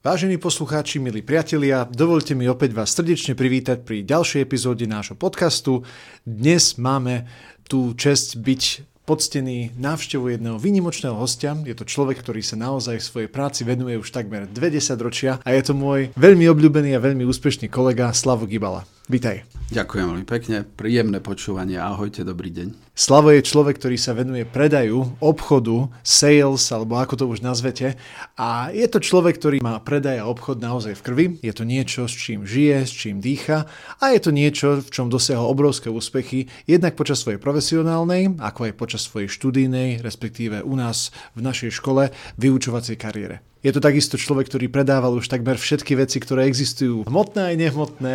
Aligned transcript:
Vážení 0.00 0.40
poslucháči, 0.40 0.96
milí 0.96 1.20
priatelia, 1.20 1.84
dovolte 1.84 2.32
mi 2.32 2.48
opäť 2.48 2.72
vás 2.72 2.88
srdečne 2.96 3.36
privítať 3.36 3.84
pri 3.84 4.00
ďalšej 4.00 4.40
epizóde 4.40 4.88
nášho 4.88 5.12
podcastu. 5.12 5.84
Dnes 6.24 6.80
máme 6.80 7.28
tú 7.68 7.92
čest 7.92 8.40
byť 8.40 8.80
poctený 9.04 9.76
návštevu 9.76 10.32
jedného 10.32 10.56
výnimočného 10.56 11.12
hostia. 11.12 11.52
Je 11.68 11.76
to 11.76 11.84
človek, 11.84 12.16
ktorý 12.16 12.40
sa 12.40 12.56
naozaj 12.56 12.96
v 12.96 13.08
svojej 13.12 13.28
práci 13.28 13.60
venuje 13.68 14.00
už 14.00 14.08
takmer 14.08 14.48
20 14.48 14.88
ročia 15.04 15.36
a 15.44 15.52
je 15.52 15.68
to 15.68 15.76
môj 15.76 16.08
veľmi 16.16 16.48
obľúbený 16.48 16.96
a 16.96 17.04
veľmi 17.04 17.28
úspešný 17.28 17.68
kolega 17.68 18.08
Slavo 18.16 18.48
Gibala. 18.48 18.88
Vítaj. 19.10 19.42
Ďakujem 19.74 20.06
veľmi 20.06 20.22
pekne, 20.22 20.62
príjemné 20.62 21.18
počúvanie, 21.18 21.74
ahojte, 21.82 22.22
dobrý 22.22 22.54
deň. 22.54 22.94
Slavo 22.94 23.34
je 23.34 23.42
človek, 23.42 23.82
ktorý 23.82 23.98
sa 23.98 24.14
venuje 24.14 24.46
predaju, 24.46 25.18
obchodu, 25.18 25.90
sales, 26.06 26.62
alebo 26.70 26.94
ako 26.94 27.18
to 27.18 27.24
už 27.26 27.42
nazvete. 27.42 27.98
A 28.38 28.70
je 28.70 28.86
to 28.86 29.02
človek, 29.02 29.34
ktorý 29.34 29.58
má 29.66 29.82
predaj 29.82 30.22
a 30.22 30.30
obchod 30.30 30.62
naozaj 30.62 30.94
v 30.94 31.02
krvi. 31.02 31.26
Je 31.42 31.50
to 31.50 31.66
niečo, 31.66 32.06
s 32.06 32.14
čím 32.14 32.46
žije, 32.46 32.86
s 32.86 32.94
čím 32.94 33.18
dýcha 33.18 33.66
a 33.98 34.14
je 34.14 34.20
to 34.22 34.30
niečo, 34.30 34.78
v 34.78 34.90
čom 34.94 35.10
dosiahol 35.10 35.50
obrovské 35.50 35.90
úspechy, 35.90 36.46
jednak 36.70 36.94
počas 36.94 37.18
svojej 37.18 37.42
profesionálnej, 37.42 38.38
ako 38.38 38.70
aj 38.70 38.78
počas 38.78 39.02
svojej 39.10 39.26
študijnej, 39.26 40.06
respektíve 40.06 40.62
u 40.62 40.74
nás 40.78 41.10
v 41.34 41.42
našej 41.42 41.74
škole, 41.74 42.14
vyučovacej 42.38 42.94
kariére. 42.94 43.42
Je 43.60 43.76
to 43.76 43.84
takisto 43.84 44.16
človek, 44.16 44.48
ktorý 44.48 44.72
predával 44.72 45.20
už 45.20 45.28
takmer 45.28 45.60
všetky 45.60 45.92
veci, 45.92 46.16
ktoré 46.16 46.48
existujú, 46.48 47.04
hmotné 47.04 47.52
aj 47.52 47.56
nehmotné, 47.60 48.14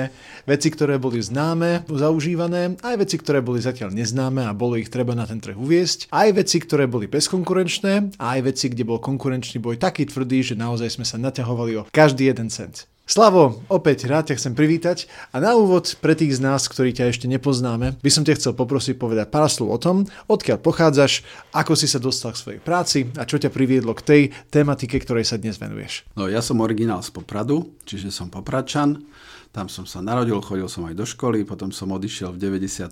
veci, 0.50 0.74
ktoré 0.74 0.98
boli 0.98 1.22
známe, 1.22 1.86
zaužívané, 1.86 2.82
aj 2.82 2.96
veci, 3.06 3.22
ktoré 3.22 3.46
boli 3.46 3.62
zatiaľ 3.62 3.94
neznáme 3.94 4.42
a 4.42 4.58
bolo 4.58 4.74
ich 4.74 4.90
treba 4.90 5.14
na 5.14 5.30
ten 5.30 5.38
trh 5.38 5.54
uviesť, 5.54 6.10
aj 6.10 6.30
veci, 6.34 6.58
ktoré 6.58 6.90
boli 6.90 7.06
bezkonkurenčné 7.06 8.18
aj 8.18 8.40
veci, 8.42 8.74
kde 8.74 8.90
bol 8.90 8.98
konkurenčný 8.98 9.62
boj 9.62 9.78
taký 9.78 10.10
tvrdý, 10.10 10.42
že 10.42 10.56
naozaj 10.58 10.98
sme 10.98 11.06
sa 11.06 11.22
naťahovali 11.22 11.78
o 11.78 11.86
každý 11.94 12.34
jeden 12.34 12.50
cent. 12.50 12.90
Slavo, 13.06 13.62
opäť 13.70 14.10
rád 14.10 14.34
ťa 14.34 14.42
chcem 14.42 14.58
privítať 14.58 15.06
a 15.30 15.38
na 15.38 15.54
úvod 15.54 15.94
pre 16.02 16.18
tých 16.18 16.38
z 16.38 16.40
nás, 16.42 16.66
ktorí 16.66 16.90
ťa 16.90 17.14
ešte 17.14 17.30
nepoznáme, 17.30 18.02
by 18.02 18.10
som 18.10 18.26
ťa 18.26 18.34
chcel 18.34 18.58
poprosiť 18.58 18.98
povedať 18.98 19.30
pár 19.30 19.46
slov 19.46 19.70
o 19.70 19.78
tom, 19.78 20.10
odkiaľ 20.26 20.58
pochádzaš, 20.58 21.22
ako 21.54 21.78
si 21.78 21.86
sa 21.86 22.02
dostal 22.02 22.34
k 22.34 22.42
svojej 22.42 22.62
práci 22.66 23.06
a 23.14 23.30
čo 23.30 23.38
ťa 23.38 23.54
priviedlo 23.54 23.94
k 23.94 24.02
tej 24.02 24.22
tematike, 24.50 24.98
ktorej 24.98 25.30
sa 25.30 25.38
dnes 25.38 25.62
venuješ. 25.62 26.10
No 26.18 26.26
ja 26.26 26.42
som 26.42 26.66
originál 26.66 27.06
z 27.06 27.14
Popradu, 27.14 27.78
čiže 27.86 28.10
som 28.10 28.34
Popračan. 28.34 29.06
Tam 29.54 29.70
som 29.70 29.86
sa 29.86 30.02
narodil, 30.02 30.42
chodil 30.42 30.66
som 30.66 30.90
aj 30.90 30.98
do 30.98 31.06
školy, 31.06 31.46
potom 31.46 31.70
som 31.70 31.94
odišiel 31.94 32.34
v 32.34 32.42
93. 32.42 32.90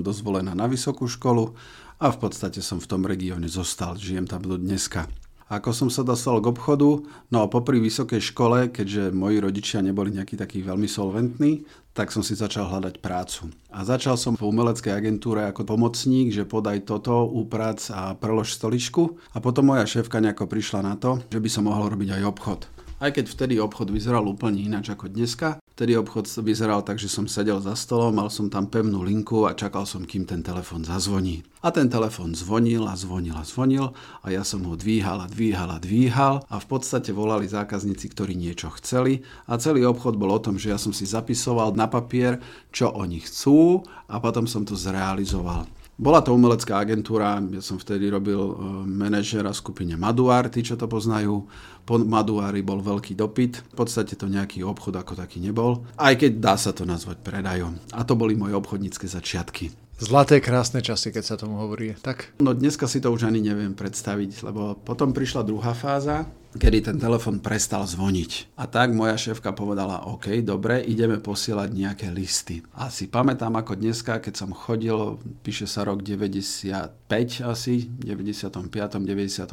dozvolená 0.00 0.56
na 0.56 0.72
vysokú 0.72 1.04
školu 1.04 1.52
a 2.00 2.08
v 2.08 2.16
podstate 2.16 2.64
som 2.64 2.80
v 2.80 2.88
tom 2.88 3.04
regióne 3.04 3.44
zostal, 3.44 3.92
žijem 4.00 4.24
tam 4.24 4.40
do 4.40 4.56
dneska. 4.56 5.04
Ako 5.50 5.74
som 5.74 5.90
sa 5.90 6.06
dostal 6.06 6.38
k 6.38 6.46
obchodu? 6.46 7.02
No 7.34 7.50
popri 7.50 7.82
vysokej 7.82 8.22
škole, 8.22 8.70
keďže 8.70 9.10
moji 9.10 9.42
rodičia 9.42 9.82
neboli 9.82 10.14
nejakí 10.14 10.38
takí 10.38 10.62
veľmi 10.62 10.86
solventní, 10.86 11.66
tak 11.90 12.14
som 12.14 12.22
si 12.22 12.38
začal 12.38 12.70
hľadať 12.70 13.02
prácu. 13.02 13.50
A 13.74 13.82
začal 13.82 14.14
som 14.14 14.38
v 14.38 14.46
umeleckej 14.46 14.94
agentúre 14.94 15.50
ako 15.50 15.66
pomocník, 15.66 16.30
že 16.30 16.46
podaj 16.46 16.86
toto, 16.86 17.26
úprac 17.26 17.82
a 17.90 18.14
prelož 18.14 18.54
stoličku. 18.54 19.18
A 19.34 19.42
potom 19.42 19.74
moja 19.74 19.82
šéfka 19.90 20.22
nejako 20.22 20.46
prišla 20.46 20.86
na 20.86 20.94
to, 20.94 21.18
že 21.26 21.42
by 21.42 21.48
som 21.50 21.66
mohol 21.66 21.90
robiť 21.90 22.14
aj 22.14 22.22
obchod. 22.30 22.60
Aj 23.00 23.08
keď 23.08 23.32
vtedy 23.32 23.56
obchod 23.56 23.88
vyzeral 23.88 24.28
úplne 24.28 24.60
ináč 24.60 24.92
ako 24.92 25.08
dneska, 25.08 25.56
Vtedy 25.80 25.96
obchod 25.96 26.28
vyzeral 26.44 26.84
tak, 26.84 27.00
že 27.00 27.08
som 27.08 27.24
sedel 27.24 27.56
za 27.56 27.72
stolom, 27.72 28.12
mal 28.12 28.28
som 28.28 28.52
tam 28.52 28.68
pevnú 28.68 29.00
linku 29.00 29.48
a 29.48 29.56
čakal 29.56 29.88
som, 29.88 30.04
kým 30.04 30.28
ten 30.28 30.44
telefon 30.44 30.84
zazvoní. 30.84 31.40
A 31.64 31.72
ten 31.72 31.88
telefon 31.88 32.36
zvonil 32.36 32.84
a 32.84 32.92
zvonil 32.92 33.32
a 33.32 33.40
zvonil 33.40 33.96
a 34.20 34.26
ja 34.28 34.44
som 34.44 34.60
ho 34.68 34.76
dvíhal 34.76 35.24
a 35.24 35.30
dvíhal 35.32 35.72
a 35.72 35.80
dvíhal 35.80 36.44
a 36.52 36.60
v 36.60 36.66
podstate 36.68 37.16
volali 37.16 37.48
zákazníci, 37.48 38.12
ktorí 38.12 38.36
niečo 38.36 38.68
chceli 38.76 39.24
a 39.48 39.56
celý 39.56 39.88
obchod 39.88 40.20
bol 40.20 40.36
o 40.36 40.44
tom, 40.44 40.60
že 40.60 40.68
ja 40.68 40.76
som 40.76 40.92
si 40.92 41.08
zapisoval 41.08 41.72
na 41.72 41.88
papier, 41.88 42.44
čo 42.76 42.92
oni 42.92 43.24
chcú 43.24 43.80
a 44.04 44.20
potom 44.20 44.44
som 44.44 44.68
to 44.68 44.76
zrealizoval. 44.76 45.64
Bola 46.00 46.24
to 46.24 46.32
umelecká 46.32 46.80
agentúra, 46.80 47.36
ja 47.52 47.60
som 47.60 47.76
vtedy 47.76 48.08
robil 48.08 48.40
e, 48.40 48.54
manažera 48.88 49.52
skupine 49.52 50.00
Maduár, 50.00 50.48
tí, 50.48 50.64
čo 50.64 50.72
to 50.72 50.88
poznajú. 50.88 51.44
Po 51.84 52.00
Maduári 52.00 52.64
bol 52.64 52.80
veľký 52.80 53.12
dopyt, 53.12 53.60
v 53.60 53.74
podstate 53.76 54.16
to 54.16 54.24
nejaký 54.24 54.64
obchod 54.64 54.96
ako 54.96 55.12
taký 55.12 55.44
nebol, 55.44 55.84
aj 56.00 56.24
keď 56.24 56.32
dá 56.40 56.56
sa 56.56 56.72
to 56.72 56.88
nazvať 56.88 57.20
predajom. 57.20 57.76
A 57.92 58.00
to 58.08 58.16
boli 58.16 58.32
moje 58.32 58.56
obchodnícke 58.56 59.04
začiatky. 59.04 59.76
Zlaté 60.00 60.40
krásne 60.40 60.80
časy, 60.80 61.12
keď 61.12 61.24
sa 61.28 61.36
tomu 61.36 61.60
hovorí, 61.60 61.92
tak? 62.00 62.32
No 62.40 62.56
dneska 62.56 62.88
si 62.88 63.04
to 63.04 63.12
už 63.12 63.28
ani 63.28 63.44
neviem 63.44 63.76
predstaviť, 63.76 64.40
lebo 64.48 64.80
potom 64.80 65.12
prišla 65.12 65.44
druhá 65.44 65.76
fáza, 65.76 66.24
kedy 66.50 66.90
ten 66.90 66.98
telefon 66.98 67.38
prestal 67.38 67.86
zvoniť. 67.86 68.58
A 68.58 68.66
tak 68.66 68.90
moja 68.90 69.14
šéfka 69.14 69.54
povedala, 69.54 70.10
OK, 70.10 70.42
dobre, 70.42 70.82
ideme 70.82 71.22
posielať 71.22 71.70
nejaké 71.70 72.06
listy. 72.10 72.58
A 72.74 72.90
si 72.90 73.06
pamätám 73.06 73.54
ako 73.54 73.78
dneska, 73.78 74.18
keď 74.18 74.34
som 74.34 74.50
chodil, 74.50 75.20
píše 75.46 75.70
sa 75.70 75.86
rok 75.86 76.02
95 76.02 77.06
asi, 77.46 77.86
95. 78.02 78.66
94. 78.66 79.46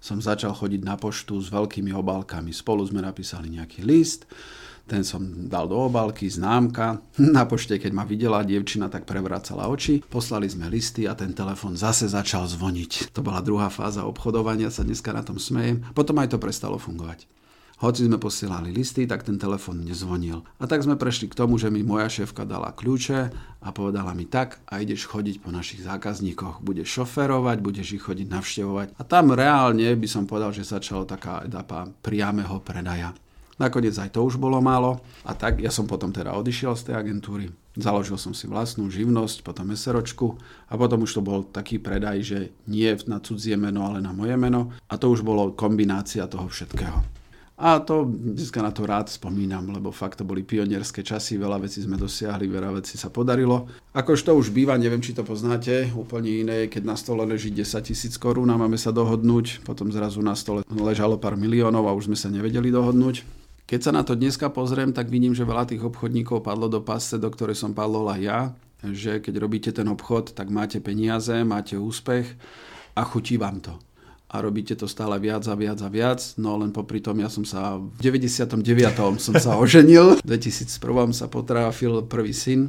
som 0.00 0.18
začal 0.20 0.52
chodiť 0.56 0.80
na 0.80 0.96
poštu 0.96 1.36
s 1.36 1.52
veľkými 1.52 1.92
obálkami. 1.92 2.48
Spolu 2.52 2.80
sme 2.88 3.04
napísali 3.04 3.52
nejaký 3.52 3.84
list, 3.84 4.24
ten 4.84 5.00
som 5.00 5.48
dal 5.48 5.64
do 5.64 5.80
obálky, 5.80 6.28
známka. 6.28 7.00
Na 7.16 7.48
pošte, 7.48 7.80
keď 7.80 7.92
ma 7.96 8.04
videla 8.04 8.44
dievčina, 8.44 8.92
tak 8.92 9.08
prevracala 9.08 9.72
oči. 9.72 10.04
Poslali 10.04 10.44
sme 10.44 10.68
listy 10.68 11.08
a 11.08 11.16
ten 11.16 11.32
telefon 11.32 11.72
zase 11.72 12.04
začal 12.04 12.44
zvoniť. 12.44 13.16
To 13.16 13.24
bola 13.24 13.40
druhá 13.40 13.72
fáza 13.72 14.04
obchodovania, 14.04 14.68
sa 14.68 14.84
dneska 14.84 15.16
na 15.16 15.24
tom 15.24 15.40
smejem. 15.40 15.80
Potom 15.96 16.20
aj 16.20 16.36
to 16.36 16.38
prestalo 16.38 16.76
fungovať. 16.76 17.24
Hoci 17.82 18.06
sme 18.06 18.22
posielali 18.22 18.70
listy, 18.70 19.02
tak 19.02 19.26
ten 19.26 19.34
telefon 19.34 19.82
nezvonil. 19.82 20.46
A 20.62 20.64
tak 20.70 20.86
sme 20.86 20.94
prešli 20.94 21.26
k 21.26 21.34
tomu, 21.34 21.58
že 21.58 21.74
mi 21.74 21.82
moja 21.82 22.06
šéfka 22.06 22.46
dala 22.46 22.70
kľúče 22.70 23.20
a 23.60 23.68
povedala 23.74 24.14
mi 24.14 24.30
tak 24.30 24.62
a 24.70 24.78
ideš 24.78 25.10
chodiť 25.10 25.42
po 25.42 25.50
našich 25.50 25.82
zákazníkoch. 25.82 26.62
Budeš 26.62 27.02
šoferovať, 27.02 27.58
budeš 27.58 27.98
ich 27.98 28.04
chodiť 28.06 28.30
navštevovať. 28.30 28.88
A 28.94 29.02
tam 29.02 29.34
reálne 29.34 29.90
by 29.98 30.08
som 30.08 30.24
povedal, 30.24 30.54
že 30.54 30.62
začala 30.62 31.02
taká 31.02 31.42
etapa 31.42 31.90
priameho 31.98 32.62
predaja. 32.62 33.10
Nakoniec 33.54 33.94
aj 33.94 34.18
to 34.18 34.26
už 34.26 34.34
bolo 34.34 34.58
málo 34.58 34.98
a 35.22 35.30
tak 35.34 35.62
ja 35.62 35.70
som 35.70 35.86
potom 35.86 36.10
teda 36.10 36.34
odišiel 36.34 36.74
z 36.74 36.90
tej 36.90 36.94
agentúry. 36.98 37.54
Založil 37.74 38.18
som 38.18 38.34
si 38.34 38.46
vlastnú 38.46 38.86
živnosť, 38.90 39.42
potom 39.42 39.70
SROčku 39.74 40.38
a 40.70 40.74
potom 40.74 41.06
už 41.06 41.18
to 41.18 41.22
bol 41.22 41.42
taký 41.46 41.78
predaj, 41.78 42.18
že 42.22 42.38
nie 42.70 42.90
na 43.06 43.18
cudzie 43.22 43.54
meno, 43.54 43.86
ale 43.86 44.02
na 44.02 44.10
moje 44.10 44.34
meno 44.34 44.74
a 44.90 44.94
to 44.98 45.10
už 45.10 45.22
bolo 45.22 45.54
kombinácia 45.54 46.26
toho 46.26 46.50
všetkého. 46.50 47.24
A 47.54 47.78
to 47.78 48.02
dneska 48.10 48.58
na 48.58 48.74
to 48.74 48.82
rád 48.82 49.06
spomínam, 49.06 49.70
lebo 49.70 49.94
fakt 49.94 50.18
to 50.18 50.26
boli 50.26 50.42
pionierské 50.42 51.06
časy, 51.06 51.38
veľa 51.38 51.62
vecí 51.62 51.78
sme 51.86 51.94
dosiahli, 51.94 52.50
veľa 52.50 52.82
vecí 52.82 52.98
sa 52.98 53.14
podarilo. 53.14 53.70
Akož 53.94 54.26
to 54.26 54.34
už 54.34 54.50
býva, 54.50 54.74
neviem, 54.74 54.98
či 54.98 55.14
to 55.14 55.22
poznáte, 55.22 55.94
úplne 55.94 56.42
iné, 56.42 56.58
keď 56.66 56.82
na 56.82 56.98
stole 56.98 57.22
leží 57.22 57.54
10 57.54 57.78
tisíc 57.86 58.18
korún 58.18 58.50
a 58.50 58.58
máme 58.58 58.74
sa 58.74 58.90
dohodnúť, 58.90 59.62
potom 59.62 59.94
zrazu 59.94 60.18
na 60.18 60.34
stole 60.34 60.66
ležalo 60.66 61.14
pár 61.14 61.38
miliónov 61.38 61.86
a 61.86 61.94
už 61.94 62.10
sme 62.10 62.18
sa 62.18 62.26
nevedeli 62.26 62.74
dohodnúť. 62.74 63.43
Keď 63.64 63.80
sa 63.80 63.92
na 63.96 64.04
to 64.04 64.12
dneska 64.12 64.52
pozriem, 64.52 64.92
tak 64.92 65.08
vidím, 65.08 65.32
že 65.32 65.48
veľa 65.48 65.64
tých 65.64 65.80
obchodníkov 65.80 66.44
padlo 66.44 66.68
do 66.68 66.84
pasce, 66.84 67.16
do 67.16 67.32
ktorej 67.32 67.56
som 67.56 67.72
padol 67.72 68.12
aj 68.12 68.20
ja, 68.20 68.40
že 68.84 69.24
keď 69.24 69.34
robíte 69.40 69.70
ten 69.72 69.88
obchod, 69.88 70.36
tak 70.36 70.52
máte 70.52 70.84
peniaze, 70.84 71.32
máte 71.48 71.80
úspech 71.80 72.28
a 72.92 73.02
chutí 73.08 73.40
vám 73.40 73.64
to. 73.64 73.72
A 74.28 74.44
robíte 74.44 74.76
to 74.76 74.84
stále 74.84 75.16
viac 75.16 75.48
a 75.48 75.56
viac 75.56 75.80
a 75.80 75.88
viac, 75.88 76.20
no 76.36 76.60
len 76.60 76.76
popri 76.76 77.00
tom 77.00 77.16
ja 77.16 77.32
som 77.32 77.48
sa 77.48 77.80
v 77.80 77.96
99. 78.04 78.60
som 79.16 79.32
sa 79.32 79.56
oženil, 79.56 80.20
v 80.20 80.26
2001. 80.28 81.16
sa 81.16 81.26
potráfil 81.32 82.04
prvý 82.04 82.36
syn 82.36 82.68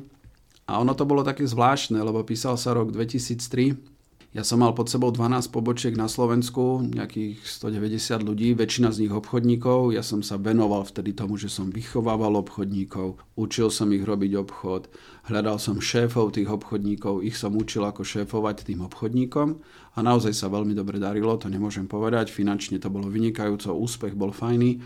a 0.64 0.80
ono 0.80 0.96
to 0.96 1.04
bolo 1.04 1.28
také 1.28 1.44
zvláštne, 1.44 2.00
lebo 2.00 2.24
písal 2.24 2.56
sa 2.56 2.72
rok 2.72 2.96
2003 2.96 3.95
ja 4.36 4.44
som 4.44 4.60
mal 4.60 4.76
pod 4.76 4.92
sebou 4.92 5.16
12 5.16 5.48
pobočiek 5.48 5.96
na 5.96 6.12
Slovensku, 6.12 6.84
nejakých 6.84 7.40
190 7.40 8.20
ľudí, 8.20 8.52
väčšina 8.52 8.92
z 8.92 9.08
nich 9.08 9.14
obchodníkov. 9.16 9.96
Ja 9.96 10.04
som 10.04 10.20
sa 10.20 10.36
venoval 10.36 10.84
vtedy 10.84 11.16
tomu, 11.16 11.40
že 11.40 11.48
som 11.48 11.72
vychovával 11.72 12.36
obchodníkov, 12.44 13.16
učil 13.40 13.72
som 13.72 13.96
ich 13.96 14.04
robiť 14.04 14.36
obchod, 14.36 14.92
hľadal 15.32 15.56
som 15.56 15.80
šéfov 15.80 16.36
tých 16.36 16.52
obchodníkov, 16.52 17.24
ich 17.24 17.40
som 17.40 17.56
učil 17.56 17.88
ako 17.88 18.04
šéfovať 18.04 18.68
tým 18.68 18.84
obchodníkom 18.84 19.56
a 19.96 19.98
naozaj 20.04 20.36
sa 20.36 20.52
veľmi 20.52 20.76
dobre 20.76 21.00
darilo, 21.00 21.40
to 21.40 21.48
nemôžem 21.48 21.88
povedať. 21.88 22.28
Finančne 22.28 22.76
to 22.76 22.92
bolo 22.92 23.08
vynikajúco, 23.08 23.72
úspech 23.72 24.20
bol 24.20 24.36
fajný 24.36 24.84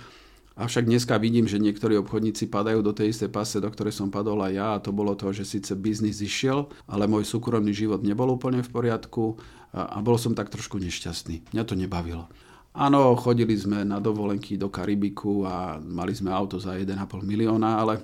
Avšak 0.60 0.92
dneska 0.92 1.16
vidím, 1.16 1.48
že 1.48 1.56
niektorí 1.56 1.96
obchodníci 2.04 2.52
padajú 2.52 2.84
do 2.84 2.92
tej 2.92 3.16
istej 3.16 3.32
pase, 3.32 3.64
do 3.64 3.72
ktorej 3.72 3.96
som 3.96 4.12
padol 4.12 4.44
aj 4.44 4.52
ja 4.52 4.68
a 4.76 4.84
to 4.84 4.92
bolo 4.92 5.16
to, 5.16 5.32
že 5.32 5.48
síce 5.48 5.72
biznis 5.72 6.20
išiel, 6.20 6.68
ale 6.84 7.08
môj 7.08 7.24
súkromný 7.24 7.72
život 7.72 8.04
nebol 8.04 8.28
úplne 8.28 8.60
v 8.60 8.68
poriadku 8.68 9.40
a 9.72 10.04
bol 10.04 10.20
som 10.20 10.36
tak 10.36 10.52
trošku 10.52 10.76
nešťastný. 10.76 11.56
Mňa 11.56 11.64
to 11.64 11.80
nebavilo. 11.80 12.28
Áno, 12.76 13.16
chodili 13.16 13.56
sme 13.56 13.88
na 13.88 14.04
dovolenky 14.04 14.60
do 14.60 14.68
Karibiku 14.68 15.48
a 15.48 15.80
mali 15.80 16.12
sme 16.12 16.28
auto 16.28 16.60
za 16.60 16.76
1,5 16.76 17.00
milióna, 17.24 17.80
ale 17.80 18.04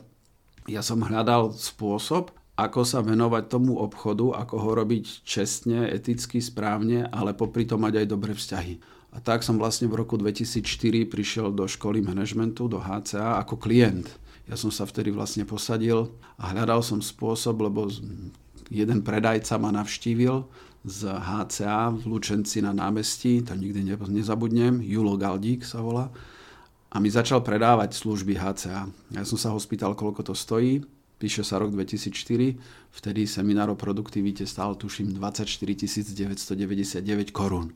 ja 0.72 0.80
som 0.80 1.04
hľadal 1.04 1.52
spôsob, 1.52 2.32
ako 2.56 2.88
sa 2.88 3.04
venovať 3.04 3.52
tomu 3.52 3.76
obchodu, 3.84 4.32
ako 4.32 4.56
ho 4.64 4.72
robiť 4.80 5.28
čestne, 5.28 5.92
eticky, 5.92 6.40
správne, 6.40 7.04
ale 7.12 7.36
popri 7.36 7.68
tom 7.68 7.84
mať 7.84 8.00
aj 8.00 8.08
dobré 8.08 8.32
vzťahy. 8.32 8.95
A 9.16 9.24
tak 9.24 9.48
som 9.48 9.56
vlastne 9.56 9.88
v 9.88 9.96
roku 9.96 10.20
2004 10.20 11.08
prišiel 11.08 11.48
do 11.56 11.64
školy 11.64 12.04
manažmentu, 12.04 12.68
do 12.68 12.84
HCA 12.84 13.40
ako 13.40 13.56
klient. 13.56 14.12
Ja 14.46 14.60
som 14.60 14.70
sa 14.70 14.84
vtedy 14.84 15.10
vlastne 15.16 15.48
posadil 15.48 16.12
a 16.36 16.52
hľadal 16.52 16.84
som 16.84 17.00
spôsob, 17.00 17.64
lebo 17.64 17.88
jeden 18.68 19.02
predajca 19.08 19.56
ma 19.56 19.72
navštívil 19.72 20.44
z 20.86 21.10
HCA 21.10 21.96
v 21.96 22.04
Lučenci 22.06 22.62
na 22.62 22.76
námestí, 22.76 23.42
to 23.42 23.58
nikdy 23.58 23.82
nezabudnem, 23.88 24.84
Julo 24.84 25.18
Galdík 25.18 25.66
sa 25.66 25.82
volá, 25.82 26.14
a 26.94 27.02
mi 27.02 27.10
začal 27.10 27.42
predávať 27.42 27.98
služby 27.98 28.38
HCA. 28.38 28.86
Ja 29.16 29.24
som 29.26 29.40
sa 29.40 29.50
ho 29.50 29.58
spýtal, 29.58 29.98
koľko 29.98 30.32
to 30.32 30.34
stojí, 30.38 30.86
píše 31.18 31.42
sa 31.42 31.58
rok 31.58 31.74
2004, 31.74 32.56
vtedy 33.02 33.26
seminár 33.26 33.74
o 33.74 33.80
produktivite 33.80 34.46
stál 34.46 34.78
tuším 34.78 35.18
24 35.18 35.56
999 36.14 37.32
korún. 37.34 37.74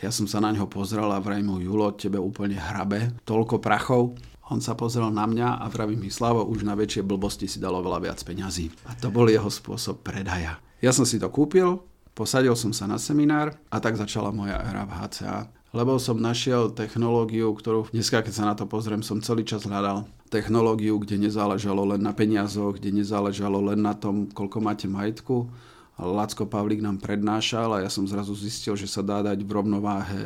Ja 0.00 0.08
som 0.08 0.24
sa 0.24 0.40
na 0.40 0.48
neho 0.48 0.64
pozrel 0.64 1.04
a 1.12 1.20
vrajím 1.20 1.52
mu, 1.52 1.56
Julo, 1.60 1.92
tebe 1.92 2.16
úplne 2.16 2.56
hrabe, 2.56 3.12
toľko 3.28 3.60
prachov. 3.60 4.16
On 4.48 4.56
sa 4.56 4.72
pozrel 4.72 5.12
na 5.12 5.28
mňa 5.28 5.60
a 5.60 5.68
vravím 5.68 6.00
mi, 6.00 6.08
Slavo, 6.08 6.40
už 6.48 6.64
na 6.64 6.72
väčšie 6.72 7.04
blbosti 7.04 7.44
si 7.44 7.60
dalo 7.60 7.84
veľa 7.84 8.08
viac 8.08 8.16
peňazí. 8.24 8.72
A 8.88 8.96
to 8.96 9.12
bol 9.12 9.28
jeho 9.28 9.52
spôsob 9.52 10.00
predaja. 10.00 10.56
Ja 10.80 10.96
som 10.96 11.04
si 11.04 11.20
to 11.20 11.28
kúpil, 11.28 11.84
posadil 12.16 12.56
som 12.56 12.72
sa 12.72 12.88
na 12.88 12.96
seminár 12.96 13.52
a 13.68 13.76
tak 13.76 14.00
začala 14.00 14.32
moja 14.32 14.56
éra 14.64 14.88
v 14.88 14.96
HCA. 15.04 15.52
Lebo 15.76 16.00
som 16.00 16.16
našiel 16.16 16.72
technológiu, 16.72 17.52
ktorú 17.52 17.92
dneska, 17.92 18.24
keď 18.24 18.32
sa 18.32 18.48
na 18.48 18.56
to 18.56 18.64
pozriem, 18.64 19.04
som 19.04 19.20
celý 19.20 19.44
čas 19.44 19.68
hľadal. 19.68 20.08
Technológiu, 20.32 20.96
kde 20.96 21.28
nezáležalo 21.28 21.84
len 21.84 22.00
na 22.00 22.16
peniazoch, 22.16 22.80
kde 22.80 23.04
nezáležalo 23.04 23.60
len 23.68 23.84
na 23.84 23.92
tom, 23.92 24.32
koľko 24.32 24.64
máte 24.64 24.88
majetku, 24.88 25.46
Lacko 25.98 26.46
Pavlík 26.46 26.84
nám 26.84 27.02
prednášal 27.02 27.74
a 27.74 27.82
ja 27.82 27.90
som 27.90 28.06
zrazu 28.06 28.36
zistil, 28.36 28.78
že 28.78 28.86
sa 28.86 29.02
dá 29.02 29.24
dať 29.24 29.42
v 29.42 29.50
rovnováhe 29.50 30.22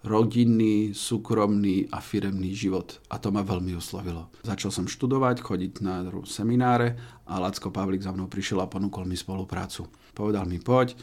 rodinný, 0.00 0.96
súkromný 0.96 1.92
a 1.92 2.00
firemný 2.00 2.56
život. 2.56 2.96
A 3.12 3.20
to 3.20 3.28
ma 3.28 3.44
veľmi 3.44 3.76
oslovilo. 3.76 4.32
Začal 4.40 4.72
som 4.72 4.86
študovať, 4.88 5.44
chodiť 5.44 5.72
na 5.84 6.08
semináre 6.24 6.96
a 7.28 7.36
Lacko 7.36 7.68
Pavlík 7.68 8.00
za 8.00 8.12
mnou 8.12 8.28
prišiel 8.28 8.64
a 8.64 8.70
ponúkol 8.70 9.04
mi 9.04 9.16
spoluprácu. 9.16 9.92
Povedal 10.16 10.48
mi, 10.48 10.56
poď, 10.56 10.96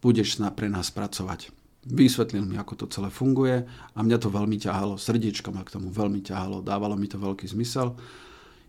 budeš 0.00 0.40
pre 0.56 0.72
nás 0.72 0.88
pracovať. 0.88 1.52
Vysvetlil 1.80 2.44
mi, 2.44 2.60
ako 2.60 2.84
to 2.84 2.86
celé 2.92 3.08
funguje 3.08 3.64
a 3.96 3.98
mňa 4.00 4.18
to 4.20 4.28
veľmi 4.28 4.60
ťahalo, 4.60 5.00
srdiečko 5.00 5.48
ma 5.48 5.64
k 5.64 5.80
tomu 5.80 5.88
veľmi 5.88 6.20
ťahalo, 6.20 6.60
dávalo 6.60 6.92
mi 6.92 7.08
to 7.08 7.16
veľký 7.16 7.48
zmysel. 7.48 7.96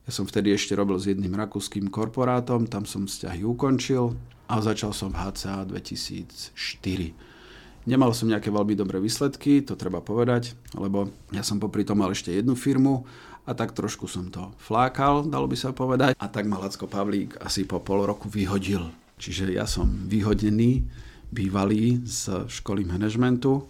Ja 0.10 0.12
som 0.12 0.26
vtedy 0.26 0.50
ešte 0.58 0.74
robil 0.74 0.98
s 0.98 1.06
jedným 1.06 1.38
rakúskym 1.38 1.86
korporátom, 1.94 2.66
tam 2.66 2.90
som 2.90 3.06
vzťahy 3.06 3.46
ukončil 3.46 4.18
a 4.50 4.58
začal 4.58 4.98
som 4.98 5.14
v 5.14 5.22
HCA 5.22 5.62
2004. 5.70 6.58
Nemal 7.86 8.14
som 8.14 8.30
nejaké 8.30 8.54
veľmi 8.54 8.78
dobré 8.78 9.02
výsledky, 9.02 9.66
to 9.66 9.74
treba 9.74 10.02
povedať, 10.02 10.54
lebo 10.78 11.10
ja 11.34 11.42
som 11.42 11.58
popri 11.58 11.82
tom 11.82 12.02
mal 12.02 12.14
ešte 12.14 12.34
jednu 12.34 12.54
firmu 12.54 13.06
a 13.46 13.58
tak 13.58 13.74
trošku 13.74 14.06
som 14.06 14.30
to 14.30 14.54
flákal, 14.62 15.26
dalo 15.26 15.50
by 15.50 15.58
sa 15.58 15.74
povedať. 15.74 16.14
A 16.18 16.26
tak 16.30 16.46
ma 16.46 16.62
Lacko 16.62 16.86
Pavlík 16.86 17.42
asi 17.42 17.66
po 17.66 17.82
pol 17.82 18.06
roku 18.06 18.30
vyhodil. 18.30 18.94
Čiže 19.22 19.54
ja 19.54 19.66
som 19.66 19.86
vyhodený, 20.10 20.86
bývalý 21.30 22.02
z 22.06 22.46
školy 22.50 22.86
manažmentu 22.86 23.70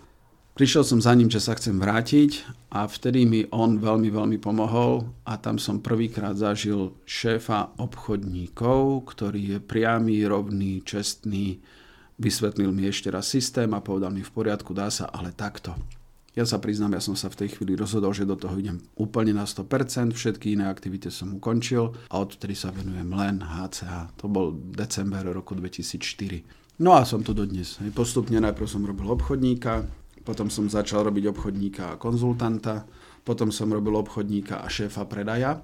Prišiel 0.61 0.85
som 0.85 1.01
za 1.01 1.17
ním, 1.17 1.25
že 1.25 1.41
sa 1.41 1.57
chcem 1.57 1.73
vrátiť 1.81 2.45
a 2.69 2.85
vtedy 2.85 3.25
mi 3.25 3.49
on 3.49 3.81
veľmi, 3.81 4.13
veľmi 4.13 4.37
pomohol 4.37 5.09
a 5.25 5.33
tam 5.41 5.57
som 5.57 5.81
prvýkrát 5.81 6.37
zažil 6.37 6.93
šéfa 7.01 7.73
obchodníkov, 7.81 9.09
ktorý 9.09 9.57
je 9.57 9.57
priamy, 9.57 10.21
rovný, 10.21 10.85
čestný. 10.85 11.57
Vysvetlil 12.21 12.69
mi 12.69 12.85
ešte 12.85 13.09
raz 13.09 13.33
systém 13.33 13.73
a 13.73 13.81
povedal 13.81 14.13
mi 14.13 14.21
v 14.21 14.29
poriadku, 14.29 14.77
dá 14.77 14.93
sa, 14.93 15.09
ale 15.09 15.33
takto. 15.33 15.73
Ja 16.37 16.45
sa 16.45 16.61
priznám, 16.61 16.93
ja 16.93 17.01
som 17.01 17.17
sa 17.17 17.33
v 17.33 17.41
tej 17.41 17.57
chvíli 17.57 17.73
rozhodol, 17.73 18.13
že 18.13 18.29
do 18.29 18.37
toho 18.37 18.53
idem 18.53 18.85
úplne 19.01 19.33
na 19.33 19.49
100%, 19.49 20.13
všetky 20.13 20.53
iné 20.53 20.69
aktivity 20.69 21.09
som 21.09 21.41
ukončil 21.41 21.89
a 22.13 22.21
odtedy 22.21 22.53
sa 22.53 22.69
venujem 22.69 23.09
len 23.09 23.41
HCH. 23.41 24.13
To 24.21 24.29
bol 24.29 24.53
december 24.77 25.25
roku 25.25 25.57
2004. 25.57 26.61
No 26.85 26.93
a 26.93 27.01
som 27.01 27.25
tu 27.25 27.33
dodnes. 27.33 27.81
Postupne 27.97 28.37
najprv 28.37 28.65
som 28.69 28.85
robil 28.85 29.09
obchodníka, 29.09 30.00
potom 30.31 30.47
som 30.47 30.71
začal 30.71 31.11
robiť 31.11 31.27
obchodníka 31.35 31.83
a 31.91 31.99
konzultanta, 31.99 32.87
potom 33.27 33.51
som 33.51 33.67
robil 33.67 33.99
obchodníka 33.99 34.63
a 34.63 34.71
šéfa 34.71 35.03
predaja. 35.03 35.59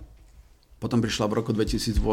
Potom 0.78 1.00
prišla 1.00 1.26
v 1.32 1.38
roku 1.42 1.56
2008 1.56 2.04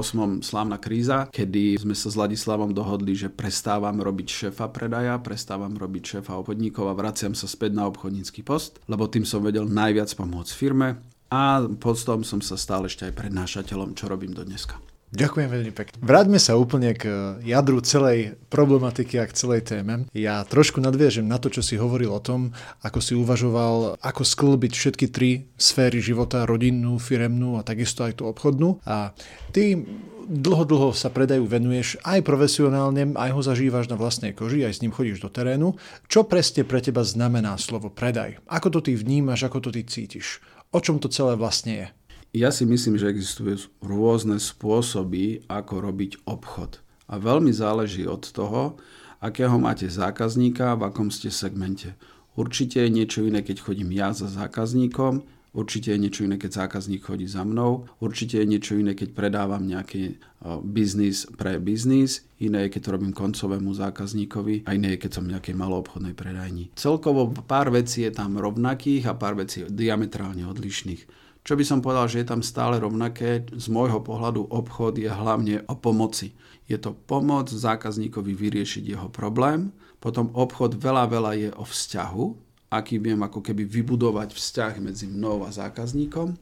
slávna 0.40 0.78
kríza, 0.78 1.28
kedy 1.34 1.82
sme 1.82 1.92
sa 1.98 2.08
s 2.08 2.16
Ladislavom 2.16 2.72
dohodli, 2.72 3.12
že 3.12 3.28
prestávam 3.28 3.98
robiť 3.98 4.30
šéfa 4.30 4.70
predaja, 4.70 5.18
prestávam 5.18 5.74
robiť 5.74 6.16
šéfa 6.16 6.32
obchodníkov 6.40 6.88
a 6.88 6.96
vraciam 6.96 7.34
sa 7.34 7.50
späť 7.50 7.74
na 7.76 7.90
obchodnícky 7.90 8.40
post, 8.46 8.78
lebo 8.88 9.10
tým 9.10 9.26
som 9.26 9.42
vedel 9.44 9.68
najviac 9.68 10.08
pomôcť 10.14 10.52
firme 10.54 11.02
a 11.28 11.60
potom 11.76 12.22
som 12.22 12.38
sa 12.38 12.54
stal 12.54 12.86
ešte 12.86 13.04
aj 13.04 13.18
prednášateľom, 13.18 13.98
čo 13.98 14.08
robím 14.08 14.32
do 14.32 14.46
dneska. 14.46 14.93
Ďakujem 15.14 15.46
veľmi 15.46 15.70
pekne. 15.70 15.94
Vráťme 16.02 16.42
sa 16.42 16.58
úplne 16.58 16.90
k 16.98 17.38
jadru 17.46 17.78
celej 17.86 18.34
problematiky 18.50 19.22
a 19.22 19.30
k 19.30 19.36
celej 19.38 19.62
téme. 19.62 20.10
Ja 20.10 20.42
trošku 20.42 20.82
nadviežem 20.82 21.22
na 21.22 21.38
to, 21.38 21.54
čo 21.54 21.62
si 21.62 21.78
hovoril 21.78 22.10
o 22.10 22.18
tom, 22.18 22.50
ako 22.82 22.98
si 22.98 23.14
uvažoval, 23.14 24.02
ako 24.02 24.22
sklbiť 24.26 24.72
všetky 24.74 25.06
tri 25.14 25.46
sféry 25.54 26.02
života, 26.02 26.42
rodinnú, 26.42 26.98
firemnú 26.98 27.62
a 27.62 27.62
takisto 27.62 28.02
aj 28.02 28.18
tú 28.18 28.26
obchodnú. 28.26 28.82
A 28.82 29.14
ty 29.54 29.86
dlho, 30.26 30.66
dlho 30.66 30.90
sa 30.90 31.14
predajú 31.14 31.46
venuješ 31.46 32.00
aj 32.02 32.24
profesionálne, 32.26 33.14
aj 33.14 33.30
ho 33.30 33.40
zažívaš 33.44 33.86
na 33.86 33.94
vlastnej 33.94 34.34
koži, 34.34 34.66
aj 34.66 34.80
s 34.80 34.82
ním 34.82 34.90
chodíš 34.90 35.22
do 35.22 35.30
terénu. 35.30 35.78
Čo 36.10 36.26
presne 36.26 36.66
pre 36.66 36.82
teba 36.82 37.06
znamená 37.06 37.54
slovo 37.60 37.86
predaj? 37.86 38.42
Ako 38.50 38.66
to 38.74 38.80
ty 38.82 38.98
vnímaš, 38.98 39.46
ako 39.46 39.68
to 39.68 39.70
ty 39.70 39.86
cítiš? 39.86 40.42
O 40.74 40.82
čom 40.82 40.98
to 40.98 41.06
celé 41.06 41.38
vlastne 41.38 41.72
je? 41.78 41.86
Ja 42.34 42.50
si 42.50 42.66
myslím, 42.66 42.98
že 42.98 43.14
existujú 43.14 43.70
rôzne 43.78 44.42
spôsoby, 44.42 45.46
ako 45.46 45.86
robiť 45.86 46.26
obchod. 46.26 46.82
A 47.06 47.22
veľmi 47.22 47.54
záleží 47.54 48.10
od 48.10 48.26
toho, 48.26 48.74
akého 49.22 49.54
máte 49.54 49.86
zákazníka, 49.86 50.74
v 50.74 50.82
akom 50.90 51.14
ste 51.14 51.30
segmente. 51.30 51.94
Určite 52.34 52.82
je 52.82 52.90
niečo 52.90 53.22
iné, 53.22 53.46
keď 53.46 53.62
chodím 53.62 53.94
ja 53.94 54.10
za 54.10 54.26
zákazníkom, 54.26 55.22
určite 55.54 55.94
je 55.94 56.02
niečo 56.02 56.26
iné, 56.26 56.34
keď 56.34 56.66
zákazník 56.66 57.06
chodí 57.06 57.30
za 57.30 57.46
mnou, 57.46 57.86
určite 58.02 58.42
je 58.42 58.50
niečo 58.50 58.74
iné, 58.74 58.98
keď 58.98 59.14
predávam 59.14 59.62
nejaký 59.62 60.18
biznis 60.66 61.30
pre 61.38 61.62
biznis, 61.62 62.26
iné 62.42 62.66
je, 62.66 62.74
keď 62.74 62.80
to 62.82 62.94
robím 62.98 63.14
koncovému 63.14 63.70
zákazníkovi 63.78 64.66
a 64.66 64.74
iné 64.74 64.98
je, 64.98 65.06
keď 65.06 65.10
som 65.14 65.30
v 65.30 65.38
nejakej 65.38 65.54
maloobchodnej 65.54 66.18
predajni. 66.18 66.74
Celkovo 66.74 67.30
pár 67.46 67.70
vecí 67.70 68.02
je 68.02 68.10
tam 68.10 68.42
rovnakých 68.42 69.06
a 69.06 69.14
pár 69.14 69.38
vecí 69.38 69.62
diametrálne 69.70 70.42
odlišných. 70.50 71.22
Čo 71.44 71.60
by 71.60 71.64
som 71.68 71.84
povedal, 71.84 72.08
že 72.08 72.24
je 72.24 72.28
tam 72.32 72.40
stále 72.40 72.80
rovnaké, 72.80 73.44
z 73.52 73.66
môjho 73.68 74.00
pohľadu 74.00 74.48
obchod 74.48 74.96
je 74.96 75.12
hlavne 75.12 75.60
o 75.68 75.76
pomoci. 75.76 76.32
Je 76.64 76.80
to 76.80 76.96
pomoc 76.96 77.52
zákazníkovi 77.52 78.32
vyriešiť 78.32 78.96
jeho 78.96 79.12
problém, 79.12 79.68
potom 80.00 80.32
obchod 80.32 80.80
veľa, 80.80 81.04
veľa 81.04 81.32
je 81.36 81.50
o 81.52 81.68
vzťahu, 81.68 82.24
aký 82.72 82.96
viem 82.96 83.20
ako 83.20 83.44
keby 83.44 83.68
vybudovať 83.68 84.32
vzťah 84.32 84.72
medzi 84.80 85.04
mnou 85.04 85.44
a 85.44 85.52
zákazníkom. 85.52 86.32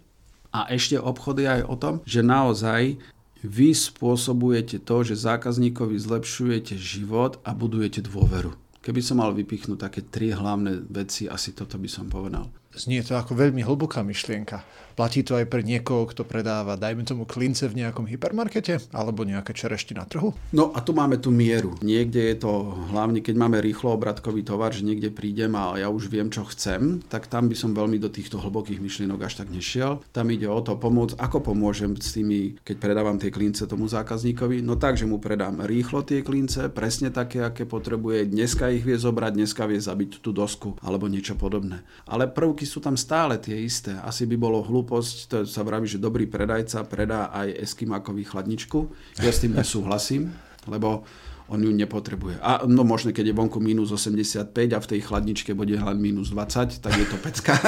A 0.55 0.71
ešte 0.71 0.95
obchod 0.95 1.43
je 1.43 1.51
aj 1.51 1.63
o 1.67 1.75
tom, 1.75 1.95
že 2.07 2.23
naozaj 2.23 3.03
vy 3.43 3.75
spôsobujete 3.75 4.87
to, 4.87 5.03
že 5.03 5.19
zákazníkovi 5.19 5.99
zlepšujete 5.99 6.79
život 6.79 7.43
a 7.43 7.51
budujete 7.51 8.07
dôveru. 8.07 8.55
Keby 8.79 9.03
som 9.03 9.19
mal 9.19 9.35
vypichnúť 9.35 9.79
také 9.83 10.07
tri 10.07 10.31
hlavné 10.31 10.87
veci, 10.87 11.27
asi 11.27 11.51
toto 11.51 11.75
by 11.75 11.91
som 11.91 12.07
povedal. 12.07 12.47
Znie 12.73 13.05
to 13.05 13.21
ako 13.21 13.37
veľmi 13.37 13.61
hlboká 13.61 14.01
myšlienka. 14.01 14.65
Platí 14.93 15.25
to 15.25 15.41
aj 15.41 15.49
pre 15.49 15.65
niekoho, 15.65 16.05
kto 16.05 16.29
predáva, 16.29 16.77
dajme 16.77 17.05
tomu 17.09 17.25
klince 17.25 17.65
v 17.65 17.81
nejakom 17.81 18.05
hypermarkete 18.05 18.93
alebo 18.93 19.25
nejaké 19.25 19.57
čerešti 19.57 19.97
na 19.97 20.05
trhu? 20.05 20.37
No 20.53 20.69
a 20.77 20.85
tu 20.85 20.93
máme 20.93 21.17
tú 21.17 21.33
mieru. 21.33 21.81
Niekde 21.81 22.21
je 22.33 22.37
to, 22.37 22.77
hlavne 22.93 23.25
keď 23.25 23.35
máme 23.41 23.65
rýchlo 23.65 23.97
obratkový 23.97 24.45
tovar, 24.45 24.77
že 24.77 24.85
niekde 24.85 25.09
prídem 25.09 25.57
a 25.57 25.81
ja 25.81 25.89
už 25.89 26.13
viem, 26.13 26.29
čo 26.29 26.45
chcem, 26.45 27.01
tak 27.09 27.29
tam 27.33 27.49
by 27.49 27.57
som 27.57 27.73
veľmi 27.73 27.97
do 27.97 28.13
týchto 28.13 28.37
hlbokých 28.37 28.85
myšlienok 28.85 29.21
až 29.25 29.41
tak 29.41 29.49
nešiel. 29.49 30.05
Tam 30.13 30.29
ide 30.29 30.45
o 30.49 30.61
to 30.61 30.77
pomôcť, 30.77 31.17
ako 31.17 31.41
pomôžem 31.41 31.97
s 31.97 32.13
tými, 32.13 32.61
keď 32.61 32.77
predávam 32.77 33.17
tie 33.17 33.33
klince 33.33 33.65
tomu 33.65 33.89
zákazníkovi. 33.89 34.61
No 34.61 34.77
tak, 34.77 35.01
že 35.01 35.09
mu 35.09 35.17
predám 35.17 35.65
rýchlo 35.65 36.05
tie 36.05 36.21
klince, 36.21 36.69
presne 36.69 37.09
také, 37.09 37.41
aké 37.41 37.65
potrebuje. 37.65 38.29
Dneska 38.29 38.69
ich 38.69 38.85
vie 38.85 39.01
zobrať, 39.01 39.41
dneska 39.41 39.65
vie 39.65 39.81
zabiť 39.81 40.21
tú 40.21 40.37
dosku 40.37 40.77
alebo 40.85 41.09
niečo 41.09 41.33
podobné. 41.33 41.81
Ale 42.05 42.29
prvky 42.29 42.62
ponuky 42.63 42.67
sú 42.71 42.79
tam 42.79 42.95
stále 42.95 43.39
tie 43.43 43.59
isté. 43.59 43.99
Asi 44.07 44.23
by 44.27 44.37
bolo 44.39 44.63
hlúposť, 44.63 45.17
to 45.27 45.37
sa 45.43 45.67
vraví, 45.67 45.91
že 45.91 45.99
dobrý 45.99 46.31
predajca 46.31 46.87
predá 46.87 47.35
aj 47.35 47.59
Eskimákovi 47.59 48.23
chladničku. 48.23 48.79
Ja 49.19 49.35
s 49.35 49.43
tým 49.43 49.59
nesúhlasím, 49.59 50.31
lebo 50.71 51.03
on 51.51 51.59
ju 51.59 51.75
nepotrebuje. 51.75 52.39
A 52.39 52.63
no 52.71 52.87
možno, 52.87 53.11
keď 53.11 53.35
je 53.35 53.35
vonku 53.35 53.59
minus 53.59 53.91
85 53.91 54.55
a 54.55 54.79
v 54.79 54.87
tej 54.95 55.01
chladničke 55.03 55.59
bude 55.59 55.75
len 55.75 55.99
minus 55.99 56.31
20, 56.31 56.79
tak 56.79 56.95
je 56.95 57.07
to 57.11 57.19
pecka. 57.19 57.59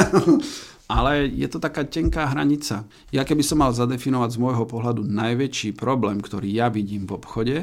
Ale 0.95 1.27
je 1.27 1.49
to 1.51 1.59
taká 1.59 1.83
tenká 1.83 2.31
hranica. 2.31 2.87
Ja 3.11 3.27
keby 3.27 3.43
som 3.43 3.65
mal 3.65 3.75
zadefinovať 3.75 4.37
z 4.37 4.41
môjho 4.41 4.65
pohľadu 4.69 5.03
najväčší 5.03 5.75
problém, 5.75 6.23
ktorý 6.23 6.47
ja 6.55 6.71
vidím 6.71 7.09
v 7.09 7.19
obchode, 7.19 7.57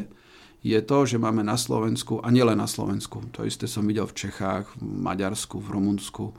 je 0.62 0.78
to, 0.86 1.10
že 1.10 1.18
máme 1.18 1.42
na 1.42 1.58
Slovensku, 1.58 2.22
a 2.22 2.30
nielen 2.30 2.62
na 2.62 2.70
Slovensku, 2.70 3.34
to 3.34 3.42
isté 3.50 3.66
som 3.66 3.82
videl 3.82 4.06
v 4.06 4.14
Čechách, 4.14 4.78
v 4.78 4.82
Maďarsku, 4.86 5.58
v 5.58 5.68
Rumunsku, 5.74 6.38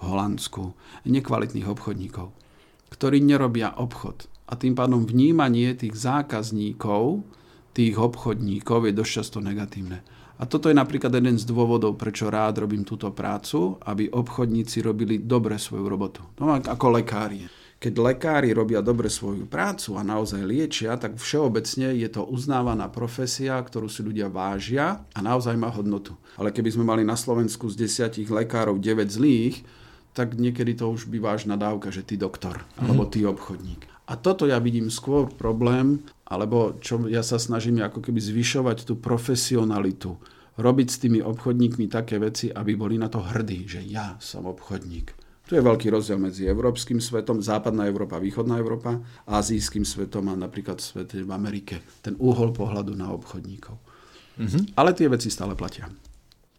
v 0.00 0.02
Holandsku, 0.08 0.72
nekvalitných 1.04 1.68
obchodníkov, 1.68 2.32
ktorí 2.88 3.20
nerobia 3.20 3.76
obchod. 3.76 4.26
A 4.50 4.58
tým 4.58 4.74
pádom 4.74 5.06
vnímanie 5.06 5.76
tých 5.76 5.94
zákazníkov, 5.94 7.22
tých 7.76 7.94
obchodníkov 7.94 8.90
je 8.90 8.92
dosť 8.96 9.12
často 9.12 9.38
negatívne. 9.38 10.02
A 10.40 10.48
toto 10.48 10.72
je 10.72 10.74
napríklad 10.74 11.12
jeden 11.12 11.36
z 11.36 11.44
dôvodov, 11.44 12.00
prečo 12.00 12.32
rád 12.32 12.64
robím 12.64 12.80
túto 12.80 13.12
prácu, 13.12 13.76
aby 13.84 14.08
obchodníci 14.08 14.80
robili 14.80 15.20
dobre 15.20 15.60
svoju 15.60 15.84
robotu. 15.84 16.24
No 16.40 16.56
ako 16.56 16.96
lekári. 16.96 17.44
Keď 17.80 17.96
lekári 17.96 18.52
robia 18.52 18.84
dobre 18.84 19.08
svoju 19.08 19.48
prácu 19.48 19.96
a 19.96 20.04
naozaj 20.04 20.44
liečia, 20.44 21.00
tak 21.00 21.16
všeobecne 21.16 21.96
je 21.96 22.08
to 22.12 22.28
uznávaná 22.28 22.92
profesia, 22.92 23.56
ktorú 23.56 23.88
si 23.88 24.04
ľudia 24.04 24.28
vážia 24.28 25.00
a 25.16 25.20
naozaj 25.24 25.56
má 25.56 25.72
hodnotu. 25.72 26.12
Ale 26.36 26.52
keby 26.52 26.76
sme 26.76 26.84
mali 26.84 27.08
na 27.08 27.16
Slovensku 27.16 27.72
z 27.72 27.88
desiatich 27.88 28.28
lekárov 28.28 28.80
9 28.80 29.08
zlých, 29.08 29.64
tak 30.12 30.34
niekedy 30.34 30.74
to 30.74 30.90
už 30.90 31.06
by 31.06 31.22
vážna 31.22 31.54
dávka, 31.54 31.94
že 31.94 32.02
ty 32.02 32.18
doktor 32.18 32.60
mm-hmm. 32.60 32.86
alebo 32.86 33.02
ty 33.06 33.22
obchodník. 33.22 33.86
A 34.10 34.18
toto 34.18 34.42
ja 34.50 34.58
vidím 34.58 34.90
skôr 34.90 35.30
problém, 35.30 36.02
alebo 36.26 36.74
čo 36.82 37.06
ja 37.06 37.22
sa 37.22 37.38
snažím 37.38 37.78
ako 37.78 38.02
keby 38.02 38.18
zvyšovať 38.18 38.82
tú 38.82 38.98
profesionalitu. 38.98 40.18
Robiť 40.58 40.88
s 40.90 40.98
tými 40.98 41.22
obchodníkmi 41.22 41.86
také 41.86 42.18
veci, 42.18 42.50
aby 42.50 42.74
boli 42.74 42.98
na 42.98 43.06
to 43.06 43.22
hrdí, 43.22 43.70
že 43.70 43.80
ja 43.86 44.18
som 44.18 44.50
obchodník. 44.50 45.14
Tu 45.46 45.58
je 45.58 45.62
veľký 45.62 45.94
rozdiel 45.94 46.18
medzi 46.18 46.46
európskym 46.46 46.98
svetom, 46.98 47.38
západná 47.38 47.86
Európa, 47.86 48.22
východná 48.22 48.58
Európa, 48.58 48.98
azijským 49.30 49.86
svetom 49.86 50.26
a 50.30 50.34
napríklad 50.34 50.82
svet 50.82 51.14
v 51.14 51.30
Amerike. 51.30 51.82
Ten 52.02 52.18
úhol 52.18 52.50
pohľadu 52.50 52.94
na 52.98 53.14
obchodníkov. 53.14 53.78
Mm-hmm. 54.42 54.74
Ale 54.74 54.90
tie 54.94 55.06
veci 55.06 55.30
stále 55.30 55.54
platia 55.54 55.86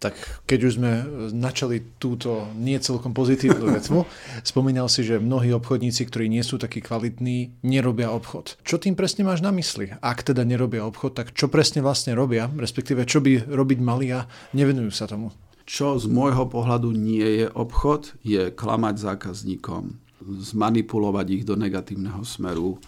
tak 0.02 0.18
keď 0.50 0.60
už 0.66 0.74
sme 0.82 0.92
načali 1.30 1.86
túto 2.02 2.50
nie 2.58 2.82
celkom 2.82 3.14
pozitívnu 3.14 3.70
vecmu, 3.78 4.10
spomínal 4.42 4.90
si, 4.90 5.06
že 5.06 5.22
mnohí 5.22 5.54
obchodníci, 5.54 6.10
ktorí 6.10 6.26
nie 6.26 6.42
sú 6.42 6.58
takí 6.58 6.82
kvalitní, 6.82 7.62
nerobia 7.62 8.10
obchod. 8.10 8.58
Čo 8.66 8.82
tým 8.82 8.98
presne 8.98 9.22
máš 9.22 9.46
na 9.46 9.54
mysli? 9.54 9.94
Ak 10.02 10.26
teda 10.26 10.42
nerobia 10.42 10.82
obchod, 10.90 11.14
tak 11.14 11.38
čo 11.38 11.54
presne 11.54 11.86
vlastne 11.86 12.18
robia, 12.18 12.50
respektíve 12.50 13.06
čo 13.06 13.22
by 13.22 13.46
robiť 13.46 13.80
mali 13.80 14.10
a 14.10 14.26
nevenujú 14.58 14.90
sa 14.90 15.06
tomu? 15.06 15.30
Čo 15.70 16.02
z 16.02 16.10
môjho 16.10 16.50
pohľadu 16.50 16.90
nie 16.90 17.46
je 17.46 17.48
obchod, 17.48 18.18
je 18.26 18.50
klamať 18.50 18.98
zákazníkom, 18.98 20.02
zmanipulovať 20.26 21.28
ich 21.30 21.44
do 21.46 21.54
negatívneho 21.54 22.26
smeru, 22.26 22.82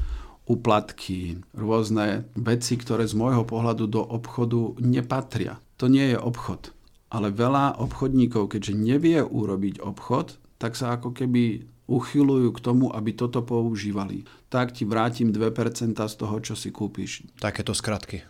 uplatky, 0.49 1.39
rôzne 1.55 2.27
veci, 2.35 2.75
ktoré 2.75 3.07
z 3.07 3.15
môjho 3.15 3.47
pohľadu 3.47 3.87
do 3.87 4.01
obchodu 4.03 4.75
nepatria. 4.81 5.61
To 5.79 5.87
nie 5.87 6.11
je 6.11 6.17
obchod 6.19 6.75
ale 7.13 7.29
veľa 7.29 7.77
obchodníkov, 7.77 8.57
keďže 8.57 8.73
nevie 8.73 9.21
urobiť 9.21 9.85
obchod, 9.85 10.41
tak 10.57 10.73
sa 10.73 10.97
ako 10.97 11.13
keby 11.13 11.69
uchylujú 11.85 12.49
k 12.57 12.63
tomu, 12.63 12.89
aby 12.89 13.13
toto 13.13 13.45
používali. 13.45 14.25
Tak 14.49 14.73
ti 14.73 14.89
vrátim 14.89 15.29
2% 15.29 15.93
z 15.93 16.15
toho, 16.17 16.35
čo 16.41 16.57
si 16.57 16.73
kúpiš. 16.73 17.29
Takéto 17.37 17.77
skratky. 17.77 18.25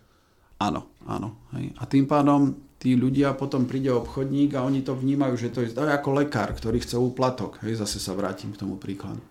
Áno, 0.59 0.91
áno. 1.07 1.47
Hej. 1.55 1.71
A 1.79 1.87
tým 1.87 2.03
pádom 2.03 2.59
tí 2.75 2.99
ľudia 2.99 3.31
potom 3.39 3.63
príde 3.63 3.87
obchodník 3.93 4.59
a 4.59 4.67
oni 4.67 4.83
to 4.83 4.97
vnímajú, 4.99 5.33
že 5.39 5.53
to 5.55 5.63
je, 5.63 5.71
ako 5.71 6.19
lekár, 6.19 6.51
ktorý 6.51 6.83
chce 6.83 6.99
úplatok. 6.99 7.63
Hej, 7.63 7.87
zase 7.87 8.03
sa 8.03 8.11
vrátim 8.11 8.51
k 8.51 8.59
tomu 8.59 8.75
príkladu. 8.75 9.23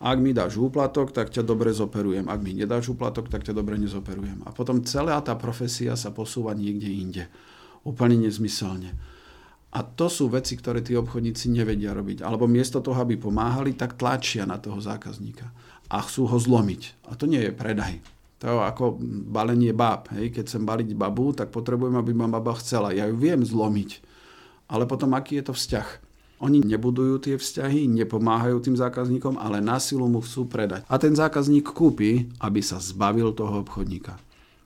Ak 0.00 0.20
mi 0.20 0.32
dáš 0.36 0.56
úplatok, 0.60 1.12
tak 1.12 1.32
ťa 1.32 1.44
dobre 1.44 1.72
zoperujem. 1.72 2.28
Ak 2.28 2.40
mi 2.40 2.56
nedáš 2.56 2.92
úplatok, 2.92 3.28
tak 3.28 3.44
ťa 3.44 3.56
dobre 3.56 3.76
nezoperujem. 3.80 4.44
A 4.44 4.52
potom 4.52 4.84
celá 4.84 5.16
tá 5.24 5.32
profesia 5.36 5.96
sa 5.96 6.12
posúva 6.12 6.52
niekde 6.56 6.88
inde 6.88 7.24
úplne 7.84 8.16
nezmyselne. 8.18 8.96
A 9.74 9.82
to 9.82 10.06
sú 10.06 10.30
veci, 10.30 10.54
ktoré 10.54 10.80
tí 10.80 10.94
obchodníci 10.94 11.50
nevedia 11.50 11.90
robiť. 11.90 12.22
Alebo 12.22 12.46
miesto 12.46 12.78
toho, 12.78 12.94
aby 12.94 13.18
pomáhali, 13.18 13.74
tak 13.74 13.98
tlačia 13.98 14.46
na 14.46 14.62
toho 14.62 14.78
zákazníka. 14.78 15.50
A 15.90 15.98
chcú 15.98 16.30
ho 16.30 16.38
zlomiť. 16.38 17.10
A 17.10 17.18
to 17.18 17.26
nie 17.26 17.42
je 17.42 17.50
predaj. 17.50 17.98
To 18.38 18.44
je 18.46 18.54
ako 18.54 19.02
balenie 19.34 19.74
báb. 19.74 20.14
Hej. 20.14 20.30
Keď 20.30 20.44
chcem 20.46 20.62
baliť 20.62 20.94
babu, 20.94 21.34
tak 21.34 21.50
potrebujem, 21.50 21.98
aby 21.98 22.14
ma 22.14 22.30
baba 22.30 22.54
chcela. 22.54 22.94
Ja 22.94 23.10
ju 23.10 23.18
viem 23.18 23.42
zlomiť. 23.42 23.98
Ale 24.70 24.86
potom, 24.86 25.10
aký 25.10 25.42
je 25.42 25.50
to 25.50 25.54
vzťah? 25.58 25.88
Oni 26.38 26.62
nebudujú 26.62 27.18
tie 27.18 27.34
vzťahy, 27.34 27.90
nepomáhajú 27.90 28.62
tým 28.62 28.76
zákazníkom, 28.78 29.42
ale 29.42 29.58
na 29.58 29.82
silu 29.82 30.06
mu 30.06 30.22
chcú 30.22 30.46
predať. 30.46 30.86
A 30.86 31.02
ten 31.02 31.18
zákazník 31.18 31.66
kúpi, 31.66 32.30
aby 32.38 32.62
sa 32.62 32.78
zbavil 32.78 33.34
toho 33.34 33.66
obchodníka 33.66 34.18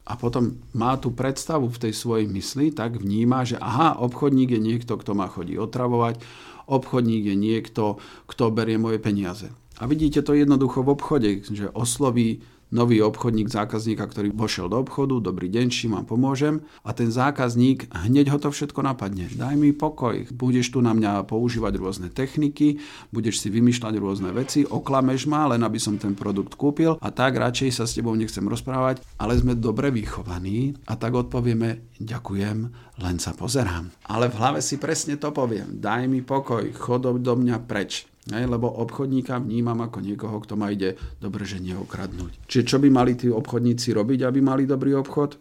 a 0.09 0.17
potom 0.17 0.57
má 0.73 0.97
tú 0.97 1.13
predstavu 1.13 1.69
v 1.69 1.81
tej 1.85 1.93
svojej 1.93 2.27
mysli, 2.33 2.73
tak 2.73 2.97
vníma, 2.97 3.45
že 3.45 3.61
aha, 3.61 4.01
obchodník 4.01 4.57
je 4.57 4.61
niekto, 4.61 4.97
kto 4.97 5.13
ma 5.13 5.29
chodí 5.29 5.61
otravovať, 5.61 6.25
obchodník 6.65 7.29
je 7.29 7.37
niekto, 7.37 8.01
kto 8.25 8.49
berie 8.49 8.81
moje 8.81 8.97
peniaze. 9.05 9.53
A 9.79 9.85
vidíte 9.85 10.25
to 10.25 10.33
jednoducho 10.33 10.81
v 10.81 10.93
obchode, 10.97 11.31
že 11.45 11.69
osloví 11.77 12.41
nový 12.69 13.01
obchodník 13.01 13.49
zákazníka, 13.49 14.05
ktorý 14.05 14.33
vošiel 14.33 14.69
do 14.69 14.81
obchodu, 14.81 15.21
dobrý 15.21 15.49
deň, 15.49 15.67
či 15.73 15.89
vám 15.89 16.05
pomôžem. 16.05 16.61
A 16.85 16.93
ten 16.93 17.09
zákazník 17.09 17.89
hneď 17.93 18.33
ho 18.33 18.39
to 18.39 18.53
všetko 18.53 18.85
napadne. 18.85 19.29
Daj 19.33 19.57
mi 19.57 19.73
pokoj, 19.73 20.29
budeš 20.33 20.77
tu 20.77 20.85
na 20.85 20.93
mňa 20.93 21.25
používať 21.25 21.73
rôzne 21.81 22.09
techniky, 22.13 22.81
budeš 23.13 23.41
si 23.41 23.49
vymýšľať 23.49 23.95
rôzne 24.01 24.31
veci, 24.37 24.65
oklameš 24.69 25.27
ma, 25.29 25.49
len 25.49 25.65
aby 25.65 25.81
som 25.81 25.97
ten 25.97 26.13
produkt 26.13 26.55
kúpil 26.55 27.01
a 27.01 27.09
tak 27.09 27.41
radšej 27.41 27.71
sa 27.73 27.85
s 27.89 27.97
tebou 27.97 28.13
nechcem 28.13 28.45
rozprávať, 28.45 29.01
ale 29.17 29.39
sme 29.39 29.57
dobre 29.57 29.89
vychovaní 29.89 30.77
a 30.85 30.97
tak 30.97 31.17
odpovieme 31.17 31.97
ďakujem, 31.99 32.59
len 33.01 33.17
sa 33.19 33.33
pozerám. 33.33 33.91
Ale 34.11 34.29
v 34.29 34.39
hlave 34.39 34.61
si 34.61 34.77
presne 34.77 35.17
to 35.17 35.33
poviem. 35.33 35.81
Daj 35.81 36.05
mi 36.11 36.21
pokoj, 36.21 36.69
chod 36.77 37.09
do 37.09 37.35
mňa 37.39 37.57
preč. 37.65 38.09
Hej, 38.29 38.45
lebo 38.45 38.69
obchodníka 38.69 39.41
vnímam 39.41 39.81
ako 39.81 40.05
niekoho, 40.05 40.37
kto 40.45 40.55
ma 40.61 40.69
ide 40.69 41.01
dobre, 41.17 41.49
že 41.49 41.65
neokradnúť. 41.65 42.45
Čiže 42.45 42.65
čo 42.69 42.77
by 42.77 42.89
mali 42.93 43.17
tí 43.17 43.33
obchodníci 43.33 43.97
robiť, 43.97 44.29
aby 44.29 44.39
mali 44.45 44.69
dobrý 44.69 44.93
obchod? 45.01 45.41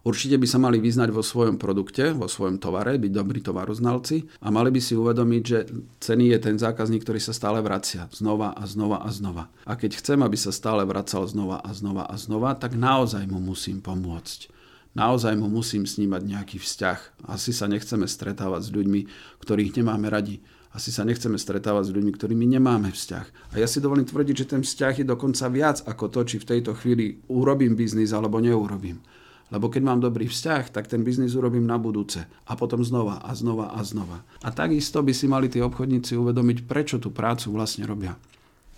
Určite 0.00 0.40
by 0.40 0.46
sa 0.48 0.56
mali 0.56 0.80
vyznať 0.80 1.12
vo 1.12 1.20
svojom 1.20 1.60
produkte, 1.60 2.16
vo 2.16 2.24
svojom 2.24 2.56
tovare, 2.56 2.96
byť 2.96 3.12
dobrí 3.12 3.44
tovaroznalci 3.44 4.40
a 4.40 4.48
mali 4.48 4.72
by 4.72 4.80
si 4.80 4.96
uvedomiť, 4.96 5.42
že 5.44 5.58
cený 6.00 6.32
je 6.32 6.38
ten 6.40 6.56
zákazník, 6.56 7.04
ktorý 7.04 7.20
sa 7.20 7.36
stále 7.36 7.60
vracia 7.60 8.08
znova 8.08 8.56
a 8.56 8.64
znova 8.64 9.04
a 9.04 9.12
znova. 9.12 9.52
A 9.68 9.76
keď 9.76 10.00
chcem, 10.00 10.24
aby 10.24 10.40
sa 10.40 10.56
stále 10.56 10.88
vracal 10.88 11.28
znova 11.28 11.60
a 11.60 11.70
znova 11.76 12.08
a 12.08 12.16
znova, 12.16 12.56
tak 12.56 12.80
naozaj 12.80 13.28
mu 13.28 13.44
musím 13.44 13.84
pomôcť. 13.84 14.48
Naozaj 14.96 15.36
mu 15.36 15.52
musím 15.52 15.84
snímať 15.84 16.22
nejaký 16.24 16.56
vzťah. 16.56 17.28
Asi 17.28 17.52
sa 17.52 17.68
nechceme 17.68 18.08
stretávať 18.08 18.66
s 18.66 18.74
ľuďmi, 18.74 19.00
ktorých 19.44 19.84
nemáme 19.84 20.08
radi 20.08 20.40
asi 20.70 20.94
sa 20.94 21.02
nechceme 21.02 21.34
stretávať 21.34 21.90
s 21.90 21.94
ľuďmi, 21.94 22.12
ktorými 22.14 22.46
nemáme 22.46 22.94
vzťah. 22.94 23.54
A 23.54 23.54
ja 23.58 23.66
si 23.66 23.82
dovolím 23.82 24.06
tvrdiť, 24.06 24.36
že 24.46 24.50
ten 24.54 24.62
vzťah 24.62 25.02
je 25.02 25.06
dokonca 25.06 25.50
viac 25.50 25.82
ako 25.82 26.06
to, 26.06 26.20
či 26.22 26.36
v 26.38 26.48
tejto 26.56 26.78
chvíli 26.78 27.18
urobím 27.26 27.74
biznis 27.74 28.14
alebo 28.14 28.38
neurobím. 28.38 29.02
Lebo 29.50 29.66
keď 29.66 29.82
mám 29.82 29.98
dobrý 29.98 30.30
vzťah, 30.30 30.70
tak 30.70 30.86
ten 30.86 31.02
biznis 31.02 31.34
urobím 31.34 31.66
na 31.66 31.74
budúce. 31.74 32.22
A 32.46 32.54
potom 32.54 32.86
znova 32.86 33.18
a 33.18 33.34
znova 33.34 33.74
a 33.74 33.82
znova. 33.82 34.22
A 34.46 34.54
takisto 34.54 35.02
by 35.02 35.10
si 35.10 35.26
mali 35.26 35.50
tí 35.50 35.58
obchodníci 35.58 36.14
uvedomiť, 36.14 36.70
prečo 36.70 37.02
tú 37.02 37.10
prácu 37.10 37.50
vlastne 37.50 37.82
robia. 37.82 38.14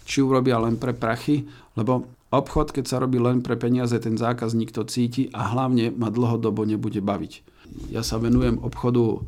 Či 0.09 0.25
urobia 0.25 0.57
len 0.57 0.81
pre 0.81 0.97
prachy, 0.97 1.45
lebo 1.77 2.09
obchod, 2.33 2.73
keď 2.73 2.85
sa 2.89 3.05
robí 3.05 3.21
len 3.21 3.45
pre 3.45 3.61
peniaze, 3.61 3.93
ten 4.01 4.17
zákazník 4.17 4.73
to 4.73 4.89
cíti 4.89 5.29
a 5.37 5.53
hlavne 5.53 5.93
ma 5.93 6.09
dlhodobo 6.09 6.65
nebude 6.65 7.05
baviť. 7.05 7.33
Ja 7.93 8.01
sa 8.01 8.17
venujem 8.17 8.57
obchodu 8.65 9.21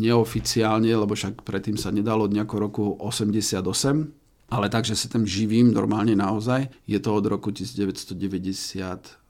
neoficiálne, 0.00 0.88
lebo 0.88 1.12
však 1.12 1.44
predtým 1.44 1.76
sa 1.76 1.92
nedalo 1.92 2.24
od 2.24 2.32
nejakého 2.32 2.56
roku 2.56 2.96
88, 2.96 3.60
ale 4.50 4.66
takže 4.66 4.98
sa 4.98 5.06
tam 5.06 5.28
živím 5.28 5.70
normálne 5.70 6.16
naozaj. 6.16 6.72
Je 6.88 6.98
to 6.98 7.14
od 7.14 7.24
roku 7.28 7.54
1994 7.54 9.20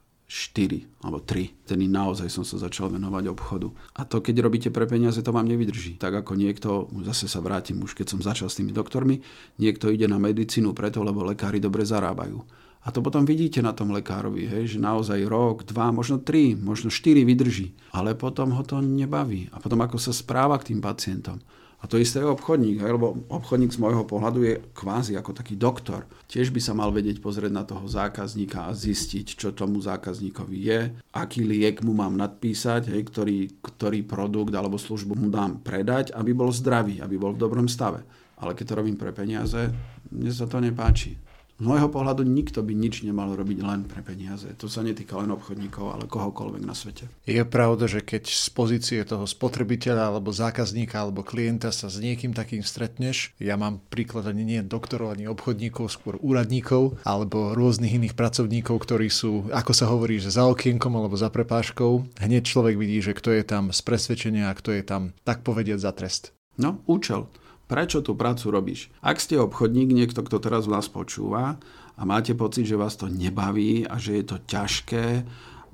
alebo 1.03 1.19
3. 1.21 1.67
Tedy 1.67 1.85
naozaj 1.85 2.31
som 2.31 2.41
sa 2.41 2.57
začal 2.57 2.89
venovať 2.89 3.29
obchodu. 3.29 3.69
A 3.99 4.07
to, 4.07 4.23
keď 4.23 4.35
robíte 4.41 4.69
pre 4.73 4.89
peniaze, 4.89 5.21
to 5.21 5.29
vám 5.29 5.45
nevydrží. 5.45 6.01
Tak 6.01 6.25
ako 6.25 6.33
niekto, 6.39 6.89
zase 7.05 7.29
sa 7.29 7.43
vrátim 7.43 7.77
už 7.83 7.93
keď 7.93 8.17
som 8.17 8.19
začal 8.23 8.49
s 8.49 8.57
tými 8.57 8.73
doktormi, 8.73 9.21
niekto 9.61 9.93
ide 9.93 10.09
na 10.09 10.17
medicínu 10.17 10.73
preto, 10.73 11.05
lebo 11.05 11.21
lekári 11.21 11.61
dobre 11.61 11.85
zarábajú. 11.85 12.41
A 12.81 12.89
to 12.89 13.05
potom 13.05 13.29
vidíte 13.29 13.61
na 13.61 13.77
tom 13.77 13.93
lekárovi, 13.93 14.49
hej, 14.49 14.77
že 14.77 14.79
naozaj 14.81 15.29
rok, 15.29 15.69
dva, 15.69 15.93
možno 15.93 16.17
tri, 16.17 16.57
možno 16.57 16.89
štyri 16.89 17.21
vydrží. 17.21 17.77
Ale 17.93 18.17
potom 18.17 18.57
ho 18.57 18.63
to 18.65 18.81
nebaví. 18.81 19.53
A 19.53 19.61
potom 19.61 19.85
ako 19.85 20.01
sa 20.01 20.09
správa 20.09 20.57
k 20.57 20.73
tým 20.73 20.81
pacientom. 20.81 21.37
A 21.81 21.89
to 21.89 21.97
isté 21.97 22.21
je 22.21 22.29
obchodník, 22.29 22.77
lebo 22.77 23.25
obchodník 23.25 23.73
z 23.73 23.81
môjho 23.81 24.05
pohľadu 24.05 24.39
je 24.45 24.61
kvázi 24.77 25.17
ako 25.17 25.33
taký 25.33 25.57
doktor. 25.57 26.05
Tiež 26.29 26.53
by 26.53 26.61
sa 26.61 26.77
mal 26.77 26.93
vedieť 26.93 27.17
pozrieť 27.17 27.49
na 27.49 27.65
toho 27.65 27.89
zákazníka 27.89 28.69
a 28.69 28.77
zistiť, 28.77 29.33
čo 29.33 29.49
tomu 29.49 29.81
zákazníkovi 29.81 30.57
je, 30.61 30.79
aký 31.17 31.41
liek 31.41 31.81
mu 31.81 31.97
mám 31.97 32.13
nadpísať, 32.21 32.93
hej, 32.93 33.01
ktorý, 33.09 33.37
ktorý 33.65 34.05
produkt 34.05 34.53
alebo 34.53 34.77
službu 34.77 35.17
mu 35.17 35.33
dám 35.33 35.65
predať, 35.65 36.13
aby 36.13 36.37
bol 36.37 36.53
zdravý, 36.53 37.01
aby 37.01 37.17
bol 37.17 37.33
v 37.33 37.41
dobrom 37.41 37.65
stave. 37.65 38.05
Ale 38.37 38.53
keď 38.53 38.65
to 38.73 38.77
robím 38.77 38.97
pre 38.97 39.09
peniaze, 39.09 39.73
mne 40.13 40.29
sa 40.29 40.45
to 40.45 40.61
nepáči. 40.61 41.17
Z 41.61 41.69
môjho 41.69 41.93
pohľadu 41.93 42.25
nikto 42.25 42.65
by 42.65 42.73
nič 42.73 43.05
nemal 43.05 43.37
robiť 43.37 43.61
len 43.61 43.85
pre 43.85 44.01
peniaze. 44.01 44.49
To 44.57 44.65
sa 44.65 44.81
netýka 44.81 45.13
len 45.21 45.29
obchodníkov, 45.29 45.93
ale 45.93 46.09
kohokoľvek 46.09 46.63
na 46.65 46.73
svete. 46.73 47.05
Je 47.29 47.45
pravda, 47.45 47.85
že 47.85 48.01
keď 48.01 48.33
z 48.33 48.49
pozície 48.49 48.97
toho 49.05 49.29
spotrebiteľa 49.29 50.09
alebo 50.09 50.33
zákazníka 50.33 50.97
alebo 50.97 51.21
klienta 51.21 51.69
sa 51.69 51.85
s 51.85 52.01
niekým 52.01 52.33
takým 52.33 52.65
stretneš, 52.65 53.37
ja 53.37 53.61
mám 53.61 53.77
príklad 53.93 54.25
ani 54.25 54.41
nie 54.41 54.65
doktorov, 54.65 55.13
ani 55.13 55.29
obchodníkov, 55.29 55.93
skôr 55.93 56.17
úradníkov 56.17 56.97
alebo 57.05 57.53
rôznych 57.53 57.93
iných 57.93 58.17
pracovníkov, 58.17 58.81
ktorí 58.81 59.13
sú, 59.13 59.45
ako 59.53 59.71
sa 59.77 59.85
hovorí, 59.85 60.17
že 60.17 60.33
za 60.33 60.49
okienkom 60.49 60.97
alebo 60.97 61.13
za 61.13 61.29
prepáškou, 61.29 62.25
hneď 62.25 62.41
človek 62.41 62.73
vidí, 62.73 63.05
že 63.05 63.13
kto 63.13 63.37
je 63.37 63.45
tam 63.45 63.69
z 63.69 63.85
presvedčenia 63.85 64.49
a 64.49 64.57
kto 64.57 64.73
je 64.73 64.81
tam, 64.81 65.13
tak 65.21 65.45
povediať, 65.45 65.77
za 65.77 65.93
trest. 65.93 66.33
No, 66.57 66.81
účel. 66.89 67.29
Prečo 67.71 68.03
tú 68.03 68.19
prácu 68.19 68.51
robíš? 68.51 68.91
Ak 68.99 69.23
ste 69.23 69.39
obchodník, 69.39 69.95
niekto, 69.95 70.27
kto 70.27 70.43
teraz 70.43 70.67
vás 70.67 70.91
počúva 70.91 71.55
a 71.95 72.01
máte 72.03 72.35
pocit, 72.35 72.67
že 72.67 72.75
vás 72.75 72.99
to 72.99 73.07
nebaví 73.07 73.87
a 73.87 73.95
že 73.95 74.19
je 74.19 74.25
to 74.27 74.37
ťažké 74.43 75.23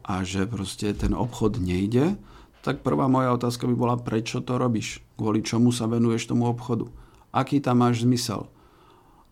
a 0.06 0.14
že 0.22 0.46
proste 0.46 0.94
ten 0.94 1.18
obchod 1.18 1.58
nejde, 1.58 2.14
tak 2.62 2.86
prvá 2.86 3.10
moja 3.10 3.34
otázka 3.34 3.66
by 3.66 3.74
bola, 3.74 3.98
prečo 3.98 4.46
to 4.46 4.62
robíš? 4.62 5.02
Kvôli 5.18 5.42
čomu 5.42 5.74
sa 5.74 5.90
venuješ 5.90 6.30
tomu 6.30 6.46
obchodu? 6.46 6.86
Aký 7.34 7.58
tam 7.58 7.82
máš 7.82 8.06
zmysel? 8.06 8.46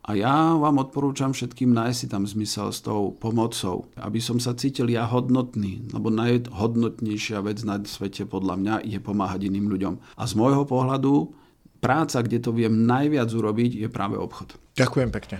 A 0.01 0.17
ja 0.17 0.57
vám 0.57 0.81
odporúčam 0.81 1.37
všetkým 1.37 1.69
nájsť 1.69 1.97
si 2.01 2.07
tam 2.09 2.25
zmysel 2.25 2.73
s 2.73 2.81
tou 2.81 3.13
pomocou, 3.13 3.93
aby 3.93 4.17
som 4.17 4.41
sa 4.41 4.57
cítil 4.57 4.89
ja 4.89 5.05
hodnotný, 5.05 5.85
lebo 5.93 6.09
najhodnotnejšia 6.09 7.45
vec 7.45 7.61
na 7.61 7.77
svete 7.85 8.25
podľa 8.25 8.57
mňa 8.57 8.75
je 8.89 8.97
pomáhať 8.97 9.53
iným 9.53 9.69
ľuďom. 9.69 10.17
A 10.17 10.25
z 10.25 10.33
môjho 10.33 10.65
pohľadu 10.65 11.44
práca, 11.85 12.17
kde 12.25 12.41
to 12.41 12.49
viem 12.49 12.89
najviac 12.89 13.29
urobiť, 13.29 13.85
je 13.85 13.87
práve 13.93 14.17
obchod. 14.17 14.57
Ďakujem 14.73 15.09
pekne. 15.13 15.37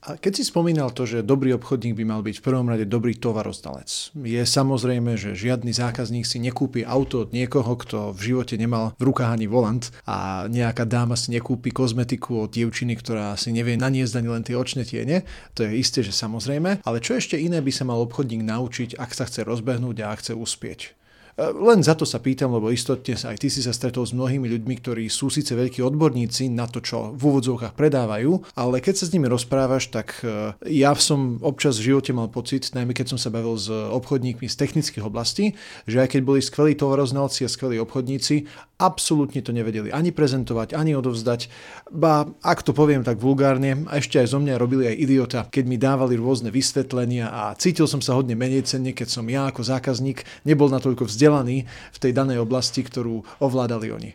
A 0.00 0.16
keď 0.16 0.40
si 0.40 0.48
spomínal 0.48 0.96
to, 0.96 1.04
že 1.04 1.20
dobrý 1.20 1.52
obchodník 1.60 1.92
by 1.92 2.04
mal 2.08 2.24
byť 2.24 2.40
v 2.40 2.46
prvom 2.48 2.72
rade 2.72 2.88
dobrý 2.88 3.20
tovarozdalec, 3.20 4.16
je 4.16 4.42
samozrejme, 4.48 5.12
že 5.20 5.36
žiadny 5.36 5.76
zákazník 5.76 6.24
si 6.24 6.40
nekúpi 6.40 6.88
auto 6.88 7.28
od 7.28 7.36
niekoho, 7.36 7.76
kto 7.76 8.16
v 8.16 8.32
živote 8.32 8.56
nemal 8.56 8.96
v 8.96 9.12
rukách 9.12 9.36
ani 9.36 9.44
volant 9.44 9.92
a 10.08 10.48
nejaká 10.48 10.88
dáma 10.88 11.20
si 11.20 11.36
nekúpi 11.36 11.68
kozmetiku 11.68 12.48
od 12.48 12.50
dievčiny, 12.56 12.96
ktorá 12.96 13.36
si 13.36 13.52
nevie 13.52 13.76
naniesť 13.76 14.24
ani 14.24 14.28
len 14.32 14.40
tie 14.40 14.56
očné 14.56 14.88
tiene. 14.88 15.28
To 15.52 15.68
je 15.68 15.76
isté, 15.76 16.00
že 16.00 16.16
samozrejme, 16.16 16.80
ale 16.80 17.04
čo 17.04 17.20
ešte 17.20 17.36
iné 17.36 17.60
by 17.60 17.68
sa 17.68 17.84
mal 17.84 18.00
obchodník 18.00 18.40
naučiť, 18.40 18.96
ak 18.96 19.12
sa 19.12 19.28
chce 19.28 19.44
rozbehnúť 19.44 20.00
a 20.00 20.16
ak 20.16 20.24
chce 20.24 20.32
uspieť? 20.32 20.96
Len 21.38 21.80
za 21.84 21.94
to 21.94 22.08
sa 22.08 22.18
pýtam, 22.18 22.50
lebo 22.56 22.72
istotne 22.74 23.14
sa 23.14 23.30
aj 23.30 23.38
ty 23.42 23.48
si 23.52 23.62
sa 23.62 23.70
stretol 23.70 24.02
s 24.02 24.16
mnohými 24.16 24.50
ľuďmi, 24.50 24.74
ktorí 24.82 25.04
sú 25.06 25.30
síce 25.30 25.54
veľkí 25.54 25.78
odborníci 25.84 26.50
na 26.50 26.66
to, 26.66 26.82
čo 26.82 27.14
v 27.14 27.22
úvodzovkách 27.22 27.78
predávajú, 27.78 28.56
ale 28.58 28.82
keď 28.82 28.94
sa 29.00 29.04
s 29.06 29.14
nimi 29.14 29.30
rozprávaš, 29.30 29.88
tak 29.94 30.20
e, 30.26 30.54
ja 30.68 30.92
som 30.98 31.38
občas 31.40 31.78
v 31.78 31.94
živote 31.94 32.10
mal 32.10 32.28
pocit, 32.28 32.74
najmä 32.74 32.92
keď 32.92 33.16
som 33.16 33.18
sa 33.18 33.30
bavil 33.30 33.54
s 33.56 33.70
obchodníkmi 33.70 34.50
z 34.50 34.56
technických 34.58 35.06
oblastí, 35.06 35.54
že 35.86 36.02
aj 36.02 36.18
keď 36.18 36.20
boli 36.26 36.40
skvelí 36.42 36.74
tovaroznalci 36.74 37.46
a 37.46 37.52
skvelí 37.52 37.78
obchodníci, 37.80 38.50
absolútne 38.80 39.44
to 39.44 39.52
nevedeli 39.52 39.92
ani 39.92 40.08
prezentovať, 40.10 40.72
ani 40.72 40.96
odovzdať. 40.96 41.52
Ba, 41.92 42.24
ak 42.40 42.64
to 42.64 42.72
poviem 42.72 43.04
tak 43.04 43.20
vulgárne, 43.20 43.84
a 43.86 44.00
ešte 44.00 44.16
aj 44.16 44.32
zo 44.32 44.38
mňa 44.40 44.56
robili 44.56 44.88
aj 44.88 44.96
idiota, 44.96 45.40
keď 45.52 45.64
mi 45.68 45.76
dávali 45.76 46.16
rôzne 46.16 46.48
vysvetlenia 46.48 47.28
a 47.28 47.52
cítil 47.60 47.84
som 47.84 48.00
sa 48.00 48.16
hodne 48.16 48.32
menej 48.32 48.64
cenne, 48.64 48.96
keď 48.96 49.08
som 49.12 49.28
ja 49.28 49.52
ako 49.52 49.60
zákazník 49.60 50.24
nebol 50.48 50.72
natoľko 50.72 51.04
vzdelaný 51.20 51.68
v 51.68 51.98
tej 52.00 52.16
danej 52.16 52.40
oblasti, 52.40 52.80
ktorú 52.80 53.44
ovládali 53.44 53.92
oni. 53.92 54.10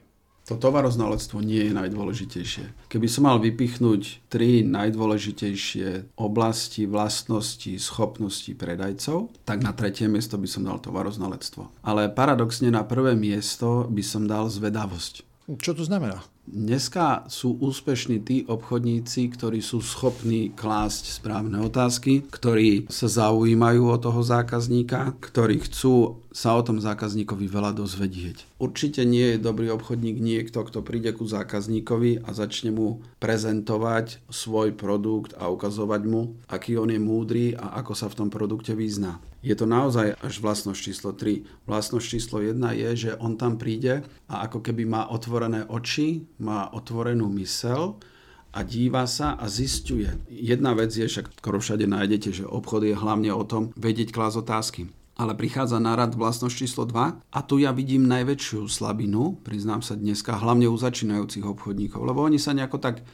To 0.45 0.61
tovaroznalectvo 0.61 1.41
nie 1.41 1.69
je 1.69 1.73
najdôležitejšie. 1.73 2.89
Keby 2.89 3.07
som 3.09 3.25
mal 3.25 3.41
vypichnúť 3.41 4.29
tri 4.29 4.61
najdôležitejšie 4.61 6.17
oblasti, 6.21 6.85
vlastnosti, 6.85 7.73
schopnosti 7.81 8.53
predajcov, 8.53 9.33
tak 9.41 9.65
na 9.65 9.73
tretie 9.73 10.05
miesto 10.05 10.37
by 10.37 10.45
som 10.45 10.61
dal 10.61 10.77
tovaroznalectvo. 10.77 11.81
Ale 11.81 12.13
paradoxne 12.13 12.69
na 12.69 12.85
prvé 12.85 13.17
miesto 13.17 13.89
by 13.89 14.05
som 14.05 14.29
dal 14.29 14.45
zvedavosť. 14.45 15.25
Čo 15.45 15.77
to 15.77 15.85
znamená? 15.85 16.25
Dneska 16.45 17.25
sú 17.29 17.57
úspešní 17.57 18.21
tí 18.21 18.37
obchodníci, 18.49 19.29
ktorí 19.33 19.61
sú 19.61 19.81
schopní 19.81 20.49
klásť 20.53 21.21
správne 21.21 21.61
otázky, 21.61 22.25
ktorí 22.25 22.89
sa 22.89 23.05
zaujímajú 23.05 23.89
o 23.89 23.97
toho 24.01 24.25
zákazníka, 24.25 25.13
ktorí 25.21 25.61
chcú 25.65 26.21
sa 26.33 26.57
o 26.57 26.61
tom 26.65 26.81
zákazníkovi 26.81 27.45
veľa 27.45 27.77
dozvedieť. 27.77 28.57
Určite 28.57 29.05
nie 29.05 29.37
je 29.37 29.41
dobrý 29.41 29.69
obchodník 29.73 30.17
niekto, 30.17 30.65
kto 30.65 30.81
príde 30.81 31.13
ku 31.13 31.29
zákazníkovi 31.29 32.25
a 32.25 32.29
začne 32.33 32.73
mu 32.73 33.05
prezentovať 33.21 34.25
svoj 34.29 34.73
produkt 34.73 35.37
a 35.37 35.49
ukazovať 35.53 36.01
mu, 36.09 36.41
aký 36.49 36.77
on 36.77 36.89
je 36.89 36.97
múdry 36.97 37.53
a 37.53 37.77
ako 37.81 37.93
sa 37.93 38.09
v 38.09 38.17
tom 38.17 38.29
produkte 38.33 38.73
vyzná. 38.73 39.21
Je 39.45 39.53
to 39.53 39.69
naozaj 39.69 40.17
až 40.25 40.41
vlastnosť 40.41 40.79
číslo 40.81 41.13
3. 41.13 41.69
Vlastnosť 41.69 42.05
číslo 42.17 42.41
1 42.41 42.57
je, 42.81 42.89
že 42.97 43.11
on 43.21 43.37
tam 43.37 43.61
príde 43.61 44.01
a 44.25 44.49
ako 44.49 44.65
keby 44.65 44.89
má 44.89 45.05
otvorené 45.05 45.69
oči, 45.69 46.25
má 46.41 46.73
otvorenú 46.73 47.29
mysel 47.37 48.01
a 48.49 48.65
díva 48.65 49.05
sa 49.05 49.37
a 49.37 49.45
zistuje. 49.45 50.09
Jedna 50.33 50.73
vec 50.73 50.89
je, 50.97 51.05
však 51.05 51.37
skoro 51.37 51.61
všade 51.61 51.85
nájdete, 51.85 52.41
že 52.41 52.49
obchod 52.49 52.89
je 52.89 52.97
hlavne 52.97 53.29
o 53.37 53.45
tom 53.45 53.69
vedieť 53.77 54.09
klás 54.09 54.33
otázky. 54.33 54.89
Ale 55.15 55.37
prichádza 55.37 55.77
na 55.77 55.93
rad 55.93 56.17
vlastnosť 56.17 56.55
číslo 56.55 56.83
2 56.89 57.21
a 57.21 57.39
tu 57.45 57.61
ja 57.61 57.69
vidím 57.69 58.09
najväčšiu 58.09 58.65
slabinu, 58.65 59.37
priznám 59.45 59.85
sa 59.85 59.93
dneska, 59.93 60.41
hlavne 60.41 60.67
u 60.67 60.75
začínajúcich 60.75 61.45
obchodníkov, 61.45 62.01
lebo 62.01 62.25
oni 62.25 62.41
sa 62.41 62.51
nejako 62.51 62.81
tak 62.81 63.05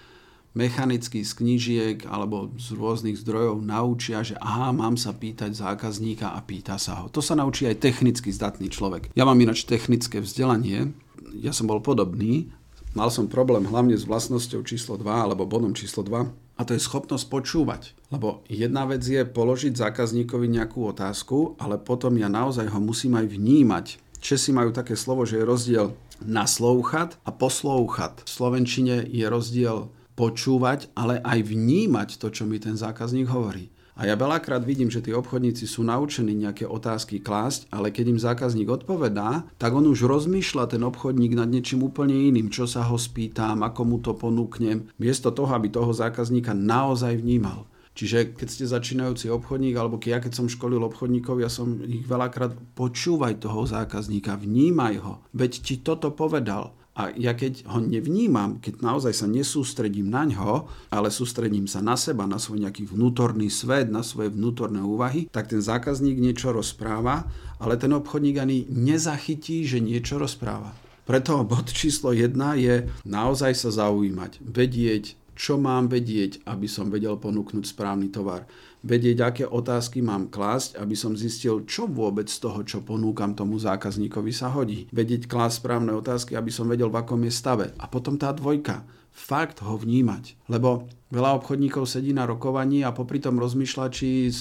mechanicky 0.51 1.23
z 1.23 1.31
knížiek 1.31 1.97
alebo 2.07 2.51
z 2.59 2.75
rôznych 2.75 3.15
zdrojov 3.19 3.63
naučia, 3.63 4.23
že 4.23 4.35
aha, 4.39 4.75
mám 4.75 4.99
sa 4.99 5.15
pýtať 5.15 5.55
zákazníka 5.55 6.35
a 6.35 6.39
pýta 6.43 6.75
sa 6.75 7.03
ho. 7.03 7.05
To 7.11 7.23
sa 7.23 7.35
naučí 7.39 7.67
aj 7.67 7.79
technicky 7.79 8.29
zdatný 8.31 8.67
človek. 8.67 9.11
Ja 9.15 9.23
mám 9.23 9.39
ináč 9.39 9.63
technické 9.63 10.19
vzdelanie, 10.19 10.91
ja 11.39 11.55
som 11.55 11.67
bol 11.67 11.79
podobný, 11.79 12.51
Mal 12.91 13.07
som 13.07 13.31
problém 13.31 13.63
hlavne 13.71 13.95
s 13.95 14.03
vlastnosťou 14.03 14.67
číslo 14.67 14.99
2 14.99 15.07
alebo 15.07 15.47
bodom 15.47 15.71
číslo 15.71 16.03
2 16.03 16.59
a 16.59 16.61
to 16.67 16.75
je 16.75 16.83
schopnosť 16.83 17.31
počúvať. 17.31 17.95
Lebo 18.11 18.43
jedna 18.51 18.83
vec 18.83 18.99
je 19.07 19.23
položiť 19.23 19.79
zákazníkovi 19.79 20.51
nejakú 20.51 20.91
otázku, 20.91 21.55
ale 21.55 21.79
potom 21.79 22.19
ja 22.19 22.27
naozaj 22.27 22.67
ho 22.67 22.83
musím 22.83 23.15
aj 23.15 23.31
vnímať. 23.31 23.85
Česi 24.19 24.51
majú 24.51 24.75
také 24.75 24.99
slovo, 24.99 25.23
že 25.23 25.39
je 25.39 25.47
rozdiel 25.47 25.95
naslouchat 26.19 27.15
a 27.23 27.31
poslouchat. 27.31 28.27
V 28.27 28.29
Slovenčine 28.29 29.07
je 29.07 29.23
rozdiel 29.23 29.87
počúvať, 30.21 30.93
ale 30.93 31.17
aj 31.25 31.49
vnímať 31.49 32.21
to, 32.21 32.29
čo 32.29 32.45
mi 32.45 32.61
ten 32.61 32.77
zákazník 32.77 33.25
hovorí. 33.25 33.73
A 33.97 34.05
ja 34.05 34.13
veľakrát 34.13 34.61
vidím, 34.61 34.87
že 34.87 35.01
tí 35.01 35.11
obchodníci 35.11 35.65
sú 35.65 35.81
naučení 35.81 36.37
nejaké 36.37 36.69
otázky 36.69 37.19
klásť, 37.19 37.67
ale 37.73 37.89
keď 37.89 38.05
im 38.13 38.19
zákazník 38.21 38.69
odpovedá, 38.69 39.49
tak 39.57 39.73
on 39.73 39.89
už 39.89 40.05
rozmýšľa 40.05 40.77
ten 40.77 40.81
obchodník 40.85 41.33
nad 41.33 41.49
niečím 41.49 41.81
úplne 41.81 42.13
iným, 42.13 42.53
čo 42.53 42.69
sa 42.69 42.85
ho 42.85 42.95
spýtam, 43.01 43.65
ako 43.65 43.81
mu 43.81 43.97
to 43.97 44.13
ponúknem, 44.13 44.87
miesto 45.01 45.33
toho, 45.33 45.51
aby 45.57 45.73
toho 45.73 45.89
zákazníka 45.89 46.53
naozaj 46.53 47.17
vnímal. 47.17 47.65
Čiže 47.91 48.39
keď 48.39 48.47
ste 48.47 48.65
začínajúci 48.71 49.27
obchodník, 49.27 49.75
alebo 49.75 49.99
ja 49.99 50.23
keď 50.23 50.31
som 50.31 50.47
školil 50.47 50.79
obchodníkov, 50.87 51.43
ja 51.43 51.51
som 51.51 51.83
ich 51.83 52.07
veľakrát 52.07 52.55
počúvaj 52.73 53.43
toho 53.43 53.67
zákazníka, 53.67 54.39
vnímaj 54.39 54.95
ho, 55.03 55.13
veď 55.35 55.51
ti 55.59 55.75
toto 55.83 56.15
povedal. 56.15 56.71
A 56.91 57.07
ja 57.15 57.31
keď 57.31 57.63
ho 57.71 57.79
nevnímam, 57.79 58.59
keď 58.59 58.83
naozaj 58.83 59.15
sa 59.15 59.27
nesústredím 59.27 60.11
na 60.11 60.27
ňo, 60.27 60.67
ale 60.91 61.07
sústredím 61.07 61.63
sa 61.63 61.79
na 61.79 61.95
seba, 61.95 62.27
na 62.27 62.35
svoj 62.35 62.67
nejaký 62.67 62.91
vnútorný 62.91 63.47
svet, 63.47 63.87
na 63.87 64.03
svoje 64.03 64.27
vnútorné 64.35 64.83
úvahy, 64.83 65.31
tak 65.31 65.47
ten 65.47 65.63
zákazník 65.63 66.19
niečo 66.19 66.51
rozpráva, 66.51 67.31
ale 67.63 67.79
ten 67.79 67.95
obchodník 67.95 68.43
ani 68.43 68.67
nezachytí, 68.67 69.63
že 69.63 69.79
niečo 69.79 70.19
rozpráva. 70.19 70.75
Preto 71.07 71.41
bod 71.47 71.71
číslo 71.71 72.11
jedna 72.11 72.59
je 72.59 72.91
naozaj 73.07 73.55
sa 73.55 73.71
zaujímať, 73.71 74.43
vedieť, 74.43 75.15
čo 75.35 75.57
mám 75.57 75.87
vedieť, 75.87 76.45
aby 76.45 76.67
som 76.67 76.91
vedel 76.91 77.17
ponúknuť 77.17 77.63
správny 77.65 78.11
tovar 78.11 78.45
vedieť, 78.81 79.17
aké 79.21 79.43
otázky 79.45 80.01
mám 80.01 80.29
klásť, 80.33 80.81
aby 80.81 80.97
som 80.97 81.13
zistil, 81.13 81.65
čo 81.69 81.85
vôbec 81.85 82.25
z 82.25 82.37
toho, 82.41 82.65
čo 82.65 82.81
ponúkam 82.81 83.37
tomu 83.37 83.61
zákazníkovi 83.61 84.33
sa 84.33 84.49
hodí. 84.49 84.89
Vedieť 84.89 85.29
klásť 85.29 85.61
správne 85.61 85.93
otázky, 85.93 86.33
aby 86.33 86.49
som 86.49 86.65
vedel, 86.65 86.89
v 86.89 86.97
akom 86.97 87.21
je 87.21 87.33
stave. 87.33 87.65
A 87.77 87.85
potom 87.85 88.17
tá 88.17 88.33
dvojka. 88.33 88.83
fakt 89.11 89.59
ho 89.59 89.75
vnímať. 89.75 90.39
Lebo 90.47 90.87
veľa 91.11 91.35
obchodníkov 91.43 91.83
sedí 91.83 92.15
na 92.15 92.23
rokovaní 92.23 92.87
a 92.87 92.95
popri 92.95 93.19
tom 93.19 93.35
rozmýšľa, 93.43 93.85
či 93.91 94.31
e, 94.31 94.33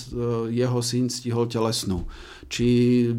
jeho 0.55 0.79
syn 0.79 1.11
stihol 1.11 1.50
telesnú, 1.50 2.07
či 2.51 2.67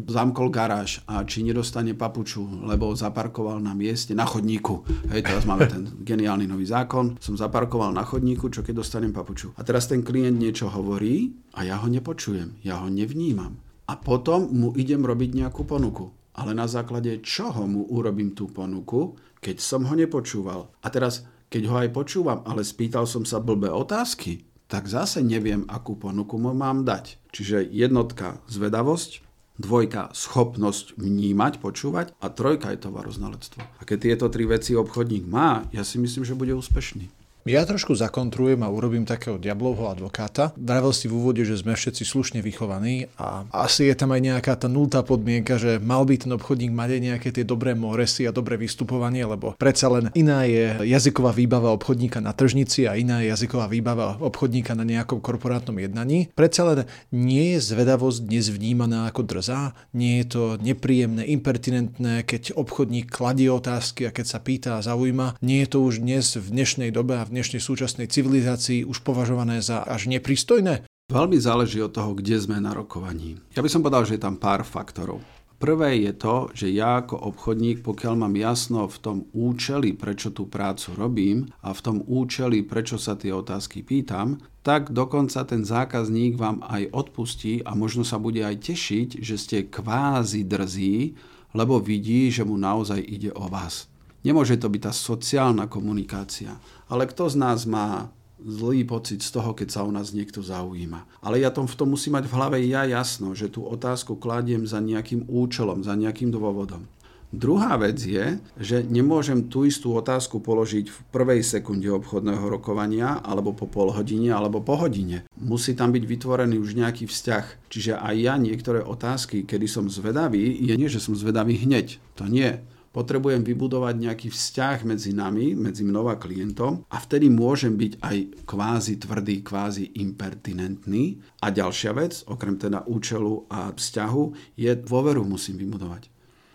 zamkol 0.04 0.52
garáž 0.52 1.00
a 1.08 1.24
či 1.24 1.40
nedostane 1.40 1.96
papuču, 1.96 2.44
lebo 2.68 2.92
zaparkoval 2.92 3.64
na 3.64 3.72
mieste, 3.72 4.12
na 4.12 4.28
chodníku. 4.28 4.84
Hej, 5.08 5.24
teraz 5.24 5.48
máme 5.48 5.64
ten 5.72 5.88
geniálny 6.04 6.44
nový 6.44 6.68
zákon. 6.68 7.16
Som 7.16 7.40
zaparkoval 7.40 7.96
na 7.96 8.04
chodníku, 8.04 8.52
čo 8.52 8.60
keď 8.60 8.84
dostanem 8.84 9.16
papuču. 9.16 9.56
A 9.56 9.64
teraz 9.64 9.88
ten 9.88 10.04
klient 10.04 10.36
niečo 10.36 10.68
hovorí 10.68 11.32
a 11.56 11.64
ja 11.64 11.80
ho 11.80 11.88
nepočujem, 11.88 12.60
ja 12.60 12.84
ho 12.84 12.92
nevnímam. 12.92 13.56
A 13.88 13.96
potom 13.96 14.52
mu 14.52 14.76
idem 14.76 15.00
robiť 15.00 15.32
nejakú 15.32 15.64
ponuku. 15.64 16.12
Ale 16.36 16.52
na 16.52 16.68
základe 16.68 17.24
čoho 17.24 17.64
mu 17.64 17.88
urobím 17.88 18.36
tú 18.36 18.48
ponuku, 18.52 19.16
keď 19.40 19.56
som 19.60 19.88
ho 19.88 19.94
nepočúval. 19.96 20.72
A 20.80 20.88
teraz 20.92 21.24
keď 21.52 21.62
ho 21.68 21.76
aj 21.76 21.92
počúvam, 21.92 22.40
ale 22.48 22.64
spýtal 22.64 23.04
som 23.04 23.28
sa 23.28 23.36
blbé 23.36 23.68
otázky, 23.68 24.48
tak 24.72 24.88
zase 24.88 25.20
neviem, 25.20 25.68
akú 25.68 26.00
ponuku 26.00 26.40
mu 26.40 26.56
mám 26.56 26.80
dať. 26.80 27.20
Čiže 27.32 27.64
jednotka 27.64 28.38
zvedavosť, 28.52 29.24
dvojka 29.56 30.12
schopnosť 30.12 31.00
vnímať, 31.00 31.64
počúvať 31.64 32.12
a 32.20 32.26
trojka 32.28 32.72
je 32.72 32.84
tovaroznalectvo. 32.84 33.60
A 33.60 33.82
keď 33.84 33.98
tieto 34.00 34.26
tri 34.28 34.44
veci 34.44 34.76
obchodník 34.76 35.24
má, 35.24 35.64
ja 35.72 35.84
si 35.84 35.96
myslím, 35.96 36.24
že 36.24 36.36
bude 36.36 36.52
úspešný. 36.52 37.21
Ja 37.42 37.66
trošku 37.66 37.98
zakontrujem 37.98 38.62
a 38.62 38.70
urobím 38.70 39.02
takého 39.02 39.34
diablovho 39.34 39.90
advokáta. 39.90 40.54
Vravel 40.54 40.94
si 40.94 41.10
v 41.10 41.18
úvode, 41.18 41.42
že 41.42 41.58
sme 41.58 41.74
všetci 41.74 42.06
slušne 42.06 42.38
vychovaní 42.38 43.10
a 43.18 43.42
asi 43.50 43.90
je 43.90 43.98
tam 43.98 44.14
aj 44.14 44.22
nejaká 44.22 44.54
tá 44.54 44.70
nultá 44.70 45.02
podmienka, 45.02 45.58
že 45.58 45.82
mal 45.82 46.06
by 46.06 46.22
ten 46.22 46.30
obchodník 46.30 46.70
mať 46.70 46.90
aj 46.94 47.00
nejaké 47.02 47.28
tie 47.34 47.42
dobré 47.42 47.74
moresy 47.74 48.30
a 48.30 48.32
dobré 48.32 48.54
vystupovanie, 48.54 49.26
lebo 49.26 49.58
predsa 49.58 49.90
len 49.90 50.14
iná 50.14 50.46
je 50.46 50.86
jazyková 50.86 51.34
výbava 51.34 51.74
obchodníka 51.74 52.22
na 52.22 52.30
tržnici 52.30 52.86
a 52.86 52.94
iná 52.94 53.18
je 53.26 53.34
jazyková 53.34 53.66
výbava 53.66 54.22
obchodníka 54.22 54.78
na 54.78 54.86
nejakom 54.86 55.18
korporátnom 55.18 55.82
jednaní. 55.82 56.30
Predsa 56.38 56.62
len 56.62 56.78
nie 57.10 57.58
je 57.58 57.74
zvedavosť 57.74 58.22
dnes 58.22 58.54
vnímaná 58.54 59.10
ako 59.10 59.26
drzá, 59.26 59.74
nie 59.90 60.22
je 60.22 60.26
to 60.30 60.42
nepríjemné, 60.62 61.26
impertinentné, 61.26 62.22
keď 62.22 62.54
obchodník 62.54 63.10
kladie 63.10 63.50
otázky 63.50 64.06
a 64.06 64.14
keď 64.14 64.26
sa 64.30 64.38
pýta 64.38 64.70
a 64.78 64.84
zaujíma. 64.86 65.42
Nie 65.42 65.66
je 65.66 65.74
to 65.74 65.78
už 65.82 66.06
dnes 66.06 66.38
v 66.38 66.46
dnešnej 66.46 66.94
dobe 66.94 67.18
a 67.18 67.26
v 67.26 67.31
dnešnej 67.32 67.64
súčasnej 67.64 68.06
civilizácii 68.12 68.84
už 68.84 69.00
považované 69.00 69.64
za 69.64 69.80
až 69.80 70.12
nepristojné? 70.12 70.84
Veľmi 71.08 71.40
záleží 71.40 71.80
od 71.80 71.96
toho, 71.96 72.12
kde 72.12 72.36
sme 72.36 72.60
na 72.60 72.76
rokovaní. 72.76 73.40
Ja 73.56 73.64
by 73.64 73.68
som 73.72 73.80
povedal, 73.80 74.04
že 74.04 74.20
je 74.20 74.24
tam 74.28 74.36
pár 74.36 74.62
faktorov. 74.62 75.24
Prvé 75.62 76.02
je 76.02 76.12
to, 76.18 76.50
že 76.50 76.74
ja 76.74 76.98
ako 76.98 77.22
obchodník, 77.22 77.86
pokiaľ 77.86 78.14
mám 78.26 78.34
jasno 78.34 78.90
v 78.90 78.98
tom 78.98 79.18
účeli, 79.30 79.94
prečo 79.94 80.34
tú 80.34 80.50
prácu 80.50 80.90
robím 80.98 81.46
a 81.62 81.70
v 81.70 81.80
tom 81.86 81.96
účeli, 82.02 82.66
prečo 82.66 82.98
sa 82.98 83.14
tie 83.14 83.30
otázky 83.30 83.86
pýtam, 83.86 84.42
tak 84.66 84.90
dokonca 84.90 85.46
ten 85.46 85.62
zákazník 85.62 86.34
vám 86.34 86.66
aj 86.66 86.90
odpustí 86.90 87.62
a 87.62 87.78
možno 87.78 88.02
sa 88.02 88.18
bude 88.18 88.42
aj 88.42 88.58
tešiť, 88.58 89.22
že 89.22 89.36
ste 89.38 89.70
kvázi 89.70 90.42
drzí, 90.42 91.14
lebo 91.54 91.78
vidí, 91.78 92.26
že 92.34 92.42
mu 92.42 92.58
naozaj 92.58 92.98
ide 92.98 93.30
o 93.30 93.46
vás. 93.46 93.86
Nemôže 94.26 94.58
to 94.58 94.66
byť 94.66 94.82
tá 94.82 94.92
sociálna 94.94 95.70
komunikácia. 95.70 96.58
Ale 96.92 97.08
kto 97.08 97.32
z 97.32 97.40
nás 97.40 97.64
má 97.64 98.12
zlý 98.36 98.84
pocit 98.84 99.24
z 99.24 99.32
toho, 99.32 99.56
keď 99.56 99.68
sa 99.72 99.80
o 99.86 99.90
nás 99.94 100.12
niekto 100.12 100.44
zaujíma. 100.44 101.24
Ale 101.24 101.40
ja 101.40 101.48
tom 101.48 101.64
v 101.64 101.78
tom 101.78 101.88
musím 101.94 102.20
mať 102.20 102.28
v 102.28 102.36
hlave 102.36 102.58
ja 102.68 102.84
jasno, 102.84 103.32
že 103.32 103.48
tú 103.48 103.64
otázku 103.64 104.20
kladiem 104.20 104.68
za 104.68 104.76
nejakým 104.82 105.24
účelom, 105.24 105.80
za 105.80 105.96
nejakým 105.96 106.28
dôvodom. 106.28 106.84
Druhá 107.32 107.80
vec 107.80 107.96
je, 107.96 108.36
že 108.60 108.84
nemôžem 108.84 109.48
tú 109.48 109.64
istú 109.64 109.96
otázku 109.96 110.44
položiť 110.44 110.92
v 110.92 110.98
prvej 111.08 111.40
sekunde 111.40 111.88
obchodného 111.88 112.44
rokovania, 112.44 113.24
alebo 113.24 113.56
po 113.56 113.64
pol 113.64 113.88
hodine, 113.88 114.28
alebo 114.36 114.60
po 114.60 114.76
hodine. 114.76 115.24
Musí 115.40 115.72
tam 115.72 115.96
byť 115.96 116.04
vytvorený 116.04 116.60
už 116.60 116.76
nejaký 116.76 117.08
vzťah. 117.08 117.72
Čiže 117.72 117.96
aj 117.96 118.14
ja 118.20 118.36
niektoré 118.36 118.84
otázky, 118.84 119.48
kedy 119.48 119.64
som 119.64 119.88
zvedavý, 119.88 120.44
je 120.60 120.76
nie, 120.76 120.92
že 120.92 121.00
som 121.00 121.16
zvedavý 121.16 121.56
hneď. 121.56 121.96
To 122.20 122.28
nie 122.28 122.60
potrebujem 122.92 123.40
vybudovať 123.40 123.94
nejaký 123.96 124.28
vzťah 124.28 124.84
medzi 124.84 125.16
nami, 125.16 125.56
medzi 125.56 125.82
mnou 125.82 126.12
a 126.12 126.20
klientom 126.20 126.84
a 126.92 126.96
vtedy 127.00 127.32
môžem 127.32 127.74
byť 127.74 127.92
aj 128.04 128.16
kvázi 128.44 128.94
tvrdý, 129.00 129.40
kvázi 129.40 129.96
impertinentný. 129.98 131.18
A 131.40 131.48
ďalšia 131.48 131.92
vec, 131.96 132.22
okrem 132.28 132.60
teda 132.60 132.84
účelu 132.84 133.48
a 133.48 133.72
vzťahu, 133.72 134.54
je 134.60 134.70
dôveru 134.76 135.24
musím 135.24 135.58
vybudovať. 135.58 136.12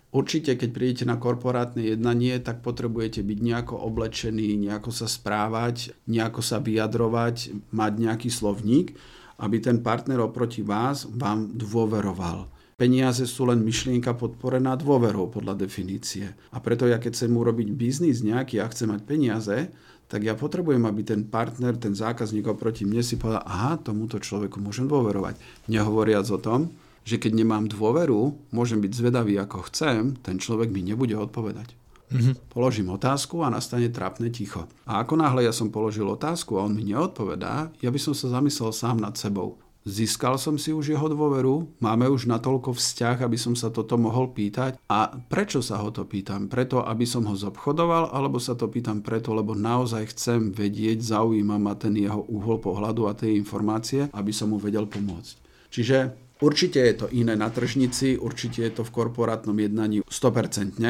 Určite, 0.08 0.56
keď 0.56 0.70
prídete 0.72 1.04
na 1.04 1.20
korporátne 1.20 1.84
jednanie, 1.84 2.40
tak 2.40 2.64
potrebujete 2.64 3.28
byť 3.28 3.40
nejako 3.44 3.76
oblečený, 3.92 4.56
nejako 4.56 4.90
sa 4.96 5.04
správať, 5.04 5.92
nejako 6.08 6.40
sa 6.40 6.64
vyjadrovať, 6.64 7.68
mať 7.76 7.94
nejaký 8.00 8.30
slovník, 8.32 8.96
aby 9.38 9.60
ten 9.60 9.84
partner 9.84 10.24
oproti 10.24 10.64
vás 10.64 11.06
vám 11.12 11.52
dôveroval 11.54 12.57
Peniaze 12.78 13.26
sú 13.26 13.50
len 13.50 13.66
myšlienka 13.66 14.14
podporená 14.14 14.78
dôverou 14.78 15.34
podľa 15.34 15.66
definície. 15.66 16.30
A 16.54 16.62
preto 16.62 16.86
ja 16.86 17.02
keď 17.02 17.18
chcem 17.18 17.34
urobiť 17.34 17.74
biznis 17.74 18.22
nejaký 18.22 18.62
a 18.62 18.70
chcem 18.70 18.94
mať 18.94 19.02
peniaze, 19.02 19.74
tak 20.06 20.22
ja 20.22 20.38
potrebujem, 20.38 20.86
aby 20.86 21.02
ten 21.02 21.26
partner, 21.26 21.74
ten 21.74 21.98
zákazník 21.98 22.46
oproti 22.46 22.86
mne 22.86 23.02
si 23.02 23.18
povedal, 23.18 23.42
aha, 23.50 23.82
tomuto 23.82 24.22
človeku 24.22 24.62
môžem 24.62 24.86
dôverovať. 24.86 25.42
Nehovoriac 25.74 26.30
o 26.30 26.38
tom, 26.38 26.70
že 27.02 27.18
keď 27.18 27.42
nemám 27.42 27.66
dôveru, 27.66 28.38
môžem 28.54 28.78
byť 28.78 28.94
zvedavý 28.94 29.42
ako 29.42 29.74
chcem, 29.74 30.14
ten 30.22 30.38
človek 30.38 30.70
mi 30.70 30.86
nebude 30.86 31.18
odpovedať. 31.18 31.74
Mm-hmm. 32.14 32.54
Položím 32.54 32.94
otázku 32.94 33.42
a 33.42 33.50
nastane 33.50 33.90
trápne 33.90 34.30
ticho. 34.30 34.70
A 34.86 35.02
ako 35.02 35.18
náhle 35.18 35.50
ja 35.50 35.52
som 35.52 35.74
položil 35.74 36.06
otázku 36.06 36.62
a 36.62 36.70
on 36.70 36.78
mi 36.78 36.86
neodpovedá, 36.86 37.74
ja 37.82 37.90
by 37.90 37.98
som 37.98 38.14
sa 38.14 38.38
zamyslel 38.38 38.70
sám 38.70 39.02
nad 39.02 39.18
sebou. 39.18 39.58
Získal 39.88 40.36
som 40.36 40.60
si 40.60 40.76
už 40.76 40.92
jeho 40.92 41.08
dôveru, 41.08 41.80
máme 41.80 42.12
už 42.12 42.28
natoľko 42.28 42.76
vzťah, 42.76 43.24
aby 43.24 43.40
som 43.40 43.56
sa 43.56 43.72
toto 43.72 43.96
mohol 43.96 44.36
pýtať. 44.36 44.76
A 44.92 45.16
prečo 45.16 45.64
sa 45.64 45.80
ho 45.80 45.96
to 45.96 46.04
pýtam? 46.04 46.52
Preto, 46.52 46.84
aby 46.84 47.08
som 47.08 47.24
ho 47.24 47.32
zobchodoval, 47.32 48.12
alebo 48.12 48.36
sa 48.36 48.60
to 48.60 48.68
pýtam 48.68 49.00
preto, 49.00 49.32
lebo 49.32 49.56
naozaj 49.56 50.12
chcem 50.12 50.52
vedieť, 50.52 51.00
zaujíma 51.00 51.56
ma 51.56 51.80
ten 51.80 51.96
jeho 51.96 52.20
uhol 52.28 52.60
pohľadu 52.60 53.08
a 53.08 53.16
tie 53.16 53.32
informácie, 53.40 54.12
aby 54.12 54.36
som 54.36 54.52
mu 54.52 54.60
vedel 54.60 54.92
pomôcť. 54.92 55.40
Čiže 55.72 55.98
určite 56.44 56.84
je 56.84 56.96
to 57.00 57.08
iné 57.16 57.40
na 57.40 57.48
tržnici, 57.48 58.20
určite 58.20 58.68
je 58.68 58.72
to 58.76 58.84
v 58.84 58.92
korporátnom 58.92 59.56
jednaní 59.56 60.04
100%. 60.04 60.84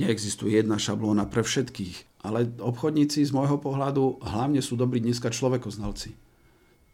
Neexistuje 0.00 0.64
jedna 0.64 0.80
šablóna 0.80 1.28
pre 1.28 1.44
všetkých. 1.44 2.24
Ale 2.24 2.48
obchodníci 2.56 3.20
z 3.20 3.36
môjho 3.36 3.60
pohľadu 3.60 4.24
hlavne 4.24 4.64
sú 4.64 4.80
dobrí 4.80 5.04
dneska 5.04 5.28
človekoznalci. 5.28 6.23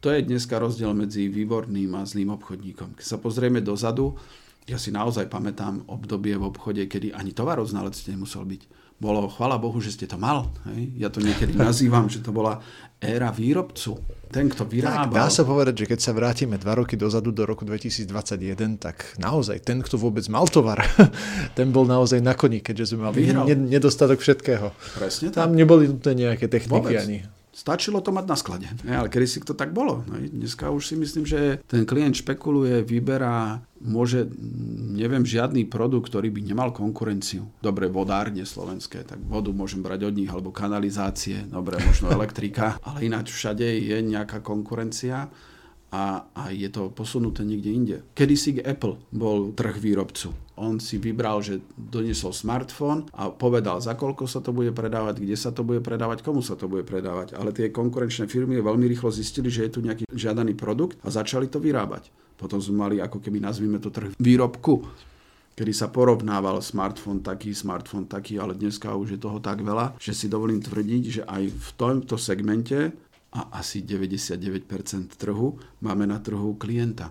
To 0.01 0.09
je 0.09 0.25
dneska 0.25 0.57
rozdiel 0.57 0.97
medzi 0.97 1.29
výborným 1.29 1.93
a 1.93 2.01
zlým 2.09 2.33
obchodníkom. 2.33 2.97
Keď 2.97 3.05
sa 3.05 3.21
pozrieme 3.21 3.61
dozadu, 3.61 4.17
ja 4.65 4.81
si 4.81 4.89
naozaj 4.89 5.29
pamätám 5.29 5.85
obdobie 5.85 6.33
v 6.41 6.49
obchode, 6.49 6.81
kedy 6.89 7.13
ani 7.13 7.37
tovaroznalec 7.37 7.93
nemusel 8.09 8.41
byť. 8.49 8.61
Bolo, 9.01 9.25
chvala 9.29 9.57
Bohu, 9.57 9.81
že 9.81 9.93
ste 9.93 10.05
to 10.05 10.17
mal. 10.17 10.53
Hej? 10.73 10.93
Ja 10.97 11.09
to 11.13 11.21
niekedy 11.21 11.53
nazývam, 11.69 12.09
že 12.09 12.21
to 12.21 12.33
bola 12.33 12.61
éra 12.97 13.29
výrobcu. 13.29 13.97
Ten, 14.29 14.49
kto 14.49 14.65
vyrábal. 14.65 15.09
Tak, 15.09 15.17
dá 15.21 15.27
sa 15.29 15.45
povedať, 15.45 15.85
že 15.85 15.89
keď 15.89 15.99
sa 16.01 16.13
vrátime 16.17 16.57
dva 16.57 16.81
roky 16.81 16.97
dozadu 16.97 17.33
do 17.33 17.45
roku 17.45 17.61
2021, 17.61 18.81
tak 18.81 19.17
naozaj 19.21 19.61
ten, 19.61 19.85
kto 19.85 20.01
vôbec 20.01 20.25
mal 20.29 20.49
tovar, 20.49 20.81
ten 21.57 21.69
bol 21.69 21.85
naozaj 21.85 22.21
na 22.21 22.33
koni, 22.33 22.61
keďže 22.61 22.93
sme 22.93 23.09
mali 23.09 23.25
nedostatok 23.53 24.21
všetkého. 24.21 24.69
Presne 24.97 25.29
tak. 25.29 25.45
Tam 25.45 25.53
neboli 25.53 25.89
nutné 25.89 26.13
nejaké 26.13 26.49
techniky 26.49 26.89
vôbec. 26.89 27.01
ani. 27.01 27.40
Stačilo 27.61 28.01
to 28.01 28.09
mať 28.09 28.25
na 28.25 28.33
sklade. 28.33 28.65
Ale 28.89 29.05
kedy 29.05 29.27
si 29.29 29.37
to 29.45 29.53
tak 29.53 29.69
bolo. 29.69 30.01
No, 30.09 30.17
dneska 30.17 30.73
už 30.73 30.81
si 30.81 30.95
myslím, 30.97 31.29
že 31.29 31.61
ten 31.69 31.85
klient 31.85 32.17
špekuluje, 32.17 32.81
vyberá, 32.81 33.61
môže, 33.77 34.25
neviem, 34.97 35.21
žiadny 35.21 35.69
produkt, 35.69 36.09
ktorý 36.09 36.33
by 36.33 36.41
nemal 36.41 36.73
konkurenciu. 36.73 37.45
Dobre, 37.61 37.85
vodárne 37.85 38.49
slovenské, 38.49 39.05
tak 39.05 39.21
vodu 39.21 39.53
môžem 39.53 39.85
brať 39.85 40.09
od 40.09 40.17
nich, 40.17 40.33
alebo 40.33 40.49
kanalizácie, 40.49 41.45
dobre, 41.45 41.77
možno 41.85 42.09
elektrika, 42.17 42.81
ale 42.81 43.05
ináč 43.05 43.29
všade 43.29 43.69
je 43.77 43.97
nejaká 44.01 44.41
konkurencia 44.41 45.29
a, 45.93 46.03
a 46.33 46.49
je 46.49 46.65
to 46.73 46.89
posunuté 46.89 47.45
niekde 47.45 47.69
inde. 47.69 47.97
Kedy 48.17 48.35
si 48.41 48.57
Apple 48.57 48.97
bol 49.13 49.53
trh 49.53 49.77
výrobcu. 49.77 50.33
On 50.61 50.77
si 50.77 51.01
vybral, 51.01 51.41
že 51.41 51.57
doniesol 51.73 52.37
smartfón 52.37 53.09
a 53.17 53.33
povedal, 53.33 53.81
za 53.81 53.97
koľko 53.97 54.29
sa 54.29 54.45
to 54.45 54.53
bude 54.53 54.69
predávať, 54.77 55.17
kde 55.17 55.33
sa 55.33 55.49
to 55.49 55.65
bude 55.65 55.81
predávať, 55.81 56.21
komu 56.21 56.45
sa 56.45 56.53
to 56.53 56.69
bude 56.69 56.85
predávať. 56.85 57.33
Ale 57.33 57.49
tie 57.49 57.73
konkurenčné 57.73 58.29
firmy 58.29 58.61
veľmi 58.61 58.85
rýchlo 58.85 59.09
zistili, 59.09 59.49
že 59.49 59.65
je 59.65 59.73
tu 59.73 59.79
nejaký 59.81 60.05
žiadaný 60.13 60.53
produkt 60.53 61.01
a 61.01 61.09
začali 61.09 61.49
to 61.49 61.57
vyrábať. 61.57 62.13
Potom 62.37 62.61
sme 62.61 62.77
mali, 62.77 62.95
ako 63.01 63.17
keby 63.17 63.41
nazvime 63.41 63.81
to 63.81 63.89
trh 63.89 64.13
výrobku, 64.21 64.85
kedy 65.57 65.73
sa 65.73 65.89
porovnával 65.89 66.61
smartfón 66.61 67.25
taký, 67.25 67.57
smartfón 67.57 68.05
taký, 68.05 68.37
ale 68.37 68.53
dneska 68.53 68.93
už 68.93 69.17
je 69.17 69.19
toho 69.21 69.41
tak 69.41 69.65
veľa, 69.65 69.97
že 69.97 70.13
si 70.13 70.29
dovolím 70.29 70.61
tvrdiť, 70.61 71.03
že 71.09 71.21
aj 71.25 71.43
v 71.49 71.69
tomto 71.73 72.21
segmente 72.21 72.93
a 73.33 73.41
asi 73.57 73.81
99% 73.81 74.69
trhu 75.17 75.57
máme 75.81 76.05
na 76.05 76.21
trhu 76.21 76.53
klienta. 76.59 77.09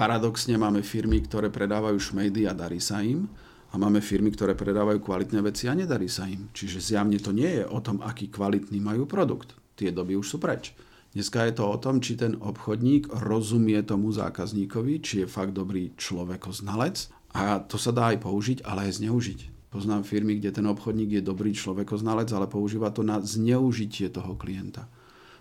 Paradoxne 0.00 0.56
máme 0.56 0.80
firmy, 0.80 1.20
ktoré 1.20 1.52
predávajú 1.52 2.00
šmejdy 2.00 2.48
a 2.48 2.56
darí 2.56 2.80
sa 2.80 3.04
im 3.04 3.28
A 3.68 3.76
máme 3.76 4.00
firmy, 4.00 4.32
ktoré 4.32 4.56
predávajú 4.56 4.96
kvalitné 5.04 5.44
veci 5.44 5.68
a 5.68 5.76
nedarí 5.76 6.08
sa 6.08 6.24
im. 6.24 6.48
Čiže 6.56 6.80
zjavne 6.80 7.20
to 7.20 7.36
nie 7.36 7.60
je 7.60 7.68
o 7.68 7.84
tom, 7.84 8.00
aký 8.00 8.32
kvalitný 8.32 8.80
majú 8.80 9.04
produkt. 9.04 9.52
Tie 9.76 9.92
doby 9.92 10.16
už 10.16 10.24
sú 10.24 10.36
preč. 10.40 10.72
Dneska 11.12 11.44
je 11.44 11.52
to 11.52 11.68
o 11.68 11.76
tom, 11.76 12.00
či 12.00 12.16
ten 12.16 12.32
obchodník 12.32 13.12
rozumie 13.12 13.76
tomu 13.84 14.08
zákazníkovi, 14.08 15.04
či 15.04 15.14
je 15.22 15.26
fakt 15.28 15.52
dobrý 15.52 15.92
človekoznalec 16.00 17.12
a 17.36 17.60
to 17.60 17.76
sa 17.76 17.92
dá 17.92 18.16
aj 18.16 18.24
použiť, 18.24 18.58
ale 18.64 18.88
aj 18.88 19.04
zneužiť. 19.04 19.68
Poznám 19.68 20.08
firmy, 20.08 20.40
kde 20.40 20.48
ten 20.48 20.64
obchodník 20.64 21.20
je 21.20 21.28
dobrý 21.28 21.52
človekoznalec, 21.52 22.32
ale 22.32 22.48
používa 22.48 22.88
to 22.88 23.04
na 23.04 23.20
zneužitie 23.20 24.08
toho 24.08 24.32
klienta 24.32 24.88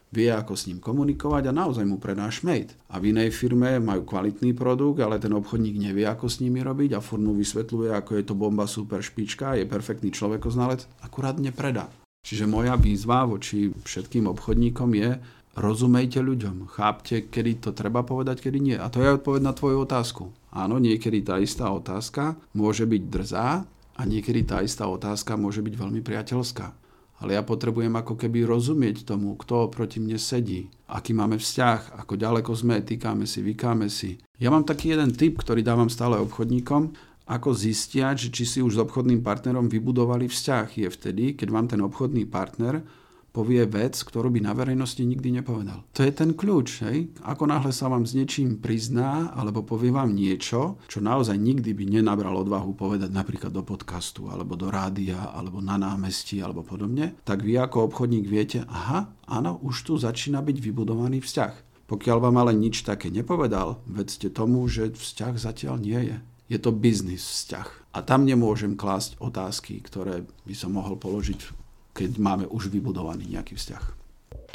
vie, 0.10 0.30
ako 0.34 0.58
s 0.58 0.65
ním 0.65 0.82
komunikovať 0.82 1.50
a 1.50 1.56
naozaj 1.56 1.86
mu 1.86 2.02
predá 2.02 2.26
šmejt. 2.30 2.74
A 2.89 2.98
v 2.98 3.13
inej 3.13 3.30
firme 3.34 3.78
majú 3.78 4.06
kvalitný 4.06 4.58
produkt, 4.58 5.00
ale 5.06 5.22
ten 5.22 5.34
obchodník 5.34 5.78
nevie, 5.78 6.06
ako 6.10 6.26
s 6.26 6.41
nimi 6.41 6.65
robiť 6.65 6.98
a 6.98 7.04
furt 7.04 7.22
mu 7.22 7.38
vysvetľuje, 7.38 7.93
ako 7.93 8.12
je 8.17 8.24
to 8.26 8.34
bomba 8.34 8.65
super 8.65 9.06
špička, 9.06 9.58
je 9.58 9.69
perfektný 9.69 10.10
človekoznalec, 10.10 10.89
akurát 11.06 11.38
nepredá. 11.38 11.93
Čiže 12.26 12.50
moja 12.50 12.76
výzva 12.76 13.24
voči 13.24 13.72
všetkým 13.72 14.28
obchodníkom 14.34 14.91
je, 14.98 15.10
rozumejte 15.56 16.19
ľuďom, 16.19 16.67
chápte, 16.72 17.30
kedy 17.30 17.63
to 17.63 17.69
treba 17.72 18.04
povedať, 18.04 18.43
kedy 18.43 18.58
nie. 18.60 18.78
A 18.78 18.91
to 18.91 19.02
je 19.02 19.15
odpoveď 19.17 19.41
na 19.43 19.54
tvoju 19.54 19.86
otázku. 19.86 20.34
Áno, 20.50 20.82
niekedy 20.82 21.22
tá 21.22 21.38
istá 21.38 21.69
otázka 21.69 22.36
môže 22.58 22.89
byť 22.89 23.04
drzá 23.06 23.63
a 23.95 24.02
niekedy 24.08 24.41
tá 24.48 24.65
istá 24.65 24.89
otázka 24.89 25.38
môže 25.38 25.62
byť 25.62 25.74
veľmi 25.78 26.02
priateľská 26.02 26.79
ale 27.20 27.36
ja 27.36 27.44
potrebujem 27.44 27.92
ako 27.96 28.16
keby 28.16 28.48
rozumieť 28.48 29.04
tomu, 29.04 29.36
kto 29.36 29.68
proti 29.68 30.00
mne 30.00 30.16
sedí, 30.16 30.72
aký 30.88 31.12
máme 31.12 31.36
vzťah, 31.36 32.00
ako 32.00 32.14
ďaleko 32.16 32.52
sme, 32.56 32.80
týkame 32.80 33.28
si, 33.28 33.44
vykáme 33.44 33.92
si. 33.92 34.20
Ja 34.40 34.50
mám 34.50 34.64
taký 34.64 34.96
jeden 34.96 35.12
tip, 35.12 35.40
ktorý 35.40 35.60
dávam 35.60 35.92
stále 35.92 36.16
obchodníkom, 36.24 36.96
ako 37.30 37.54
zistiať, 37.54 38.34
či 38.34 38.44
si 38.48 38.60
už 38.66 38.80
s 38.80 38.82
obchodným 38.82 39.22
partnerom 39.22 39.70
vybudovali 39.70 40.26
vzťah. 40.26 40.68
Je 40.82 40.90
vtedy, 40.90 41.38
keď 41.38 41.48
vám 41.54 41.68
ten 41.70 41.82
obchodný 41.86 42.26
partner 42.26 42.82
povie 43.30 43.63
vec, 43.70 43.96
ktorú 43.96 44.34
by 44.34 44.42
na 44.44 44.54
verejnosti 44.58 45.02
nikdy 45.02 45.42
nepovedal. 45.42 45.86
To 45.96 46.02
je 46.02 46.12
ten 46.12 46.34
kľúč, 46.34 46.70
hej? 46.86 46.98
Ako 47.24 47.46
náhle 47.46 47.70
sa 47.70 47.88
vám 47.88 48.04
s 48.04 48.18
niečím 48.18 48.58
prizná, 48.58 49.32
alebo 49.38 49.62
povie 49.62 49.94
vám 49.94 50.13
niečo, 50.13 50.82
čo 50.89 51.00
naozaj 51.00 51.38
nikdy 51.38 51.72
by 51.78 51.86
nenabral 51.88 52.36
odvahu 52.42 52.74
povedať 52.74 53.13
napríklad 53.13 53.54
do 53.54 53.62
podcastu, 53.62 54.28
alebo 54.28 54.58
do 54.58 54.74
rádia, 54.74 55.30
alebo 55.34 55.62
na 55.62 55.78
námestí, 55.78 56.42
alebo 56.42 56.65
podobne, 56.65 57.18
tak 57.24 57.46
vy 57.46 57.58
ako 57.58 57.89
obchodník 57.89 58.26
viete, 58.26 58.65
aha, 58.65 59.13
áno, 59.30 59.62
už 59.62 59.86
tu 59.86 59.94
začína 59.98 60.42
byť 60.42 60.58
vybudovaný 60.60 61.22
vzťah. 61.22 61.86
Pokiaľ 61.89 62.18
vám 62.22 62.38
ale 62.38 62.54
nič 62.54 62.86
také 62.86 63.10
nepovedal, 63.10 63.82
vedzte 63.89 64.30
tomu, 64.30 64.62
že 64.70 64.94
vzťah 64.94 65.34
zatiaľ 65.42 65.82
nie 65.82 66.02
je. 66.13 66.18
Je 66.50 66.58
to 66.62 66.70
biznis 66.70 67.26
vzťah. 67.26 67.94
A 67.98 68.06
tam 68.06 68.26
nemôžem 68.30 68.78
klásť 68.78 69.18
otázky, 69.18 69.82
ktoré 69.82 70.26
by 70.46 70.54
som 70.54 70.78
mohol 70.78 70.98
položiť 71.02 71.59
keď 72.00 72.16
máme 72.16 72.48
už 72.48 72.72
vybudovaný 72.72 73.28
nejaký 73.36 73.60
vzťah. 73.60 73.84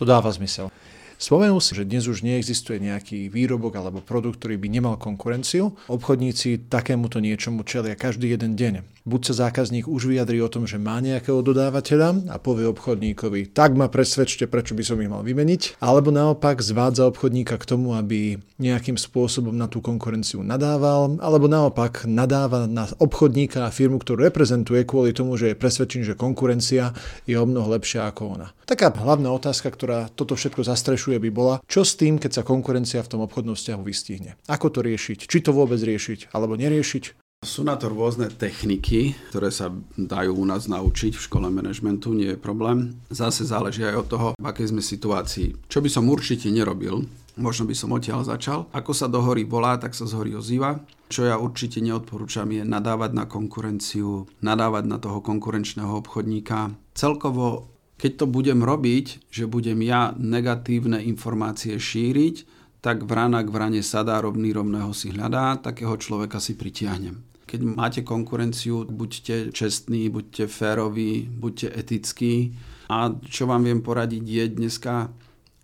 To 0.00 0.04
dáva 0.08 0.32
zmysel. 0.32 0.72
Spomenul 1.14 1.62
si, 1.62 1.78
že 1.78 1.86
dnes 1.86 2.10
už 2.10 2.26
neexistuje 2.26 2.82
nejaký 2.82 3.30
výrobok 3.30 3.78
alebo 3.78 4.02
produkt, 4.02 4.42
ktorý 4.42 4.58
by 4.58 4.68
nemal 4.68 4.94
konkurenciu. 4.98 5.78
Obchodníci 5.86 6.66
takémuto 6.66 7.22
niečomu 7.22 7.62
čelia 7.62 7.94
každý 7.94 8.34
jeden 8.34 8.58
deň. 8.58 9.04
Buď 9.04 9.20
sa 9.30 9.46
zákazník 9.46 9.84
už 9.84 10.08
vyjadrí 10.08 10.40
o 10.40 10.48
tom, 10.48 10.64
že 10.64 10.80
má 10.80 10.96
nejakého 10.96 11.44
dodávateľa 11.44 12.32
a 12.32 12.40
povie 12.40 12.64
obchodníkovi, 12.72 13.52
tak 13.52 13.76
ma 13.76 13.92
presvedčte, 13.92 14.48
prečo 14.48 14.72
by 14.72 14.80
som 14.80 14.96
ich 14.96 15.12
mal 15.12 15.20
vymeniť, 15.20 15.76
alebo 15.76 16.08
naopak 16.08 16.64
zvádza 16.64 17.04
obchodníka 17.12 17.60
k 17.60 17.68
tomu, 17.68 17.92
aby 17.92 18.40
nejakým 18.56 18.96
spôsobom 18.96 19.52
na 19.52 19.68
tú 19.68 19.84
konkurenciu 19.84 20.40
nadával, 20.40 21.20
alebo 21.20 21.52
naopak 21.52 22.08
nadáva 22.08 22.64
na 22.64 22.88
obchodníka 22.96 23.68
a 23.68 23.74
firmu, 23.74 24.00
ktorú 24.00 24.24
reprezentuje 24.24 24.88
kvôli 24.88 25.12
tomu, 25.12 25.36
že 25.36 25.52
je 25.52 25.60
presvedčený, 25.60 26.16
že 26.16 26.16
konkurencia 26.16 26.96
je 27.28 27.36
o 27.36 27.44
mnoho 27.44 27.76
lepšia 27.76 28.08
ako 28.08 28.40
ona. 28.40 28.56
Taká 28.64 28.88
hlavná 28.88 29.28
otázka, 29.28 29.68
ktorá 29.68 30.08
toto 30.16 30.32
všetko 30.32 30.64
zastrešuje, 30.64 31.03
by 31.12 31.30
bola, 31.30 31.54
čo 31.68 31.84
s 31.84 32.00
tým, 32.00 32.16
keď 32.16 32.40
sa 32.40 32.46
konkurencia 32.46 33.04
v 33.04 33.10
tom 33.10 33.20
obchodnom 33.24 33.52
vzťahu 33.52 33.82
vystihne. 33.84 34.40
Ako 34.48 34.72
to 34.72 34.80
riešiť? 34.80 35.28
Či 35.28 35.38
to 35.44 35.52
vôbec 35.52 35.78
riešiť 35.78 36.32
alebo 36.32 36.56
neriešiť? 36.56 37.24
Sú 37.44 37.60
na 37.60 37.76
to 37.76 37.92
rôzne 37.92 38.32
techniky, 38.32 39.12
ktoré 39.28 39.52
sa 39.52 39.68
dajú 40.00 40.32
u 40.32 40.44
nás 40.48 40.64
naučiť 40.64 41.12
v 41.12 41.24
škole 41.28 41.52
manažmentu, 41.52 42.16
nie 42.16 42.32
je 42.32 42.40
problém. 42.40 42.96
Zase 43.12 43.44
záleží 43.44 43.84
aj 43.84 44.00
od 44.00 44.06
toho, 44.08 44.28
v 44.40 44.46
akej 44.48 44.72
sme 44.72 44.80
situácii. 44.80 45.68
Čo 45.68 45.84
by 45.84 45.92
som 45.92 46.08
určite 46.08 46.48
nerobil, 46.48 47.04
možno 47.36 47.68
by 47.68 47.76
som 47.76 47.92
odtiaľ 47.92 48.24
začal. 48.24 48.64
Ako 48.72 48.96
sa 48.96 49.12
do 49.12 49.20
hory 49.20 49.44
volá, 49.44 49.76
tak 49.76 49.92
sa 49.92 50.08
z 50.08 50.16
hory 50.16 50.32
ozýva. 50.32 50.80
Čo 51.12 51.28
ja 51.28 51.36
určite 51.36 51.84
neodporúčam 51.84 52.48
je 52.48 52.64
nadávať 52.64 53.12
na 53.12 53.28
konkurenciu, 53.28 54.24
nadávať 54.40 54.84
na 54.88 54.96
toho 54.96 55.20
konkurenčného 55.20 56.00
obchodníka. 56.00 56.72
Celkovo, 56.96 57.73
keď 57.98 58.12
to 58.20 58.26
budem 58.26 58.60
robiť, 58.60 59.30
že 59.30 59.46
budem 59.46 59.80
ja 59.84 60.12
negatívne 60.18 60.98
informácie 61.02 61.78
šíriť, 61.78 62.44
tak 62.84 63.08
vrana 63.08 63.40
k 63.40 63.48
vrane 63.48 63.80
sadá, 63.80 64.20
rovný 64.20 64.52
rovného 64.52 64.92
si 64.92 65.08
hľadá, 65.08 65.56
takého 65.56 65.96
človeka 65.96 66.36
si 66.36 66.52
pritiahnem. 66.52 67.24
Keď 67.48 67.60
máte 67.64 68.00
konkurenciu, 68.04 68.84
buďte 68.84 69.54
čestní, 69.56 70.12
buďte 70.12 70.50
féroví, 70.50 71.24
buďte 71.28 71.72
etickí. 71.72 72.58
A 72.92 73.14
čo 73.24 73.48
vám 73.48 73.64
viem 73.64 73.80
poradiť 73.80 74.24
je 74.26 74.44
dneska 74.52 75.08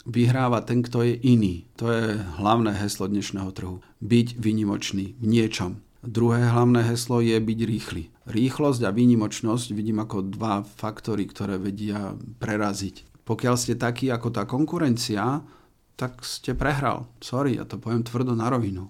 vyhráva 0.09 0.65
ten, 0.65 0.81
kto 0.81 1.05
je 1.05 1.15
iný. 1.21 1.69
To 1.77 1.93
je 1.93 2.17
hlavné 2.41 2.73
heslo 2.81 3.05
dnešného 3.05 3.51
trhu. 3.53 3.85
Byť 4.01 4.41
vynimočný 4.41 5.19
v 5.21 5.27
niečom. 5.29 5.85
Druhé 6.01 6.49
hlavné 6.49 6.81
heslo 6.89 7.21
je 7.21 7.37
byť 7.37 7.61
rýchly. 7.61 8.09
Rýchlosť 8.25 8.89
a 8.89 8.91
výnimočnosť 8.91 9.77
vidím 9.77 10.01
ako 10.01 10.33
dva 10.33 10.65
faktory, 10.65 11.29
ktoré 11.29 11.61
vedia 11.61 12.17
preraziť. 12.41 13.05
Pokiaľ 13.29 13.55
ste 13.61 13.77
takí 13.77 14.09
ako 14.09 14.33
tá 14.33 14.49
konkurencia, 14.49 15.45
tak 16.01 16.25
ste 16.25 16.57
prehral. 16.57 17.05
Sorry, 17.21 17.61
ja 17.61 17.69
to 17.69 17.77
poviem 17.77 18.01
tvrdo 18.01 18.33
na 18.33 18.49
rovinu. 18.49 18.89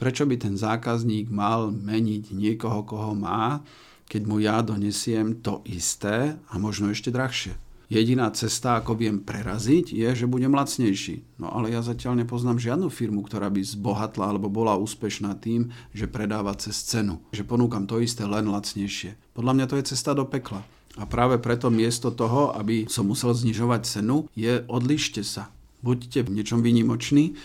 Prečo 0.00 0.24
by 0.24 0.36
ten 0.40 0.56
zákazník 0.56 1.28
mal 1.28 1.68
meniť 1.68 2.32
niekoho, 2.32 2.88
koho 2.88 3.12
má, 3.12 3.60
keď 4.08 4.22
mu 4.24 4.40
ja 4.40 4.64
donesiem 4.64 5.36
to 5.44 5.60
isté 5.68 6.40
a 6.48 6.54
možno 6.56 6.88
ešte 6.88 7.12
drahšie? 7.12 7.65
Jediná 7.86 8.26
cesta, 8.34 8.82
ako 8.82 8.98
viem 8.98 9.22
preraziť, 9.22 9.94
je, 9.94 10.08
že 10.10 10.26
budem 10.26 10.50
lacnejší. 10.50 11.38
No 11.38 11.54
ale 11.54 11.70
ja 11.70 11.86
zatiaľ 11.86 12.26
nepoznám 12.26 12.58
žiadnu 12.58 12.90
firmu, 12.90 13.22
ktorá 13.22 13.46
by 13.46 13.62
zbohatla 13.62 14.34
alebo 14.34 14.50
bola 14.50 14.74
úspešná 14.74 15.38
tým, 15.38 15.70
že 15.94 16.10
predáva 16.10 16.50
cez 16.58 16.82
cenu. 16.82 17.22
Že 17.30 17.46
ponúkam 17.46 17.86
to 17.86 18.02
isté 18.02 18.26
len 18.26 18.50
lacnejšie. 18.50 19.14
Podľa 19.38 19.52
mňa 19.54 19.66
to 19.70 19.78
je 19.78 19.88
cesta 19.94 20.18
do 20.18 20.26
pekla. 20.26 20.66
A 20.98 21.06
práve 21.06 21.38
preto 21.38 21.70
miesto 21.70 22.10
toho, 22.10 22.50
aby 22.58 22.90
som 22.90 23.06
musel 23.06 23.30
znižovať 23.30 23.86
cenu, 23.86 24.26
je 24.34 24.66
odlište 24.66 25.22
sa. 25.22 25.54
Buďte 25.84 26.26
v 26.26 26.40
niečom 26.40 26.66
výnimoční 26.66 27.38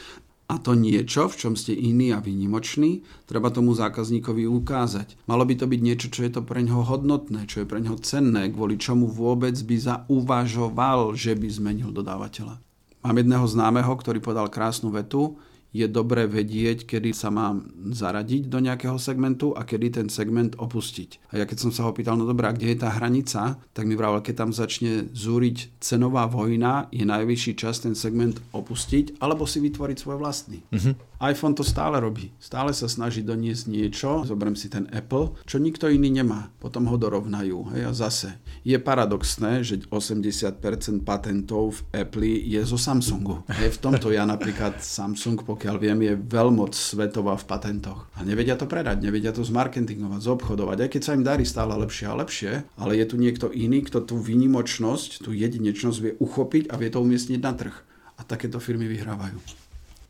a 0.52 0.60
to 0.60 0.76
niečo, 0.76 1.32
v 1.32 1.40
čom 1.40 1.54
ste 1.56 1.72
iní 1.72 2.12
a 2.12 2.20
výnimoční, 2.20 3.08
treba 3.24 3.48
tomu 3.48 3.72
zákazníkovi 3.72 4.44
ukázať. 4.52 5.16
Malo 5.24 5.48
by 5.48 5.56
to 5.56 5.64
byť 5.64 5.80
niečo, 5.80 6.08
čo 6.12 6.28
je 6.28 6.32
to 6.36 6.42
pre 6.44 6.60
ňoho 6.60 6.84
hodnotné, 6.92 7.48
čo 7.48 7.64
je 7.64 7.70
pre 7.72 7.80
ňoho 7.80 7.96
cenné, 8.04 8.52
kvôli 8.52 8.76
čomu 8.76 9.08
vôbec 9.08 9.56
by 9.56 9.76
zauvažoval, 9.80 11.16
že 11.16 11.40
by 11.40 11.48
zmenil 11.48 11.96
dodávateľa. 11.96 12.60
Mám 13.02 13.16
jedného 13.24 13.48
známeho, 13.48 13.96
ktorý 13.96 14.20
podal 14.20 14.52
krásnu 14.52 14.92
vetu, 14.92 15.40
je 15.72 15.88
dobré 15.88 16.28
vedieť, 16.28 16.84
kedy 16.84 17.16
sa 17.16 17.32
mám 17.32 17.72
zaradiť 17.96 18.52
do 18.52 18.60
nejakého 18.60 19.00
segmentu 19.00 19.56
a 19.56 19.64
kedy 19.64 20.04
ten 20.04 20.08
segment 20.12 20.56
opustiť. 20.60 21.32
A 21.32 21.40
ja 21.40 21.46
keď 21.48 21.58
som 21.68 21.72
sa 21.72 21.88
ho 21.88 21.96
pýtal, 21.96 22.20
no 22.20 22.28
dobrá, 22.28 22.52
kde 22.52 22.76
je 22.76 22.78
tá 22.84 22.92
hranica, 22.92 23.56
tak 23.72 23.88
mi 23.88 23.96
vravel, 23.96 24.20
keď 24.20 24.48
tam 24.48 24.52
začne 24.52 25.08
zúriť 25.16 25.80
cenová 25.80 26.28
vojna, 26.28 26.92
je 26.92 27.08
najvyšší 27.08 27.54
čas 27.56 27.80
ten 27.80 27.96
segment 27.96 28.40
opustiť 28.52 29.20
alebo 29.24 29.48
si 29.48 29.64
vytvoriť 29.64 29.98
svoj 29.98 30.18
vlastný. 30.20 30.60
Mm-hmm 30.72 31.11
iPhone 31.22 31.54
to 31.54 31.62
stále 31.62 32.02
robí. 32.02 32.34
Stále 32.42 32.74
sa 32.74 32.90
snaží 32.90 33.22
doniesť 33.22 33.70
niečo, 33.70 34.26
zoberiem 34.26 34.58
si 34.58 34.74
ten 34.74 34.90
Apple, 34.90 35.38
čo 35.46 35.62
nikto 35.62 35.86
iný 35.86 36.10
nemá. 36.10 36.50
Potom 36.58 36.90
ho 36.90 36.98
dorovnajú. 36.98 37.78
Hej, 37.78 37.82
a 37.86 37.92
zase. 37.94 38.30
Je 38.66 38.74
paradoxné, 38.82 39.62
že 39.62 39.86
80% 39.86 41.06
patentov 41.06 41.78
v 41.78 42.02
Apple 42.02 42.42
je 42.42 42.62
zo 42.66 42.74
Samsungu. 42.74 43.46
Hej, 43.54 43.78
v 43.78 43.82
tomto 43.86 44.10
ja 44.10 44.26
napríklad 44.26 44.82
Samsung, 44.82 45.46
pokiaľ 45.46 45.76
viem, 45.78 46.00
je 46.02 46.14
veľmoc 46.18 46.74
svetová 46.74 47.38
v 47.38 47.46
patentoch. 47.46 48.10
A 48.18 48.26
nevedia 48.26 48.58
to 48.58 48.66
predať, 48.66 49.06
nevedia 49.06 49.30
to 49.30 49.46
zmarketingovať, 49.46 50.26
zobchodovať, 50.26 50.78
aj 50.82 50.90
keď 50.90 51.02
sa 51.06 51.14
im 51.14 51.22
darí 51.22 51.46
stále 51.46 51.78
lepšie 51.78 52.06
a 52.10 52.18
lepšie, 52.18 52.52
ale 52.82 52.98
je 52.98 53.06
tu 53.06 53.22
niekto 53.22 53.54
iný, 53.54 53.86
kto 53.86 54.02
tú 54.02 54.18
výnimočnosť, 54.18 55.22
tú 55.22 55.38
jedinečnosť 55.38 55.98
vie 56.02 56.14
uchopiť 56.18 56.74
a 56.74 56.82
vie 56.82 56.90
to 56.90 56.98
umiestniť 56.98 57.40
na 57.46 57.54
trh. 57.54 57.76
A 58.18 58.26
takéto 58.26 58.58
firmy 58.58 58.90
vyhrávajú. 58.90 59.38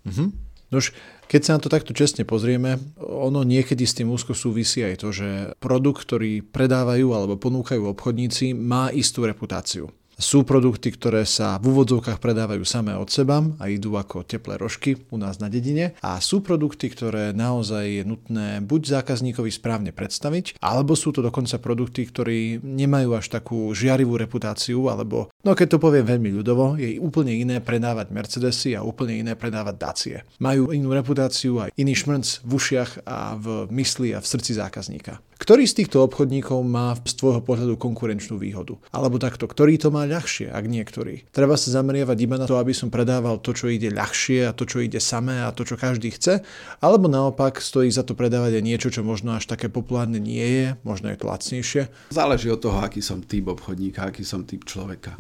Mm-hmm. 0.07 0.50
Nož, 0.71 0.95
keď 1.27 1.41
sa 1.43 1.51
na 1.55 1.61
to 1.61 1.67
takto 1.67 1.91
čestne 1.91 2.23
pozrieme, 2.23 2.79
ono 2.99 3.43
niekedy 3.43 3.83
s 3.83 3.95
tým 3.99 4.07
úzko 4.07 4.31
súvisí 4.31 4.79
aj 4.83 5.03
to, 5.03 5.11
že 5.11 5.29
produkt, 5.59 6.07
ktorý 6.07 6.39
predávajú 6.47 7.11
alebo 7.11 7.35
ponúkajú 7.35 7.91
obchodníci, 7.91 8.55
má 8.55 8.87
istú 8.95 9.27
reputáciu. 9.27 9.91
Sú 10.21 10.45
produkty, 10.45 10.93
ktoré 10.93 11.25
sa 11.25 11.57
v 11.57 11.73
úvodzovkách 11.73 12.21
predávajú 12.21 12.61
samé 12.61 12.93
od 12.93 13.09
seba 13.09 13.41
a 13.57 13.65
idú 13.73 13.97
ako 13.97 14.21
teplé 14.21 14.53
rožky 14.53 15.01
u 15.09 15.17
nás 15.17 15.41
na 15.41 15.49
dedine. 15.49 15.97
A 16.05 16.21
sú 16.21 16.45
produkty, 16.45 16.93
ktoré 16.93 17.33
naozaj 17.33 17.83
je 17.89 18.03
nutné 18.05 18.61
buď 18.61 19.01
zákazníkovi 19.01 19.49
správne 19.49 19.89
predstaviť, 19.89 20.61
alebo 20.61 20.93
sú 20.93 21.09
to 21.09 21.25
dokonca 21.25 21.57
produkty, 21.57 22.05
ktorí 22.05 22.61
nemajú 22.61 23.17
až 23.17 23.33
takú 23.33 23.73
žiarivú 23.73 24.13
reputáciu, 24.13 24.93
alebo, 24.93 25.33
no 25.41 25.57
keď 25.57 25.75
to 25.75 25.77
poviem 25.81 26.05
veľmi 26.05 26.29
ľudovo, 26.37 26.77
je 26.77 27.01
úplne 27.01 27.33
iné 27.33 27.57
predávať 27.57 28.13
Mercedesy 28.13 28.77
a 28.77 28.85
úplne 28.85 29.17
iné 29.17 29.33
predávať 29.33 29.75
Dacie. 29.81 30.17
Majú 30.37 30.69
inú 30.69 30.93
reputáciu 30.93 31.65
a 31.65 31.73
iný 31.73 31.97
šmrnc 31.97 32.45
v 32.45 32.51
ušiach 32.61 33.09
a 33.09 33.33
v 33.41 33.73
mysli 33.73 34.13
a 34.13 34.21
v 34.21 34.29
srdci 34.29 34.53
zákazníka. 34.53 35.17
Ktorý 35.41 35.65
z 35.65 35.81
týchto 35.81 36.05
obchodníkov 36.05 36.61
má 36.61 36.93
z 37.01 37.17
tvojho 37.17 37.41
pohľadu 37.41 37.73
konkurenčnú 37.73 38.37
výhodu? 38.37 38.77
Alebo 38.93 39.17
takto, 39.17 39.49
ktorý 39.49 39.73
to 39.81 39.89
má 39.89 40.05
ľahšie, 40.05 40.53
ak 40.53 40.69
niektorý? 40.69 41.25
Treba 41.33 41.57
sa 41.57 41.81
zameriavať 41.81 42.17
iba 42.21 42.37
na 42.37 42.45
to, 42.45 42.61
aby 42.61 42.77
som 42.77 42.93
predával 42.93 43.41
to, 43.41 43.57
čo 43.57 43.65
ide 43.65 43.89
ľahšie 43.89 44.45
a 44.45 44.53
to, 44.53 44.69
čo 44.69 44.85
ide 44.85 45.01
samé 45.01 45.41
a 45.41 45.49
to, 45.49 45.65
čo 45.65 45.81
každý 45.81 46.13
chce? 46.13 46.45
Alebo 46.77 47.09
naopak 47.09 47.57
stojí 47.57 47.89
za 47.89 48.05
to 48.05 48.13
predávať 48.13 48.61
aj 48.61 48.63
niečo, 48.69 48.93
čo 48.93 49.01
možno 49.01 49.33
až 49.33 49.49
také 49.49 49.65
populárne 49.65 50.21
nie 50.21 50.45
je, 50.45 50.65
možno 50.85 51.09
je 51.09 51.17
to 51.17 51.25
lacnejšie? 51.25 51.81
Záleží 52.13 52.53
od 52.53 52.61
toho, 52.61 52.77
aký 52.77 53.01
som 53.01 53.25
typ 53.25 53.49
obchodníka, 53.49 54.13
aký 54.13 54.21
som 54.21 54.45
typ 54.45 54.61
človeka. 54.69 55.17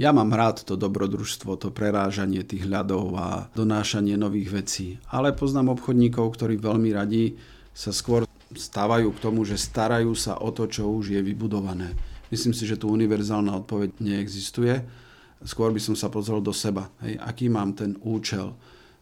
Ja 0.00 0.16
mám 0.16 0.32
rád 0.32 0.64
to 0.64 0.80
dobrodružstvo, 0.80 1.60
to 1.60 1.68
prerážanie 1.68 2.48
tých 2.48 2.64
ľadov 2.64 3.12
a 3.12 3.52
donášanie 3.52 4.16
nových 4.16 4.56
vecí. 4.56 4.96
Ale 5.12 5.36
poznám 5.36 5.76
obchodníkov, 5.76 6.32
ktorí 6.40 6.56
veľmi 6.56 6.96
radi 6.96 7.36
sa 7.76 7.92
skôr 7.92 8.29
stávajú 8.54 9.14
k 9.14 9.22
tomu, 9.22 9.46
že 9.46 9.54
starajú 9.54 10.14
sa 10.18 10.38
o 10.38 10.50
to, 10.50 10.66
čo 10.66 10.90
už 10.90 11.14
je 11.14 11.20
vybudované. 11.22 11.94
Myslím 12.30 12.54
si, 12.54 12.66
že 12.66 12.78
tu 12.78 12.90
univerzálna 12.90 13.54
odpoveď 13.62 13.98
neexistuje. 13.98 14.74
Skôr 15.42 15.74
by 15.74 15.80
som 15.82 15.98
sa 15.98 16.12
pozrel 16.12 16.38
do 16.38 16.54
seba. 16.54 16.90
Hej, 17.02 17.18
aký 17.18 17.46
mám 17.50 17.74
ten 17.74 17.98
účel? 18.06 18.54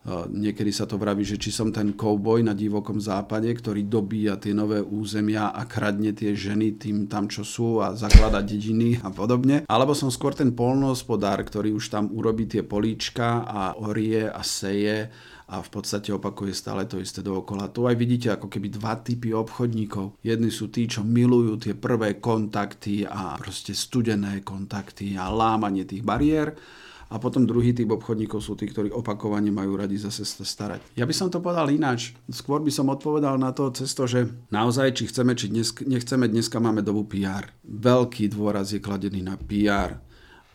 Niekedy 0.08 0.72
sa 0.72 0.88
to 0.88 0.96
vraví, 0.96 1.20
že 1.20 1.36
či 1.36 1.52
som 1.52 1.68
ten 1.68 1.92
kouboj 1.92 2.40
na 2.40 2.56
divokom 2.56 2.96
západe, 2.96 3.52
ktorý 3.52 3.84
dobíja 3.84 4.40
tie 4.40 4.56
nové 4.56 4.80
územia 4.80 5.52
a 5.52 5.68
kradne 5.68 6.16
tie 6.16 6.32
ženy 6.32 6.80
tým 6.80 7.04
tam, 7.10 7.28
čo 7.28 7.44
sú 7.44 7.84
a 7.84 7.92
zaklada 7.92 8.40
dediny 8.40 8.96
a 9.04 9.12
podobne. 9.12 9.68
Alebo 9.68 9.92
som 9.92 10.08
skôr 10.08 10.32
ten 10.32 10.56
polnohospodár, 10.56 11.44
ktorý 11.44 11.76
už 11.76 11.92
tam 11.92 12.08
urobí 12.08 12.48
tie 12.48 12.64
políčka 12.64 13.44
a 13.44 13.76
orie 13.76 14.24
a 14.24 14.40
seje 14.40 15.12
a 15.48 15.64
v 15.64 15.68
podstate 15.72 16.12
opakuje 16.12 16.52
stále 16.52 16.84
to 16.84 17.00
isté 17.00 17.24
dookola. 17.24 17.72
Tu 17.72 17.88
aj 17.88 17.96
vidíte 17.96 18.28
ako 18.36 18.52
keby 18.52 18.68
dva 18.68 19.00
typy 19.00 19.32
obchodníkov. 19.32 20.20
Jedni 20.20 20.52
sú 20.52 20.68
tí, 20.68 20.84
čo 20.84 21.00
milujú 21.00 21.56
tie 21.56 21.74
prvé 21.74 22.20
kontakty 22.20 23.08
a 23.08 23.40
proste 23.40 23.72
studené 23.72 24.44
kontakty 24.44 25.16
a 25.16 25.32
lámanie 25.32 25.88
tých 25.88 26.04
bariér 26.04 26.52
a 27.08 27.16
potom 27.16 27.48
druhý 27.48 27.72
typ 27.72 27.88
obchodníkov 27.88 28.44
sú 28.44 28.52
tí, 28.52 28.68
ktorí 28.68 28.92
opakovane 28.92 29.48
majú 29.48 29.80
radi 29.80 29.96
zase 29.96 30.28
sa 30.28 30.44
starať. 30.44 30.92
Ja 30.92 31.08
by 31.08 31.14
som 31.16 31.32
to 31.32 31.40
povedal 31.40 31.72
ináč. 31.72 32.12
Skôr 32.28 32.60
by 32.60 32.68
som 32.68 32.92
odpovedal 32.92 33.40
na 33.40 33.56
to 33.56 33.72
cesto, 33.72 34.04
že 34.04 34.28
naozaj, 34.52 34.92
či 34.92 35.08
chceme, 35.08 35.32
či 35.32 35.48
dnes, 35.48 35.72
nechceme, 35.72 36.28
dneska 36.28 36.60
máme 36.60 36.84
dobu 36.84 37.08
PR. 37.08 37.48
Veľký 37.64 38.28
dôraz 38.28 38.76
je 38.76 38.80
kladený 38.84 39.24
na 39.24 39.40
PR. 39.40 39.96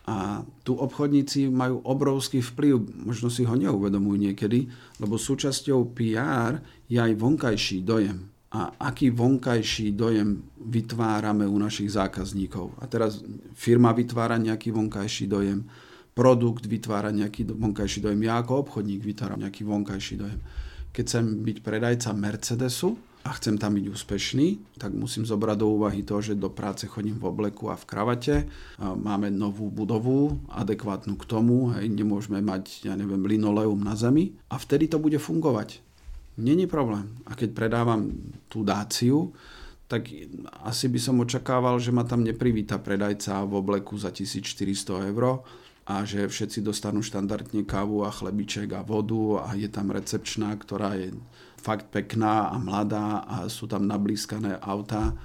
A 0.04 0.44
tu 0.60 0.76
obchodníci 0.76 1.48
majú 1.48 1.80
obrovský 1.80 2.44
vplyv, 2.44 3.08
možno 3.08 3.32
si 3.32 3.48
ho 3.48 3.56
neuvedomujú 3.56 4.20
niekedy, 4.20 4.68
lebo 5.00 5.16
súčasťou 5.16 5.96
PR 5.96 6.60
je 6.92 7.00
aj 7.00 7.12
vonkajší 7.16 7.80
dojem. 7.80 8.28
A 8.54 8.70
aký 8.78 9.10
vonkajší 9.10 9.96
dojem 9.96 10.44
vytvárame 10.60 11.48
u 11.48 11.56
našich 11.56 11.90
zákazníkov. 11.90 12.76
A 12.78 12.86
teraz 12.86 13.24
firma 13.56 13.96
vytvára 13.96 14.36
nejaký 14.36 14.70
vonkajší 14.76 15.24
dojem, 15.26 15.64
produkt 16.14 16.68
vytvára 16.68 17.10
nejaký 17.10 17.50
vonkajší 17.50 18.04
dojem, 18.04 18.20
ja 18.22 18.38
ako 18.38 18.62
obchodník 18.68 19.02
vytváram 19.02 19.42
nejaký 19.42 19.66
vonkajší 19.66 20.14
dojem. 20.20 20.40
Keď 20.94 21.02
chcem 21.02 21.24
byť 21.42 21.56
predajca 21.64 22.14
Mercedesu, 22.14 22.94
a 23.24 23.32
chcem 23.40 23.56
tam 23.56 23.72
byť 23.80 23.88
úspešný, 23.88 24.76
tak 24.76 24.92
musím 24.92 25.24
zobrať 25.24 25.56
do 25.56 25.72
úvahy 25.80 26.04
to, 26.04 26.20
že 26.20 26.36
do 26.36 26.52
práce 26.52 26.84
chodím 26.84 27.16
v 27.16 27.32
obleku 27.32 27.72
a 27.72 27.76
v 27.80 27.88
kravate. 27.88 28.36
Máme 28.76 29.32
novú 29.32 29.72
budovu, 29.72 30.36
adekvátnu 30.52 31.16
k 31.16 31.24
tomu, 31.24 31.72
hej, 31.72 31.88
nemôžeme 31.88 32.44
mať, 32.44 32.84
ja 32.84 32.92
neviem, 32.92 33.24
linoleum 33.24 33.80
na 33.80 33.96
zemi 33.96 34.36
a 34.52 34.60
vtedy 34.60 34.92
to 34.92 35.00
bude 35.00 35.16
fungovať. 35.16 35.80
Není 36.36 36.68
problém. 36.68 37.16
A 37.24 37.32
keď 37.32 37.56
predávam 37.56 38.12
tú 38.52 38.60
dáciu, 38.60 39.32
tak 39.88 40.04
asi 40.60 40.92
by 40.92 41.00
som 41.00 41.16
očakával, 41.24 41.80
že 41.80 41.96
ma 41.96 42.04
tam 42.04 42.28
neprivíta 42.28 42.76
predajca 42.76 43.40
v 43.48 43.52
obleku 43.56 43.96
za 43.96 44.12
1400 44.12 45.08
eur, 45.08 45.40
a 45.84 46.00
že 46.08 46.24
všetci 46.24 46.64
dostanú 46.64 47.04
štandardne 47.04 47.60
kávu 47.68 48.08
a 48.08 48.10
chlebiček 48.10 48.72
a 48.72 48.80
vodu 48.80 49.44
a 49.44 49.52
je 49.52 49.68
tam 49.68 49.92
recepčná, 49.92 50.56
ktorá 50.56 50.96
je 50.96 51.12
fakt 51.64 51.88
pekná 51.88 52.52
a 52.52 52.60
mladá 52.60 53.24
a 53.24 53.48
sú 53.48 53.64
tam 53.64 53.88
nablískané 53.88 54.60
autá. 54.60 55.16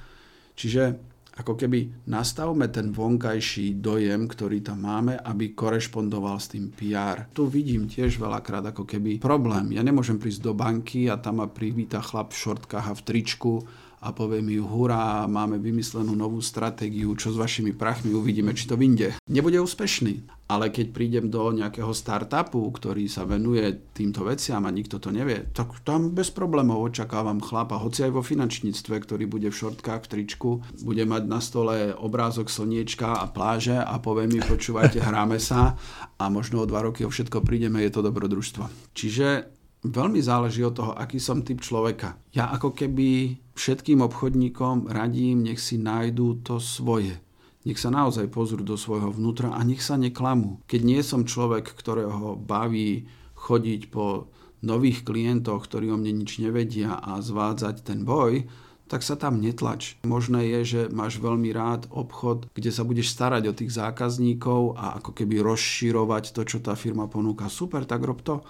Čiže 0.56 0.96
ako 1.40 1.56
keby 1.56 2.08
nastavme 2.12 2.68
ten 2.68 2.92
vonkajší 2.92 3.80
dojem, 3.80 4.28
ktorý 4.28 4.60
tam 4.60 4.84
máme, 4.84 5.16
aby 5.20 5.56
korešpondoval 5.56 6.36
s 6.36 6.52
tým 6.52 6.72
PR. 6.76 7.32
Tu 7.32 7.48
vidím 7.48 7.88
tiež 7.88 8.20
veľakrát 8.20 8.76
ako 8.76 8.84
keby 8.84 9.24
problém. 9.24 9.72
Ja 9.72 9.84
nemôžem 9.84 10.20
prísť 10.20 10.44
do 10.44 10.52
banky 10.52 11.08
a 11.08 11.16
tam 11.16 11.40
ma 11.40 11.48
privíta 11.48 12.04
chlap 12.04 12.36
v 12.36 12.40
šortkách 12.44 12.88
a 12.92 12.94
v 12.96 13.06
tričku 13.08 13.54
a 14.00 14.16
povie 14.16 14.40
mi, 14.40 14.56
hurá, 14.56 15.28
máme 15.28 15.60
vymyslenú 15.60 16.16
novú 16.16 16.40
stratégiu, 16.40 17.12
čo 17.20 17.36
s 17.36 17.38
vašimi 17.38 17.76
prachmi, 17.76 18.16
uvidíme, 18.16 18.56
či 18.56 18.66
to 18.66 18.80
vyjde. 18.80 19.20
Nebude 19.28 19.60
úspešný, 19.60 20.48
ale 20.48 20.72
keď 20.72 20.96
prídem 20.96 21.26
do 21.28 21.52
nejakého 21.52 21.92
startupu, 21.92 22.64
ktorý 22.72 23.12
sa 23.12 23.28
venuje 23.28 23.92
týmto 23.92 24.24
veciam 24.24 24.64
a 24.64 24.72
nikto 24.72 25.04
to 25.04 25.12
nevie, 25.12 25.52
tak 25.52 25.84
tam 25.84 26.16
bez 26.16 26.32
problémov 26.32 26.80
očakávam 26.80 27.44
chlapa, 27.44 27.76
hoci 27.76 28.08
aj 28.08 28.16
vo 28.16 28.24
finančníctve, 28.24 28.96
ktorý 29.04 29.28
bude 29.28 29.52
v 29.52 29.60
šortkách, 29.60 30.08
v 30.08 30.12
tričku, 30.16 30.50
bude 30.82 31.04
mať 31.04 31.24
na 31.28 31.44
stole 31.44 31.92
obrázok 31.92 32.48
slniečka 32.48 33.20
a 33.20 33.28
pláže 33.28 33.76
a 33.76 34.00
povie 34.00 34.32
mi, 34.32 34.40
počúvajte, 34.40 35.04
hráme 35.04 35.44
sa 35.44 35.76
a 36.16 36.24
možno 36.32 36.64
o 36.64 36.70
dva 36.70 36.88
roky 36.88 37.04
o 37.04 37.12
všetko 37.12 37.44
prídeme, 37.44 37.84
je 37.84 37.92
to 37.92 38.02
dobrodružstvo. 38.02 38.96
Čiže 38.96 39.59
veľmi 39.84 40.20
záleží 40.20 40.64
od 40.66 40.76
toho, 40.76 40.92
aký 40.96 41.20
som 41.22 41.44
typ 41.46 41.64
človeka. 41.64 42.20
Ja 42.36 42.52
ako 42.52 42.76
keby 42.76 43.40
všetkým 43.56 44.04
obchodníkom 44.04 44.92
radím, 44.92 45.48
nech 45.48 45.60
si 45.64 45.80
nájdú 45.80 46.44
to 46.44 46.60
svoje. 46.60 47.20
Nech 47.68 47.80
sa 47.80 47.92
naozaj 47.92 48.32
pozrú 48.32 48.64
do 48.64 48.80
svojho 48.80 49.12
vnútra 49.12 49.52
a 49.52 49.60
nech 49.68 49.84
sa 49.84 50.00
neklamú. 50.00 50.64
Keď 50.68 50.82
nie 50.84 51.02
som 51.04 51.28
človek, 51.28 51.76
ktorého 51.76 52.40
baví 52.40 53.08
chodiť 53.36 53.92
po 53.92 54.32
nových 54.60 55.08
klientoch, 55.08 55.68
ktorí 55.68 55.92
o 55.92 56.00
mne 56.00 56.24
nič 56.24 56.40
nevedia 56.44 57.00
a 57.00 57.20
zvádzať 57.24 57.76
ten 57.84 58.04
boj, 58.04 58.48
tak 58.90 59.06
sa 59.06 59.14
tam 59.14 59.38
netlač. 59.38 60.02
Možné 60.02 60.50
je, 60.50 60.60
že 60.66 60.82
máš 60.90 61.22
veľmi 61.22 61.54
rád 61.54 61.86
obchod, 61.94 62.50
kde 62.52 62.74
sa 62.74 62.82
budeš 62.82 63.14
starať 63.14 63.44
o 63.46 63.54
tých 63.54 63.72
zákazníkov 63.78 64.76
a 64.76 64.98
ako 64.98 65.14
keby 65.14 65.40
rozširovať 65.46 66.34
to, 66.34 66.42
čo 66.42 66.58
tá 66.60 66.74
firma 66.74 67.06
ponúka. 67.06 67.48
Super, 67.54 67.86
tak 67.86 68.02
rob 68.02 68.26
to 68.26 68.42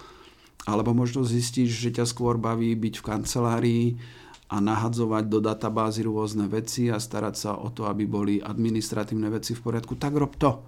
alebo 0.68 0.92
možno 0.92 1.24
zistíš, 1.24 1.72
že 1.72 1.90
ťa 1.96 2.04
skôr 2.04 2.36
baví 2.36 2.76
byť 2.76 2.94
v 3.00 3.06
kancelárii 3.06 3.84
a 4.50 4.58
nahadzovať 4.58 5.24
do 5.30 5.38
databázy 5.38 6.02
rôzne 6.04 6.50
veci 6.50 6.90
a 6.90 6.98
starať 6.98 7.34
sa 7.38 7.50
o 7.54 7.70
to, 7.70 7.86
aby 7.86 8.04
boli 8.04 8.42
administratívne 8.42 9.30
veci 9.30 9.54
v 9.54 9.62
poriadku, 9.62 9.94
tak 9.94 10.18
rob 10.18 10.34
to. 10.34 10.60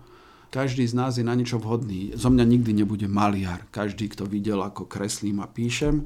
Každý 0.52 0.84
z 0.84 0.94
nás 0.94 1.16
je 1.16 1.24
na 1.24 1.32
niečo 1.32 1.56
vhodný. 1.56 2.12
Zo 2.12 2.28
mňa 2.28 2.44
nikdy 2.44 2.84
nebude 2.84 3.08
maliar. 3.08 3.64
Každý, 3.72 4.12
kto 4.12 4.28
videl, 4.28 4.60
ako 4.60 4.84
kreslím 4.84 5.40
a 5.40 5.48
píšem, 5.48 6.04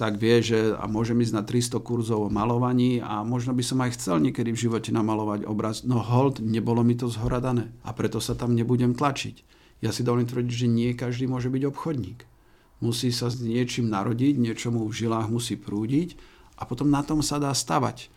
tak 0.00 0.16
vie, 0.16 0.40
že 0.40 0.72
a 0.76 0.88
môžem 0.88 1.20
ísť 1.20 1.34
na 1.36 1.44
300 1.44 1.80
kurzov 1.84 2.28
o 2.28 2.32
malovaní 2.32 3.04
a 3.04 3.20
možno 3.24 3.52
by 3.52 3.64
som 3.64 3.80
aj 3.84 4.00
chcel 4.00 4.20
niekedy 4.20 4.52
v 4.52 4.62
živote 4.68 4.92
namalovať 4.92 5.44
obraz. 5.44 5.84
No 5.84 6.00
hold, 6.00 6.40
nebolo 6.40 6.80
mi 6.84 6.96
to 6.96 7.08
zhora 7.08 7.40
dané 7.40 7.72
a 7.84 7.92
preto 7.92 8.20
sa 8.20 8.32
tam 8.32 8.56
nebudem 8.56 8.96
tlačiť. 8.96 9.44
Ja 9.84 9.92
si 9.92 10.04
dovolím 10.04 10.28
tvrdiť, 10.28 10.52
že 10.52 10.68
nie 10.72 10.96
každý 10.96 11.28
môže 11.28 11.52
byť 11.52 11.62
obchodník 11.68 12.35
musí 12.80 13.12
sa 13.12 13.32
s 13.32 13.40
niečím 13.40 13.88
narodiť, 13.88 14.36
niečomu 14.36 14.84
v 14.86 14.96
žilách 15.06 15.28
musí 15.32 15.56
prúdiť 15.56 16.16
a 16.56 16.64
potom 16.64 16.88
na 16.88 17.00
tom 17.04 17.20
sa 17.20 17.40
dá 17.40 17.52
stavať. 17.52 18.12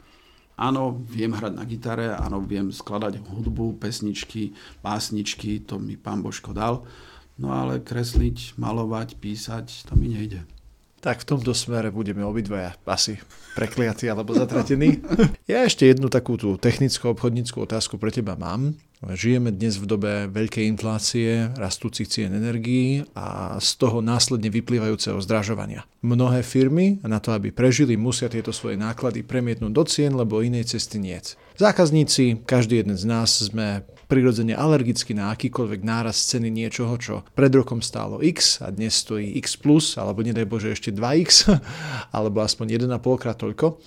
Áno, 0.60 1.00
viem 1.08 1.32
hrať 1.32 1.54
na 1.56 1.64
gitare, 1.64 2.12
áno, 2.12 2.44
viem 2.44 2.68
skladať 2.68 3.24
hudbu, 3.24 3.80
pesničky, 3.80 4.52
básničky, 4.84 5.64
to 5.64 5.80
mi 5.80 5.96
pán 5.96 6.20
Božko 6.20 6.52
dal, 6.52 6.84
no 7.40 7.56
ale 7.56 7.80
kresliť, 7.80 8.60
malovať, 8.60 9.16
písať, 9.24 9.88
to 9.88 9.96
mi 9.96 10.12
nejde. 10.12 10.44
Tak 11.00 11.24
v 11.24 11.32
tomto 11.32 11.56
smere 11.56 11.96
budeme 11.96 12.28
obidvaja 12.28 12.76
asi 12.84 13.16
prekliatí 13.56 14.12
alebo 14.12 14.36
zatratení. 14.36 15.00
Ja 15.50 15.66
ešte 15.66 15.88
jednu 15.90 16.14
takú 16.14 16.38
tú 16.38 16.62
technickú 16.62 17.10
obchodníckú 17.10 17.66
otázku 17.66 17.98
pre 17.98 18.14
teba 18.14 18.38
mám. 18.38 18.78
Žijeme 19.00 19.56
dnes 19.56 19.80
v 19.80 19.88
dobe 19.88 20.12
veľkej 20.28 20.68
inflácie, 20.68 21.48
rastúcich 21.56 22.12
cien 22.12 22.36
energií 22.36 23.08
a 23.16 23.56
z 23.56 23.80
toho 23.80 24.04
následne 24.04 24.52
vyplývajúceho 24.52 25.24
zdražovania. 25.24 25.88
Mnohé 26.04 26.44
firmy 26.44 27.00
na 27.08 27.24
to, 27.24 27.32
aby 27.32 27.56
prežili, 27.56 27.96
musia 27.96 28.28
tieto 28.28 28.52
svoje 28.52 28.76
náklady 28.76 29.24
premietnúť 29.24 29.72
do 29.72 29.84
cien, 29.88 30.12
lebo 30.20 30.44
inej 30.44 30.76
cesty 30.76 31.00
nie. 31.00 31.16
Zákazníci, 31.56 32.44
každý 32.44 32.84
jeden 32.84 33.00
z 33.00 33.08
nás 33.08 33.40
sme 33.40 33.88
prirodzene 34.10 34.58
alergický 34.58 35.14
na 35.14 35.30
akýkoľvek 35.38 35.86
náraz 35.86 36.18
ceny 36.34 36.50
niečoho, 36.50 36.98
čo 36.98 37.22
pred 37.38 37.54
rokom 37.54 37.86
stálo 37.86 38.20
X 38.26 38.66
a 38.66 38.74
dnes 38.74 38.98
stojí 38.98 39.38
X+, 39.38 39.62
alebo 40.02 40.26
nedaj 40.26 40.50
Bože 40.50 40.74
ešte 40.74 40.90
2X, 40.90 41.54
alebo 42.18 42.42
aspoň 42.42 42.90
1,5 42.90 43.22
krát 43.22 43.38
toľko. 43.38 43.78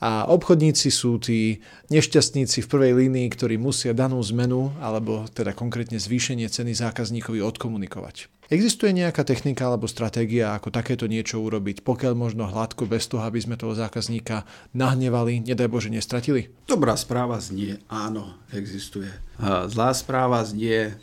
A 0.00 0.28
obchodníci 0.28 0.88
sú 0.92 1.16
tí 1.20 1.60
nešťastníci 1.92 2.64
v 2.64 2.70
prvej 2.70 2.92
línii, 3.04 3.28
ktorí 3.32 3.56
musia 3.60 3.96
danú 3.96 4.20
zmenu, 4.32 4.72
alebo 4.80 5.28
teda 5.32 5.56
konkrétne 5.56 5.96
zvýšenie 6.00 6.48
ceny 6.48 6.72
zákazníkovi 6.76 7.40
odkomunikovať. 7.40 8.39
Existuje 8.50 8.90
nejaká 8.90 9.22
technika 9.22 9.70
alebo 9.70 9.86
stratégia, 9.86 10.58
ako 10.58 10.74
takéto 10.74 11.06
niečo 11.06 11.38
urobiť, 11.38 11.86
pokiaľ 11.86 12.18
možno 12.18 12.50
hladko 12.50 12.82
bez 12.82 13.06
toho, 13.06 13.22
aby 13.22 13.38
sme 13.38 13.54
toho 13.54 13.78
zákazníka 13.78 14.42
nahnevali, 14.74 15.38
nedaj 15.46 15.70
Bože, 15.70 15.86
nestratili? 15.86 16.50
Dobrá 16.66 16.98
správa 16.98 17.38
znie, 17.38 17.78
áno, 17.86 18.34
existuje. 18.50 19.06
Zlá 19.38 19.94
správa 19.94 20.42
znie, 20.42 20.98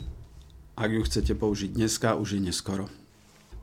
ak 0.76 0.90
ju 0.92 1.00
chcete 1.08 1.32
použiť 1.32 1.72
dneska, 1.72 2.20
už 2.20 2.36
je 2.36 2.40
neskoro. 2.52 2.92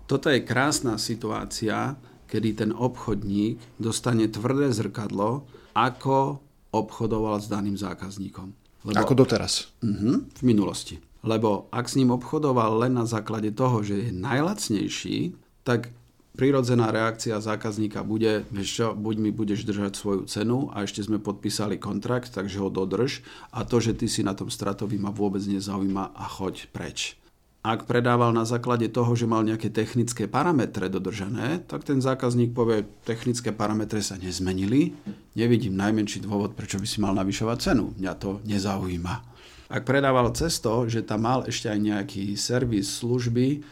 Toto 0.10 0.34
je 0.34 0.42
krásna 0.42 0.98
situácia, 0.98 1.94
kedy 2.26 2.66
ten 2.66 2.72
obchodník 2.74 3.62
dostane 3.78 4.26
tvrdé 4.26 4.74
zrkadlo, 4.74 5.46
ako 5.78 6.42
obchodoval 6.74 7.38
s 7.38 7.46
daným 7.54 7.78
zákazníkom. 7.78 8.50
Lebo, 8.82 8.98
ako 8.98 9.14
doteraz? 9.14 9.70
Uh-huh, 9.86 10.26
v 10.26 10.42
minulosti. 10.42 10.98
Lebo 11.26 11.66
ak 11.74 11.90
s 11.90 11.98
ním 11.98 12.14
obchodoval 12.14 12.86
len 12.86 12.94
na 12.94 13.10
základe 13.10 13.50
toho, 13.50 13.82
že 13.82 13.98
je 13.98 14.10
najlacnejší, 14.14 15.34
tak 15.66 15.90
prirodzená 16.38 16.94
reakcia 16.94 17.42
zákazníka 17.42 18.06
bude, 18.06 18.46
vieš 18.54 18.70
čo, 18.78 18.88
buď 18.94 19.16
mi 19.18 19.32
budeš 19.34 19.66
držať 19.66 19.98
svoju 19.98 20.22
cenu 20.30 20.70
a 20.70 20.86
ešte 20.86 21.02
sme 21.02 21.18
podpísali 21.18 21.82
kontrakt, 21.82 22.30
takže 22.30 22.62
ho 22.62 22.70
dodrž 22.70 23.26
a 23.50 23.66
to, 23.66 23.82
že 23.82 23.98
ty 23.98 24.06
si 24.06 24.22
na 24.22 24.38
tom 24.38 24.54
stratový 24.54 25.02
ma 25.02 25.10
vôbec 25.10 25.42
nezaujíma 25.42 26.14
a 26.14 26.24
choď 26.30 26.70
preč. 26.70 27.18
Ak 27.66 27.90
predával 27.90 28.30
na 28.30 28.46
základe 28.46 28.86
toho, 28.94 29.18
že 29.18 29.26
mal 29.26 29.42
nejaké 29.42 29.74
technické 29.74 30.30
parametre 30.30 30.86
dodržané, 30.86 31.66
tak 31.66 31.82
ten 31.82 31.98
zákazník 31.98 32.54
povie, 32.54 32.86
technické 33.10 33.50
parametre 33.50 34.06
sa 34.06 34.22
nezmenili, 34.22 34.94
nevidím 35.34 35.74
najmenší 35.74 36.22
dôvod, 36.22 36.54
prečo 36.54 36.78
by 36.78 36.86
si 36.86 37.02
mal 37.02 37.18
navyšovať 37.18 37.58
cenu. 37.58 37.90
Mňa 37.98 38.14
to 38.22 38.38
nezaujíma. 38.46 39.35
Ak 39.66 39.84
predával 39.84 40.30
cez 40.38 40.62
že 40.62 41.02
tam 41.02 41.26
mal 41.26 41.46
ešte 41.50 41.70
aj 41.70 41.80
nejaký 41.82 42.24
servis 42.38 43.02
služby, 43.02 43.66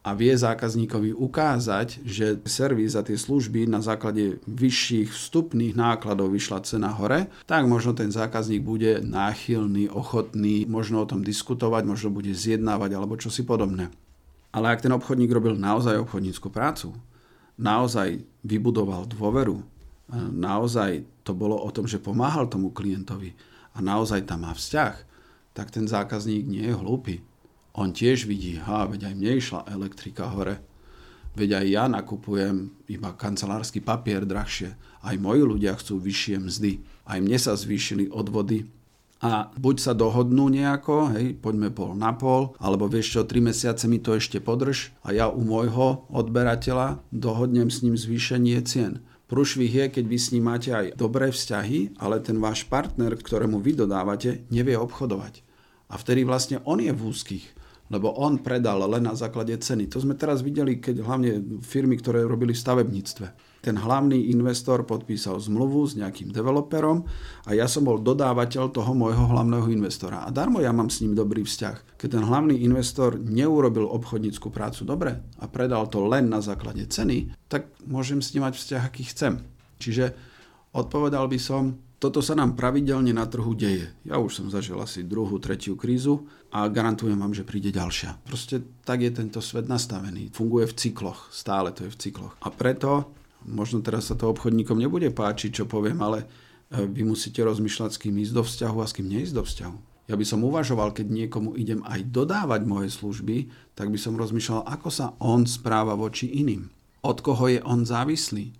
a 0.00 0.16
vie 0.16 0.32
zákazníkovi 0.32 1.12
ukázať, 1.12 2.00
že 2.08 2.40
servis 2.48 2.96
a 2.96 3.04
tie 3.04 3.20
služby 3.20 3.68
na 3.68 3.84
základe 3.84 4.40
vyšších 4.48 5.12
vstupných 5.12 5.76
nákladov 5.76 6.32
vyšla 6.32 6.64
cena 6.64 6.88
hore, 6.96 7.28
tak 7.44 7.68
možno 7.68 7.92
ten 7.92 8.08
zákazník 8.08 8.64
bude 8.64 9.04
náchylný, 9.04 9.92
ochotný 9.92 10.64
možno 10.64 11.04
o 11.04 11.08
tom 11.08 11.20
diskutovať, 11.20 11.84
možno 11.84 12.08
bude 12.08 12.32
zjednávať 12.32 12.96
alebo 12.96 13.20
čosi 13.20 13.44
podobné. 13.44 13.92
Ale 14.56 14.72
ak 14.72 14.80
ten 14.80 14.92
obchodník 14.96 15.28
robil 15.28 15.60
naozaj 15.60 16.00
obchodníckú 16.00 16.48
prácu, 16.48 16.96
naozaj 17.60 18.24
vybudoval 18.40 19.04
dôveru, 19.04 19.60
naozaj 20.32 21.04
to 21.28 21.36
bolo 21.36 21.60
o 21.60 21.68
tom, 21.68 21.84
že 21.84 22.00
pomáhal 22.00 22.48
tomu 22.48 22.72
klientovi 22.72 23.36
a 23.76 23.84
naozaj 23.84 24.24
tam 24.24 24.48
má 24.48 24.56
vzťah, 24.56 25.09
tak 25.56 25.74
ten 25.74 25.88
zákazník 25.90 26.46
nie 26.46 26.66
je 26.70 26.74
hlúpy 26.74 27.24
on 27.80 27.94
tiež 27.94 28.26
vidí, 28.26 28.58
ha, 28.58 28.84
veď 28.86 29.10
aj 29.10 29.14
mne 29.14 29.32
išla 29.38 29.60
elektrika 29.70 30.26
hore. 30.26 30.58
Veď 31.38 31.62
aj 31.62 31.66
ja 31.70 31.84
nakupujem 31.86 32.74
iba 32.90 33.14
kancelársky 33.14 33.78
papier 33.78 34.26
drahšie. 34.26 34.74
Aj 35.00 35.14
moji 35.14 35.46
ľudia 35.46 35.78
chcú 35.78 36.02
vyššie 36.02 36.36
mzdy. 36.42 36.72
Aj 37.06 37.22
mne 37.22 37.38
sa 37.38 37.54
zvýšili 37.54 38.10
odvody. 38.10 38.66
A 39.20 39.52
buď 39.52 39.76
sa 39.84 39.92
dohodnú 39.92 40.48
nejako, 40.48 41.12
hej, 41.12 41.36
poďme 41.38 41.68
pol 41.68 41.92
na 41.92 42.16
pol, 42.16 42.56
alebo 42.56 42.88
vieš 42.88 43.14
čo, 43.14 43.20
tri 43.28 43.44
mesiace 43.44 43.84
mi 43.84 44.00
to 44.00 44.16
ešte 44.16 44.40
podrž 44.40 44.96
a 45.04 45.12
ja 45.12 45.28
u 45.28 45.44
môjho 45.44 46.08
odberateľa 46.08 47.04
dohodnem 47.12 47.68
s 47.68 47.84
ním 47.84 48.00
zvýšenie 48.00 48.56
cien. 48.64 49.04
Prúšvih 49.30 49.70
je, 49.70 49.84
keď 49.94 50.04
vy 50.10 50.18
s 50.18 50.34
ním 50.34 50.50
máte 50.50 50.74
aj 50.74 50.98
dobré 50.98 51.30
vzťahy, 51.30 52.02
ale 52.02 52.18
ten 52.18 52.42
váš 52.42 52.66
partner, 52.66 53.14
ktorému 53.14 53.62
vy 53.62 53.86
dodávate, 53.86 54.42
nevie 54.50 54.74
obchodovať. 54.74 55.46
A 55.86 55.94
vtedy 55.94 56.26
vlastne 56.26 56.58
on 56.66 56.82
je 56.82 56.90
v 56.90 57.02
úzkých 57.06 57.46
lebo 57.90 58.14
on 58.14 58.38
predal 58.38 58.86
len 58.86 59.02
na 59.02 59.18
základe 59.18 59.50
ceny. 59.58 59.90
To 59.90 59.98
sme 59.98 60.14
teraz 60.14 60.46
videli, 60.46 60.78
keď 60.78 61.02
hlavne 61.02 61.58
firmy, 61.58 61.98
ktoré 61.98 62.22
robili 62.22 62.54
v 62.54 62.62
stavebníctve. 62.62 63.26
Ten 63.60 63.76
hlavný 63.76 64.32
investor 64.32 64.88
podpísal 64.88 65.36
zmluvu 65.36 65.84
s 65.84 65.92
nejakým 65.92 66.32
developerom 66.32 67.04
a 67.44 67.50
ja 67.52 67.68
som 67.68 67.84
bol 67.84 68.00
dodávateľ 68.00 68.72
toho 68.72 68.96
môjho 68.96 69.28
hlavného 69.28 69.68
investora. 69.68 70.24
A 70.24 70.32
darmo 70.32 70.64
ja 70.64 70.72
mám 70.72 70.88
s 70.88 71.04
ním 71.04 71.12
dobrý 71.12 71.44
vzťah. 71.44 72.00
Keď 72.00 72.08
ten 72.08 72.24
hlavný 72.24 72.56
investor 72.64 73.20
neurobil 73.20 73.84
obchodníckú 73.84 74.48
prácu 74.48 74.88
dobre 74.88 75.12
a 75.36 75.44
predal 75.44 75.92
to 75.92 76.00
len 76.08 76.32
na 76.32 76.40
základe 76.40 76.88
ceny, 76.88 77.36
tak 77.52 77.68
môžem 77.84 78.24
s 78.24 78.32
ním 78.32 78.48
mať 78.48 78.56
vzťah, 78.56 78.82
aký 78.88 79.04
chcem. 79.12 79.44
Čiže 79.76 80.16
odpovedal 80.72 81.28
by 81.28 81.36
som, 81.36 81.76
toto 82.00 82.24
sa 82.24 82.32
nám 82.32 82.56
pravidelne 82.56 83.12
na 83.12 83.28
trhu 83.28 83.52
deje. 83.52 83.92
Ja 84.08 84.16
už 84.16 84.40
som 84.40 84.46
zažil 84.48 84.80
asi 84.80 85.04
druhú, 85.04 85.36
tretiu 85.36 85.76
krízu 85.76 86.24
a 86.48 86.64
garantujem 86.64 87.20
vám, 87.20 87.36
že 87.36 87.44
príde 87.44 87.68
ďalšia. 87.68 88.24
Proste 88.24 88.64
tak 88.88 89.04
je 89.04 89.12
tento 89.12 89.44
svet 89.44 89.68
nastavený. 89.68 90.32
Funguje 90.32 90.64
v 90.64 90.76
cykloch. 90.80 91.28
Stále 91.28 91.76
to 91.76 91.84
je 91.84 91.92
v 91.92 92.00
cykloch. 92.00 92.40
A 92.40 92.48
preto, 92.48 93.12
možno 93.46 93.84
teraz 93.84 94.08
sa 94.08 94.16
to 94.16 94.28
obchodníkom 94.32 94.76
nebude 94.76 95.08
páčiť, 95.12 95.62
čo 95.62 95.64
poviem, 95.64 96.00
ale 96.00 96.24
e, 96.72 96.84
vy 96.84 97.04
musíte 97.04 97.40
rozmýšľať, 97.44 97.90
s 97.94 98.00
kým 98.00 98.16
ísť 98.20 98.34
do 98.36 98.42
vzťahu 98.44 98.78
a 98.80 98.86
s 98.88 98.94
kým 98.96 99.06
neísť 99.08 99.34
do 99.36 99.44
vzťahu. 99.44 99.78
Ja 100.10 100.18
by 100.18 100.26
som 100.26 100.42
uvažoval, 100.42 100.90
keď 100.90 101.06
niekomu 101.06 101.54
idem 101.54 101.86
aj 101.86 102.10
dodávať 102.10 102.66
moje 102.66 102.90
služby, 102.90 103.46
tak 103.78 103.94
by 103.94 103.98
som 104.00 104.18
rozmýšľal, 104.18 104.66
ako 104.66 104.88
sa 104.90 105.14
on 105.22 105.46
správa 105.46 105.94
voči 105.94 106.26
iným. 106.26 106.66
Od 107.06 107.18
koho 107.22 107.46
je 107.46 107.62
on 107.62 107.86
závislý 107.86 108.50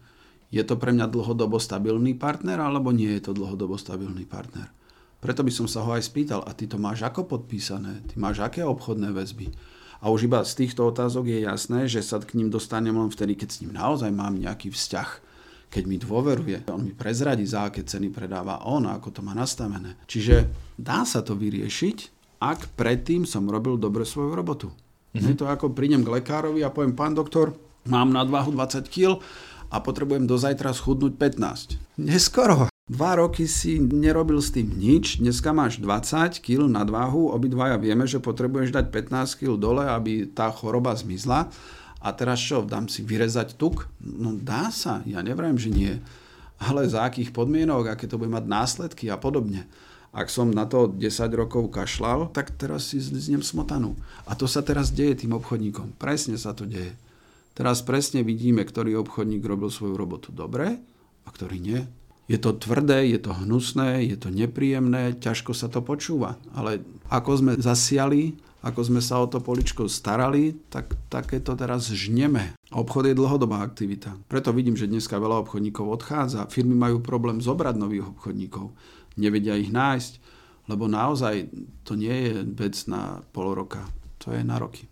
je 0.51 0.63
to 0.67 0.75
pre 0.75 0.91
mňa 0.91 1.07
dlhodobo 1.07 1.63
stabilný 1.63 2.19
partner 2.19 2.59
alebo 2.59 2.91
nie 2.91 3.07
je 3.19 3.31
to 3.31 3.33
dlhodobo 3.33 3.79
stabilný 3.79 4.27
partner. 4.27 4.67
Preto 5.23 5.47
by 5.47 5.53
som 5.55 5.71
sa 5.71 5.87
ho 5.87 5.95
aj 5.95 6.11
spýtal, 6.11 6.43
a 6.43 6.51
ty 6.57 6.67
to 6.67 6.81
máš 6.81 7.07
ako 7.07 7.29
podpísané? 7.29 8.03
Ty 8.11 8.15
máš 8.19 8.43
aké 8.43 8.67
obchodné 8.67 9.15
väzby? 9.15 9.53
A 10.01 10.09
už 10.09 10.27
iba 10.27 10.41
z 10.41 10.65
týchto 10.65 10.89
otázok 10.89 11.29
je 11.29 11.45
jasné, 11.45 11.85
že 11.85 12.01
sa 12.01 12.17
k 12.21 12.41
ním 12.41 12.49
dostanem 12.49 12.97
len 12.97 13.13
vtedy, 13.13 13.37
keď 13.37 13.49
s 13.53 13.61
ním 13.61 13.77
naozaj 13.77 14.09
mám 14.09 14.41
nejaký 14.41 14.73
vzťah. 14.73 15.29
Keď 15.71 15.85
mi 15.87 16.03
dôveruje, 16.03 16.67
on 16.67 16.83
mi 16.83 16.91
prezradí, 16.91 17.47
za 17.47 17.71
aké 17.71 17.87
ceny 17.87 18.11
predáva 18.11 18.67
on 18.67 18.91
ako 18.91 19.15
to 19.15 19.21
má 19.23 19.37
nastavené. 19.37 19.95
Čiže 20.11 20.51
dá 20.75 21.07
sa 21.07 21.23
to 21.23 21.39
vyriešiť, 21.39 21.99
ak 22.43 22.75
predtým 22.75 23.23
som 23.23 23.47
robil 23.47 23.79
dobre 23.79 24.03
svoju 24.03 24.35
robotu. 24.35 24.69
Mm-hmm. 25.15 25.27
Je 25.31 25.35
to 25.39 25.47
ako 25.47 25.71
prídem 25.71 26.03
k 26.03 26.11
lekárovi 26.11 26.67
a 26.67 26.75
poviem, 26.75 26.99
pán 26.99 27.15
doktor, 27.15 27.55
mám 27.87 28.11
nadvahu 28.11 28.51
20 28.51 28.91
kg, 28.91 29.23
a 29.71 29.79
potrebujem 29.79 30.27
do 30.27 30.35
zajtra 30.35 30.75
schudnúť 30.75 31.15
15. 31.15 32.03
Neskoro. 32.03 32.70
Dva 32.91 33.15
roky 33.15 33.47
si 33.47 33.79
nerobil 33.79 34.43
s 34.43 34.51
tým 34.51 34.67
nič, 34.67 35.23
dneska 35.23 35.55
máš 35.55 35.79
20 35.79 36.43
kg 36.43 36.67
nadváhu, 36.67 37.31
obidvaja 37.31 37.79
vieme, 37.79 38.03
že 38.03 38.19
potrebuješ 38.19 38.75
dať 38.75 38.91
15 38.91 39.39
kg 39.39 39.55
dole, 39.55 39.87
aby 39.87 40.27
tá 40.27 40.51
choroba 40.51 40.91
zmizla. 40.99 41.55
A 42.03 42.09
teraz 42.11 42.43
čo, 42.43 42.67
dám 42.67 42.91
si 42.91 43.07
vyrezať 43.07 43.55
tuk? 43.55 43.87
No 44.03 44.35
dá 44.35 44.75
sa, 44.75 45.07
ja 45.07 45.23
neviem, 45.23 45.55
že 45.55 45.71
nie. 45.71 46.03
Ale 46.59 46.83
za 46.91 47.07
akých 47.07 47.31
podmienok, 47.31 47.95
aké 47.95 48.11
to 48.11 48.19
bude 48.19 48.35
mať 48.35 48.51
následky 48.51 49.07
a 49.07 49.15
podobne. 49.15 49.71
Ak 50.11 50.27
som 50.27 50.51
na 50.51 50.67
to 50.67 50.91
10 50.91 51.31
rokov 51.39 51.71
kašľal, 51.71 52.35
tak 52.35 52.59
teraz 52.59 52.91
si 52.91 52.99
zliznem 52.99 53.47
smotanu. 53.47 53.95
A 54.27 54.35
to 54.35 54.51
sa 54.51 54.67
teraz 54.67 54.91
deje 54.91 55.23
tým 55.23 55.39
obchodníkom. 55.39 55.95
Presne 55.95 56.35
sa 56.35 56.59
to 56.59 56.67
deje. 56.67 56.99
Teraz 57.55 57.87
presne 57.87 58.27
vidíme, 58.27 58.67
ktorý 58.67 58.99
obchodník 58.99 59.47
robil 59.47 59.71
svoju 59.71 59.95
robotu 59.95 60.35
dobre 60.35 60.83
a 61.23 61.29
ktorý 61.31 61.63
nie. 61.63 62.00
Je 62.31 62.39
to 62.39 62.55
tvrdé, 62.55 63.11
je 63.11 63.19
to 63.19 63.35
hnusné, 63.35 64.07
je 64.07 64.15
to 64.15 64.31
nepríjemné, 64.31 65.19
ťažko 65.19 65.51
sa 65.51 65.67
to 65.67 65.83
počúva. 65.83 66.39
Ale 66.55 66.79
ako 67.11 67.31
sme 67.43 67.53
zasiali, 67.59 68.39
ako 68.63 68.87
sme 68.87 69.03
sa 69.03 69.19
o 69.19 69.27
to 69.27 69.43
poličko 69.43 69.91
starali, 69.91 70.55
tak 70.71 70.95
takéto 71.11 71.59
teraz 71.59 71.91
žneme. 71.91 72.55
Obchod 72.71 73.11
je 73.11 73.19
dlhodobá 73.19 73.67
aktivita. 73.67 74.15
Preto 74.31 74.55
vidím, 74.55 74.79
že 74.79 74.87
dneska 74.87 75.19
veľa 75.19 75.43
obchodníkov 75.43 75.91
odchádza. 75.91 76.47
Firmy 76.47 76.79
majú 76.79 77.03
problém 77.03 77.43
zobrať 77.43 77.75
nových 77.75 78.15
obchodníkov. 78.15 78.71
Nevedia 79.19 79.59
ich 79.59 79.75
nájsť, 79.75 80.13
lebo 80.71 80.87
naozaj 80.87 81.51
to 81.83 81.99
nie 81.99 82.15
je 82.15 82.47
vec 82.55 82.79
na 82.87 83.27
pol 83.35 83.59
roka. 83.59 83.83
To 84.23 84.31
je 84.31 84.47
na 84.47 84.55
roky. 84.55 84.87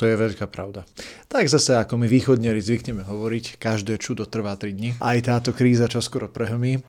To 0.00 0.08
je 0.08 0.16
veľká 0.16 0.48
pravda. 0.48 0.88
Tak 1.28 1.44
zase, 1.52 1.76
ako 1.76 2.00
my 2.00 2.08
východniari 2.08 2.56
zvykneme 2.64 3.04
hovoriť, 3.04 3.60
každé 3.60 4.00
čudo 4.00 4.24
trvá 4.24 4.56
3 4.56 4.72
dní. 4.72 4.90
Aj 4.96 5.20
táto 5.20 5.52
kríza 5.52 5.92
čoskoro 5.92 6.24
prehlmí. 6.32 6.80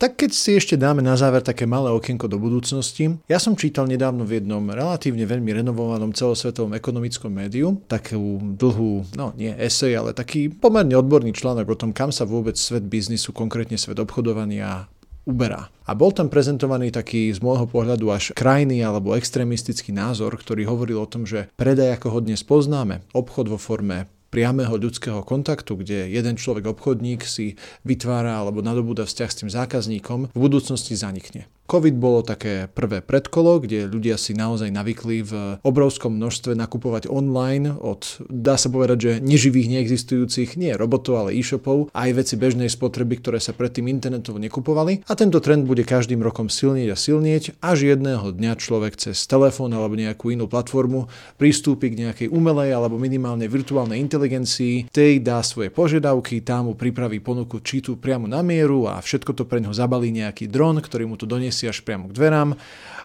Tak 0.00 0.16
keď 0.16 0.30
si 0.32 0.56
ešte 0.56 0.80
dáme 0.80 1.04
na 1.04 1.20
záver 1.20 1.44
také 1.44 1.68
malé 1.68 1.92
okienko 1.92 2.32
do 2.32 2.40
budúcnosti, 2.40 3.12
ja 3.28 3.36
som 3.36 3.60
čítal 3.60 3.84
nedávno 3.84 4.24
v 4.24 4.40
jednom 4.40 4.64
relatívne 4.72 5.28
veľmi 5.28 5.52
renovovanom 5.52 6.16
celosvetovom 6.16 6.72
ekonomickom 6.72 7.28
médiu 7.28 7.76
takú 7.92 8.40
dlhú, 8.40 9.04
no 9.12 9.36
nie 9.36 9.52
esej, 9.60 9.92
ale 9.92 10.16
taký 10.16 10.48
pomerne 10.48 10.96
odborný 10.96 11.36
článok 11.36 11.76
o 11.76 11.76
tom, 11.76 11.92
kam 11.92 12.08
sa 12.08 12.24
vôbec 12.24 12.56
svet 12.56 12.88
biznisu, 12.88 13.36
konkrétne 13.36 13.76
svet 13.76 14.00
obchodovania 14.00 14.88
uberá. 15.26 15.68
A 15.84 15.92
bol 15.92 16.14
tam 16.14 16.30
prezentovaný 16.30 16.94
taký 16.94 17.28
z 17.34 17.42
môjho 17.42 17.66
pohľadu 17.66 18.08
až 18.14 18.30
krajný 18.32 18.80
alebo 18.80 19.18
extrémistický 19.18 19.90
názor, 19.90 20.38
ktorý 20.38 20.64
hovoril 20.70 21.02
o 21.02 21.10
tom, 21.10 21.26
že 21.26 21.50
predaj 21.58 21.98
ako 22.00 22.16
ho 22.16 22.18
dnes 22.22 22.46
poznáme, 22.46 23.02
obchod 23.12 23.50
vo 23.50 23.58
forme 23.58 24.06
priamého 24.30 24.74
ľudského 24.74 25.22
kontaktu, 25.22 25.82
kde 25.82 26.10
jeden 26.10 26.34
človek 26.38 26.66
obchodník 26.70 27.22
si 27.26 27.58
vytvára 27.86 28.42
alebo 28.42 28.62
nadobúda 28.62 29.06
vzťah 29.06 29.30
s 29.30 29.38
tým 29.42 29.50
zákazníkom, 29.50 30.20
v 30.34 30.38
budúcnosti 30.38 30.98
zanikne. 30.98 31.46
COVID 31.66 31.98
bolo 31.98 32.22
také 32.22 32.70
prvé 32.70 33.02
predkolo, 33.02 33.58
kde 33.58 33.90
ľudia 33.90 34.14
si 34.14 34.38
naozaj 34.38 34.70
navykli 34.70 35.26
v 35.26 35.32
obrovskom 35.66 36.14
množstve 36.14 36.54
nakupovať 36.54 37.10
online 37.10 37.74
od, 37.74 38.22
dá 38.30 38.54
sa 38.54 38.70
povedať, 38.70 38.98
že 39.02 39.12
neživých, 39.18 39.74
neexistujúcich, 39.74 40.54
nie 40.54 40.70
robotov, 40.78 41.26
ale 41.26 41.34
e-shopov, 41.34 41.90
aj 41.90 42.22
veci 42.22 42.38
bežnej 42.38 42.70
spotreby, 42.70 43.18
ktoré 43.18 43.42
sa 43.42 43.50
predtým 43.50 43.90
internetovo 43.90 44.38
nekupovali. 44.38 45.10
A 45.10 45.18
tento 45.18 45.42
trend 45.42 45.66
bude 45.66 45.82
každým 45.82 46.22
rokom 46.22 46.46
silnieť 46.46 46.94
a 46.94 46.96
silnieť, 46.96 47.58
až 47.58 47.98
jedného 47.98 48.30
dňa 48.30 48.62
človek 48.62 48.94
cez 48.94 49.26
telefón 49.26 49.74
alebo 49.74 49.98
nejakú 49.98 50.30
inú 50.30 50.46
platformu 50.46 51.10
pristúpi 51.34 51.90
k 51.90 52.06
nejakej 52.06 52.28
umelej 52.30 52.78
alebo 52.78 52.94
minimálnej 52.94 53.50
virtuálnej 53.50 53.98
inteligencii, 53.98 54.86
tej 54.94 55.18
dá 55.18 55.42
svoje 55.42 55.74
požiadavky, 55.74 56.46
tá 56.46 56.62
mu 56.62 56.78
pripraví 56.78 57.18
ponuku 57.18 57.58
čítu 57.58 57.98
priamo 57.98 58.30
na 58.30 58.38
mieru 58.46 58.86
a 58.86 59.02
všetko 59.02 59.34
to 59.34 59.42
pre 59.50 59.58
neho 59.58 59.74
zabalí 59.74 60.14
nejaký 60.14 60.46
dron, 60.46 60.78
ktorý 60.78 61.10
mu 61.10 61.18
to 61.18 61.26
donesie 61.26 61.55
si 61.56 61.64
až 61.64 61.80
priamo 61.80 62.12
k 62.12 62.16
dverám. 62.20 62.52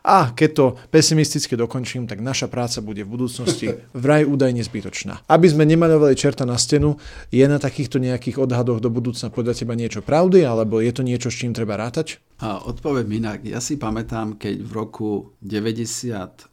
A 0.01 0.33
keď 0.33 0.49
to 0.51 0.65
pesimisticky 0.89 1.53
dokončím, 1.53 2.09
tak 2.09 2.25
naša 2.25 2.49
práca 2.49 2.81
bude 2.81 3.05
v 3.05 3.13
budúcnosti 3.15 3.79
vraj 3.95 4.25
údajne 4.25 4.65
zbytočná. 4.65 5.23
Aby 5.29 5.47
sme 5.53 5.63
nemaľovali 5.69 6.17
čerta 6.17 6.43
na 6.43 6.57
stenu, 6.57 6.97
je 7.29 7.45
na 7.45 7.61
takýchto 7.61 8.01
nejakých 8.01 8.41
odhadoch 8.41 8.81
do 8.81 8.89
budúcna 8.89 9.29
podľa 9.29 9.53
teba 9.61 9.77
niečo 9.77 10.01
pravdy, 10.03 10.43
alebo 10.43 10.81
je 10.81 10.91
to 10.91 11.05
niečo, 11.05 11.29
s 11.29 11.39
čím 11.39 11.53
treba 11.53 11.77
rátať? 11.77 12.19
A 12.41 12.59
odpoviem 12.65 13.07
inak. 13.13 13.45
Ja 13.45 13.61
si 13.61 13.77
pamätám, 13.77 14.41
keď 14.41 14.65
v 14.65 14.71
roku 14.73 15.09
98 15.45 16.49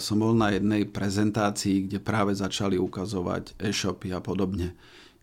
som 0.00 0.16
bol 0.16 0.32
na 0.32 0.50
jednej 0.56 0.88
prezentácii, 0.88 1.86
kde 1.86 2.02
práve 2.02 2.32
začali 2.34 2.80
ukazovať 2.80 3.54
e-shopy 3.60 4.10
a 4.16 4.18
podobne. 4.18 4.74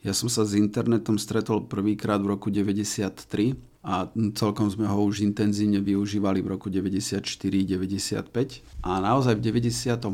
Ja 0.05 0.13
som 0.13 0.29
sa 0.29 0.45
s 0.45 0.53
internetom 0.53 1.17
stretol 1.17 1.65
prvýkrát 1.65 2.21
v 2.21 2.37
roku 2.37 2.53
93 2.53 3.57
a 3.87 4.11
celkom 4.35 4.67
sme 4.67 4.83
ho 4.83 4.99
už 5.07 5.23
intenzívne 5.23 5.79
využívali 5.79 6.43
v 6.43 6.59
roku 6.59 6.67
94-95 6.67 8.83
a 8.83 8.99
naozaj 8.99 9.39
v 9.39 9.63
98. 9.63 10.11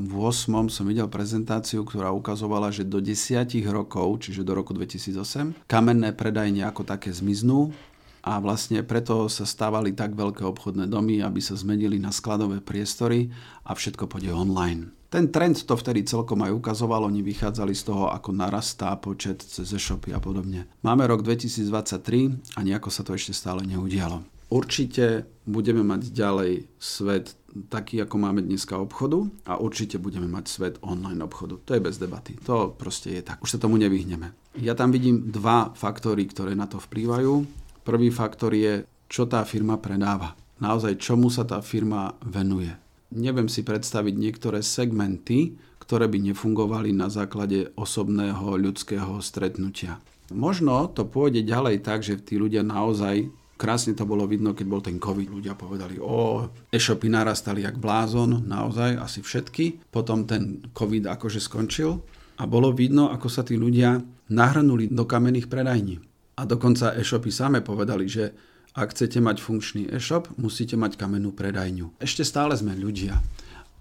som 0.69 0.85
videl 0.85 1.09
prezentáciu, 1.09 1.81
ktorá 1.81 2.13
ukazovala, 2.13 2.69
že 2.69 2.85
do 2.85 3.01
10 3.01 3.49
rokov, 3.73 4.29
čiže 4.29 4.45
do 4.45 4.53
roku 4.53 4.77
2008, 4.77 5.65
kamenné 5.65 6.13
predajne 6.13 6.69
ako 6.69 6.85
také 6.85 7.09
zmiznú 7.09 7.73
a 8.21 8.37
vlastne 8.37 8.85
preto 8.85 9.25
sa 9.25 9.43
stávali 9.43 9.97
tak 9.97 10.13
veľké 10.13 10.45
obchodné 10.45 10.85
domy, 10.85 11.25
aby 11.25 11.41
sa 11.41 11.57
zmenili 11.57 11.97
na 11.97 12.13
skladové 12.13 12.61
priestory 12.61 13.33
a 13.65 13.73
všetko 13.73 14.05
pôjde 14.05 14.31
online. 14.31 14.93
Ten 15.13 15.29
trend 15.29 15.69
to 15.69 15.77
vtedy 15.77 16.09
celkom 16.09 16.41
aj 16.41 16.57
ukazoval, 16.57 17.05
oni 17.05 17.21
vychádzali 17.21 17.77
z 17.77 17.85
toho, 17.85 18.09
ako 18.09 18.33
narastá 18.33 18.97
počet 18.97 19.45
cez 19.45 19.69
e-shopy 19.69 20.09
a 20.09 20.17
podobne. 20.17 20.65
Máme 20.81 21.05
rok 21.05 21.21
2023 21.21 22.57
a 22.57 22.59
nejako 22.65 22.89
sa 22.89 23.05
to 23.05 23.13
ešte 23.13 23.29
stále 23.29 23.61
neudialo. 23.61 24.25
Určite 24.49 25.29
budeme 25.45 25.85
mať 25.85 26.09
ďalej 26.09 26.65
svet 26.81 27.37
taký, 27.69 28.01
ako 28.01 28.15
máme 28.17 28.41
dneska 28.41 28.73
obchodu 28.81 29.29
a 29.45 29.61
určite 29.61 30.01
budeme 30.01 30.25
mať 30.25 30.49
svet 30.49 30.75
online 30.81 31.21
obchodu. 31.21 31.61
To 31.61 31.77
je 31.77 31.85
bez 31.85 32.01
debaty. 32.01 32.33
To 32.49 32.73
proste 32.73 33.13
je 33.13 33.21
tak. 33.21 33.37
Už 33.45 33.53
sa 33.53 33.61
tomu 33.61 33.77
nevyhneme. 33.77 34.33
Ja 34.65 34.73
tam 34.73 34.89
vidím 34.89 35.29
dva 35.29 35.77
faktory, 35.77 36.25
ktoré 36.25 36.57
na 36.57 36.65
to 36.65 36.81
vplývajú. 36.81 37.45
Prvý 37.85 38.09
faktor 38.09 38.57
je, 38.57 38.81
čo 39.05 39.29
tá 39.29 39.45
firma 39.45 39.77
predáva. 39.77 40.33
Naozaj, 40.57 40.97
čomu 40.97 41.29
sa 41.29 41.45
tá 41.45 41.61
firma 41.61 42.17
venuje 42.25 42.81
neviem 43.13 43.47
si 43.47 43.61
predstaviť 43.61 44.13
niektoré 44.17 44.59
segmenty, 44.65 45.55
ktoré 45.79 46.09
by 46.09 46.33
nefungovali 46.33 46.95
na 46.95 47.07
základe 47.13 47.69
osobného 47.77 48.57
ľudského 48.57 49.19
stretnutia. 49.21 49.99
Možno 50.31 50.89
to 50.89 51.05
pôjde 51.05 51.45
ďalej 51.45 51.83
tak, 51.83 52.01
že 52.01 52.17
tí 52.17 52.39
ľudia 52.39 52.65
naozaj 52.65 53.29
krásne 53.59 53.95
to 53.95 54.03
bolo 54.03 54.27
vidno, 54.27 54.51
keď 54.51 54.65
bol 54.67 54.81
ten 54.83 54.97
COVID. 54.99 55.29
Ľudia 55.29 55.53
povedali, 55.55 55.95
o, 56.01 56.51
e-shopy 56.67 57.07
narastali 57.07 57.63
jak 57.63 57.79
blázon, 57.79 58.43
naozaj, 58.43 58.99
asi 58.99 59.23
všetky. 59.23 59.87
Potom 59.87 60.27
ten 60.27 60.63
COVID 60.73 61.07
akože 61.07 61.39
skončil 61.39 62.01
a 62.39 62.43
bolo 62.43 62.73
vidno, 62.73 63.13
ako 63.13 63.27
sa 63.29 63.45
tí 63.45 63.55
ľudia 63.55 64.01
nahrnuli 64.33 64.89
do 64.91 65.05
kamenných 65.07 65.47
predajní. 65.47 65.95
A 66.33 66.49
dokonca 66.49 66.97
e-shopy 66.97 67.29
same 67.29 67.61
povedali, 67.61 68.09
že 68.09 68.33
ak 68.73 68.97
chcete 68.97 69.21
mať 69.21 69.37
funkčný 69.37 69.85
e-shop, 69.93 70.29
musíte 70.37 70.73
mať 70.73 70.97
kamennú 70.97 71.29
predajňu. 71.33 71.93
Ešte 72.01 72.25
stále 72.25 72.57
sme 72.57 72.73
ľudia 72.73 73.21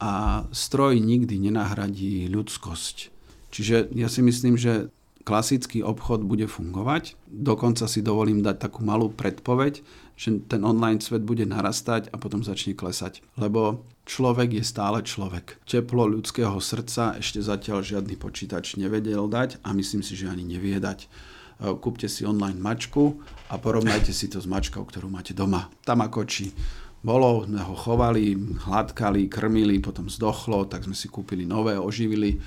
a 0.02 0.44
stroj 0.52 1.00
nikdy 1.00 1.38
nenahradí 1.48 2.28
ľudskosť. 2.28 2.96
Čiže 3.52 3.92
ja 3.96 4.08
si 4.12 4.20
myslím, 4.20 4.60
že 4.60 4.92
klasický 5.22 5.80
obchod 5.86 6.26
bude 6.26 6.50
fungovať. 6.50 7.14
Dokonca 7.30 7.86
si 7.86 8.02
dovolím 8.02 8.42
dať 8.42 8.58
takú 8.58 8.82
malú 8.82 9.08
predpoveď, 9.14 9.80
že 10.18 10.42
ten 10.50 10.66
online 10.66 10.98
svet 10.98 11.22
bude 11.22 11.46
narastať 11.46 12.10
a 12.10 12.18
potom 12.18 12.42
začne 12.42 12.74
klesať. 12.74 13.22
Lebo 13.38 13.86
človek 14.04 14.58
je 14.58 14.64
stále 14.66 15.00
človek. 15.06 15.62
Teplo 15.64 16.10
ľudského 16.10 16.58
srdca 16.58 17.16
ešte 17.22 17.38
zatiaľ 17.38 17.86
žiadny 17.86 18.18
počítač 18.18 18.74
nevedel 18.76 19.30
dať 19.30 19.62
a 19.62 19.70
myslím 19.72 20.02
si, 20.02 20.18
že 20.18 20.28
ani 20.28 20.42
nevie 20.42 20.76
dať 20.82 21.06
kúpte 21.62 22.10
si 22.10 22.26
online 22.26 22.58
mačku 22.58 23.22
a 23.46 23.54
porovnajte 23.54 24.10
si 24.10 24.26
to 24.26 24.42
s 24.42 24.50
mačkou, 24.50 24.82
ktorú 24.82 25.06
máte 25.06 25.30
doma. 25.30 25.70
Tam 25.86 26.02
ako 26.02 26.26
či 26.26 26.50
bolo, 27.02 27.46
ho 27.46 27.74
chovali, 27.78 28.34
hladkali, 28.66 29.26
krmili, 29.26 29.78
potom 29.82 30.06
zdochlo, 30.06 30.66
tak 30.66 30.86
sme 30.86 30.94
si 30.94 31.10
kúpili 31.10 31.46
nové, 31.46 31.74
oživili. 31.78 32.38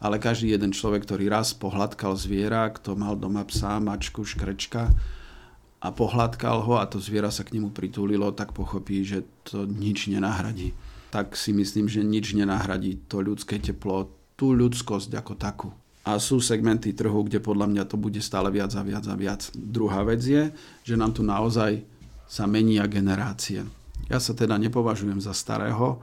Ale 0.00 0.16
každý 0.16 0.54
jeden 0.54 0.72
človek, 0.72 1.04
ktorý 1.04 1.28
raz 1.28 1.52
pohľadkal 1.54 2.16
zviera, 2.16 2.72
kto 2.72 2.96
mal 2.96 3.14
doma 3.14 3.44
psa, 3.44 3.78
mačku, 3.78 4.24
škrečka 4.24 4.90
a 5.80 5.88
pohľadkal 5.92 6.64
ho 6.64 6.80
a 6.80 6.88
to 6.88 6.98
zviera 6.98 7.28
sa 7.28 7.44
k 7.44 7.56
nemu 7.58 7.70
pritúlilo, 7.70 8.32
tak 8.32 8.56
pochopí, 8.56 9.04
že 9.04 9.28
to 9.44 9.68
nič 9.68 10.08
nenahradí. 10.08 10.72
Tak 11.12 11.36
si 11.36 11.52
myslím, 11.52 11.90
že 11.90 12.00
nič 12.00 12.32
nenahradí 12.32 13.02
to 13.10 13.20
ľudské 13.20 13.60
teplo, 13.60 14.08
tú 14.40 14.56
ľudskosť 14.56 15.10
ako 15.20 15.32
takú 15.36 15.68
a 16.10 16.18
sú 16.18 16.42
segmenty 16.42 16.90
trhu, 16.90 17.22
kde 17.22 17.38
podľa 17.38 17.70
mňa 17.70 17.84
to 17.86 17.94
bude 17.94 18.18
stále 18.18 18.50
viac 18.50 18.74
a 18.74 18.82
viac 18.82 19.04
a 19.06 19.14
viac. 19.14 19.46
Druhá 19.54 20.02
vec 20.02 20.18
je, 20.26 20.50
že 20.82 20.98
nám 20.98 21.14
tu 21.14 21.22
naozaj 21.22 21.86
sa 22.26 22.50
menia 22.50 22.90
generácie. 22.90 23.62
Ja 24.10 24.18
sa 24.18 24.34
teda 24.34 24.58
nepovažujem 24.58 25.22
za 25.22 25.30
starého, 25.30 26.02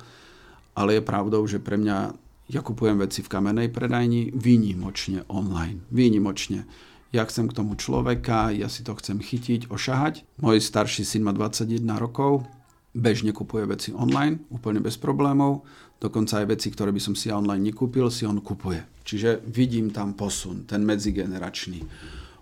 ale 0.72 1.00
je 1.00 1.04
pravdou, 1.04 1.44
že 1.44 1.60
pre 1.60 1.76
mňa 1.76 2.16
ja 2.48 2.64
kupujem 2.64 2.96
veci 2.96 3.20
v 3.20 3.32
kamenej 3.32 3.68
predajni 3.76 4.32
výnimočne 4.32 5.28
online. 5.28 5.84
Výnimočne. 5.92 6.64
Ja 7.12 7.28
chcem 7.28 7.52
k 7.52 7.56
tomu 7.56 7.76
človeka, 7.76 8.56
ja 8.56 8.72
si 8.72 8.84
to 8.88 8.96
chcem 8.96 9.20
chytiť, 9.20 9.68
ošahať. 9.68 10.24
Môj 10.40 10.64
starší 10.64 11.04
syn 11.04 11.28
má 11.28 11.36
21 11.36 11.84
rokov, 12.00 12.48
bežne 12.96 13.36
kupuje 13.36 13.68
veci 13.68 13.90
online, 13.92 14.44
úplne 14.52 14.80
bez 14.80 14.96
problémov. 14.96 15.68
Dokonca 15.98 16.46
aj 16.46 16.54
veci, 16.54 16.70
ktoré 16.70 16.94
by 16.94 17.02
som 17.02 17.18
si 17.18 17.34
online 17.34 17.74
nekúpil, 17.74 18.14
si 18.14 18.24
on 18.30 18.38
kupuje. 18.38 19.02
Čiže 19.02 19.42
vidím 19.50 19.90
tam 19.90 20.14
posun, 20.14 20.70
ten 20.70 20.86
medzigeneračný. 20.86 21.82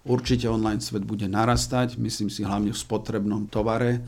Určite 0.06 0.52
online 0.52 0.84
svet 0.84 1.08
bude 1.08 1.26
narastať, 1.26 1.98
myslím 1.98 2.30
si 2.30 2.44
hlavne 2.46 2.76
v 2.76 2.78
spotrebnom 2.78 3.48
tovare, 3.48 4.04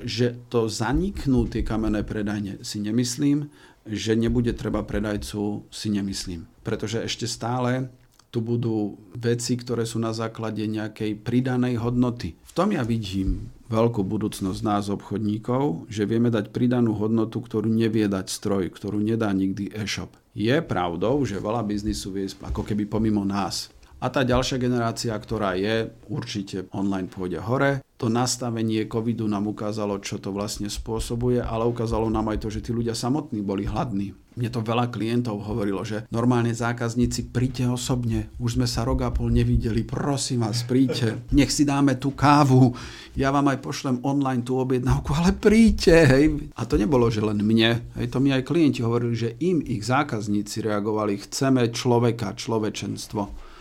že 0.00 0.34
to 0.48 0.70
zaniknú 0.70 1.50
tie 1.50 1.66
kamenné 1.66 2.06
predajne 2.06 2.62
si 2.64 2.78
nemyslím, 2.80 3.50
že 3.86 4.14
nebude 4.14 4.54
treba 4.54 4.86
predajcu 4.86 5.66
si 5.68 5.88
nemyslím. 5.90 6.46
Pretože 6.62 7.02
ešte 7.02 7.26
stále 7.26 7.90
tu 8.32 8.40
budú 8.40 8.96
veci, 9.12 9.60
ktoré 9.60 9.84
sú 9.84 10.00
na 10.00 10.16
základe 10.16 10.64
nejakej 10.64 11.20
pridanej 11.20 11.76
hodnoty. 11.84 12.32
V 12.48 12.52
tom 12.56 12.72
ja 12.72 12.80
vidím 12.80 13.52
veľkú 13.68 14.00
budúcnosť 14.00 14.60
nás 14.64 14.88
obchodníkov, 14.88 15.84
že 15.92 16.08
vieme 16.08 16.32
dať 16.32 16.48
pridanú 16.48 16.96
hodnotu, 16.96 17.44
ktorú 17.44 17.68
nevie 17.68 18.08
dať 18.08 18.32
stroj, 18.32 18.72
ktorú 18.72 19.04
nedá 19.04 19.28
nikdy 19.36 19.76
e-shop. 19.76 20.16
Je 20.32 20.56
pravdou, 20.64 21.20
že 21.28 21.36
veľa 21.36 21.60
biznisu 21.60 22.08
vie 22.16 22.24
ako 22.28 22.64
keby 22.64 22.88
pomimo 22.88 23.20
nás. 23.20 23.68
A 24.02 24.10
tá 24.10 24.26
ďalšia 24.26 24.58
generácia, 24.58 25.14
ktorá 25.14 25.54
je, 25.54 25.86
určite 26.10 26.66
online 26.74 27.06
pôjde 27.06 27.38
hore. 27.38 27.86
To 28.02 28.10
nastavenie 28.10 28.90
covidu 28.90 29.30
nám 29.30 29.46
ukázalo, 29.46 30.02
čo 30.02 30.18
to 30.18 30.34
vlastne 30.34 30.66
spôsobuje, 30.66 31.38
ale 31.38 31.70
ukázalo 31.70 32.10
nám 32.10 32.34
aj 32.34 32.42
to, 32.42 32.48
že 32.50 32.66
tí 32.66 32.74
ľudia 32.74 32.98
samotní 32.98 33.46
boli 33.46 33.62
hladní. 33.62 34.10
Mne 34.34 34.50
to 34.50 34.58
veľa 34.58 34.90
klientov 34.90 35.46
hovorilo, 35.46 35.86
že 35.86 36.02
normálne 36.10 36.50
zákazníci 36.50 37.30
príďte 37.30 37.70
osobne, 37.70 38.26
už 38.42 38.58
sme 38.58 38.66
sa 38.66 38.82
rok 38.82 39.06
a 39.06 39.14
pol 39.14 39.30
nevideli, 39.30 39.86
prosím 39.86 40.42
vás, 40.42 40.66
príďte, 40.66 41.22
nech 41.30 41.54
si 41.54 41.62
dáme 41.62 41.94
tú 41.94 42.10
kávu, 42.10 42.74
ja 43.14 43.30
vám 43.30 43.54
aj 43.54 43.62
pošlem 43.62 44.02
online 44.02 44.42
tú 44.42 44.58
objednávku, 44.58 45.14
ale 45.14 45.30
príďte, 45.36 45.94
hej. 46.10 46.24
A 46.58 46.66
to 46.66 46.74
nebolo, 46.74 47.06
že 47.06 47.22
len 47.22 47.38
mne, 47.38 47.86
hej, 47.94 48.08
to 48.10 48.18
mi 48.18 48.34
aj 48.34 48.50
klienti 48.50 48.82
hovorili, 48.82 49.14
že 49.14 49.36
im 49.44 49.62
ich 49.62 49.86
zákazníci 49.86 50.64
reagovali, 50.64 51.22
chceme 51.22 51.70
človeka, 51.70 52.34
človečenstvo. 52.34 53.51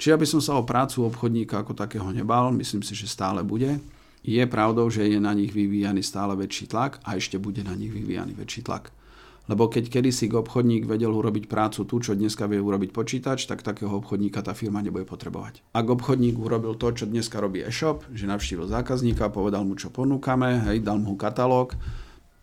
Čiže 0.00 0.16
aby 0.16 0.24
som 0.24 0.40
sa 0.40 0.56
o 0.56 0.64
prácu 0.64 1.04
obchodníka 1.04 1.60
ako 1.60 1.76
takého 1.76 2.08
nebal, 2.08 2.48
myslím 2.56 2.80
si, 2.80 2.96
že 2.96 3.04
stále 3.04 3.44
bude. 3.44 3.84
Je 4.24 4.40
pravdou, 4.48 4.88
že 4.88 5.04
je 5.04 5.20
na 5.20 5.36
nich 5.36 5.52
vyvíjaný 5.52 6.00
stále 6.00 6.32
väčší 6.40 6.72
tlak 6.72 7.04
a 7.04 7.20
ešte 7.20 7.36
bude 7.36 7.60
na 7.60 7.76
nich 7.76 7.92
vyvíjaný 7.92 8.32
väčší 8.32 8.64
tlak. 8.64 8.96
Lebo 9.44 9.68
keď 9.68 9.92
kedysi 9.92 10.32
obchodník 10.32 10.88
vedel 10.88 11.12
urobiť 11.12 11.50
prácu 11.50 11.84
tu, 11.84 12.00
čo 12.00 12.16
dneska 12.16 12.48
vie 12.48 12.62
urobiť 12.62 12.96
počítač, 12.96 13.44
tak 13.44 13.60
takého 13.60 13.92
obchodníka 13.92 14.40
tá 14.40 14.56
firma 14.56 14.80
nebude 14.80 15.04
potrebovať. 15.04 15.60
Ak 15.76 15.84
obchodník 15.84 16.38
urobil 16.38 16.80
to, 16.80 16.96
čo 16.96 17.04
dneska 17.04 17.36
robí 17.36 17.60
e-shop, 17.60 18.06
že 18.14 18.24
navštívil 18.24 18.72
zákazníka, 18.72 19.28
povedal 19.28 19.68
mu, 19.68 19.76
čo 19.76 19.92
ponúkame, 19.92 20.64
hej, 20.70 20.80
dal 20.80 20.96
mu 20.96 21.12
katalóg, 21.18 21.76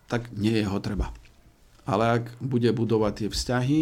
tak 0.06 0.30
nie 0.36 0.62
je 0.62 0.66
ho 0.68 0.78
treba. 0.78 1.10
Ale 1.88 2.22
ak 2.22 2.24
bude 2.38 2.70
budovať 2.70 3.12
tie 3.24 3.28
vzťahy, 3.32 3.80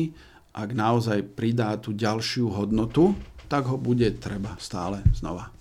ak 0.56 0.70
naozaj 0.72 1.36
pridá 1.36 1.74
tú 1.76 1.92
ďalšiu 1.92 2.48
hodnotu, 2.54 3.12
tak 3.46 3.70
ho 3.70 3.78
bude 3.78 4.10
treba 4.18 4.58
stále 4.58 5.02
znova 5.14 5.56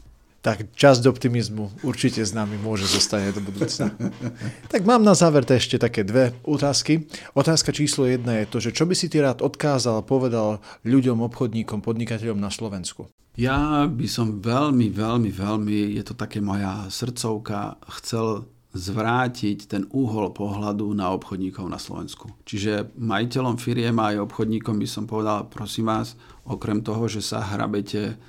tak 0.45 0.69
časť 0.77 1.09
optimizmu 1.09 1.81
určite 1.81 2.21
s 2.21 2.29
nami 2.29 2.61
môže 2.61 2.85
zostať 2.85 3.21
aj 3.25 3.33
do 3.33 3.41
budúcna. 3.41 3.87
tak 4.71 4.85
mám 4.85 5.01
na 5.01 5.17
záver 5.17 5.41
ešte 5.41 5.81
také 5.81 6.05
dve 6.05 6.37
otázky. 6.45 7.09
Otázka 7.33 7.73
číslo 7.73 8.05
jedna 8.05 8.37
je 8.37 8.45
to, 8.45 8.61
že 8.61 8.69
čo 8.69 8.85
by 8.85 8.93
si 8.93 9.09
ty 9.09 9.25
rád 9.25 9.41
odkázal 9.41 10.05
povedal 10.05 10.61
ľuďom, 10.85 11.25
obchodníkom, 11.25 11.81
podnikateľom 11.81 12.37
na 12.37 12.53
Slovensku? 12.53 13.09
Ja 13.33 13.89
by 13.89 14.05
som 14.05 14.37
veľmi, 14.37 14.93
veľmi, 14.93 15.33
veľmi, 15.33 15.97
je 15.97 16.03
to 16.05 16.13
také 16.13 16.45
moja 16.45 16.85
srdcovka, 16.93 17.81
chcel 17.99 18.45
zvrátiť 18.75 19.71
ten 19.71 19.87
úhol 19.95 20.35
pohľadu 20.35 20.91
na 20.91 21.15
obchodníkov 21.15 21.63
na 21.71 21.79
Slovensku. 21.79 22.27
Čiže 22.43 22.91
majiteľom 22.99 23.55
firiem 23.55 23.95
aj 23.95 24.27
obchodníkom 24.27 24.75
by 24.75 24.87
som 24.87 25.07
povedal, 25.07 25.47
prosím 25.47 25.87
vás, 25.87 26.19
okrem 26.43 26.83
toho, 26.83 27.07
že 27.07 27.23
sa 27.23 27.39
hrabete 27.39 28.19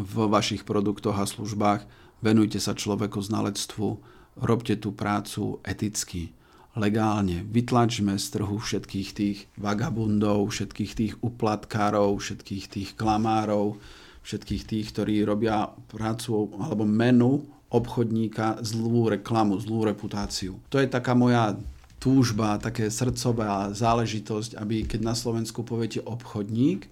vo 0.00 0.24
vašich 0.32 0.64
produktoch 0.64 1.20
a 1.20 1.28
službách, 1.28 1.84
venujte 2.24 2.56
sa 2.56 2.72
človeku 2.72 3.20
znalectvu, 3.20 4.00
robte 4.40 4.80
tú 4.80 4.96
prácu 4.96 5.60
eticky, 5.68 6.32
legálne. 6.80 7.44
Vytlačme 7.44 8.16
z 8.16 8.26
trhu 8.40 8.56
všetkých 8.56 9.08
tých 9.12 9.38
vagabundov, 9.60 10.48
všetkých 10.48 10.92
tých 10.96 11.14
uplatkárov, 11.20 12.16
všetkých 12.16 12.64
tých 12.72 12.90
klamárov, 12.96 13.76
všetkých 14.24 14.62
tých, 14.64 14.86
ktorí 14.96 15.28
robia 15.28 15.76
prácu 15.92 16.56
alebo 16.56 16.88
menu 16.88 17.59
obchodníka 17.70 18.58
zlú 18.60 19.08
reklamu, 19.08 19.56
zlú 19.62 19.86
reputáciu. 19.86 20.58
To 20.68 20.82
je 20.82 20.90
taká 20.90 21.14
moja 21.14 21.54
túžba, 22.02 22.58
také 22.58 22.90
srdcová 22.90 23.70
záležitosť, 23.70 24.58
aby 24.58 24.84
keď 24.84 25.00
na 25.06 25.14
Slovensku 25.14 25.62
poviete 25.62 26.02
obchodník, 26.02 26.90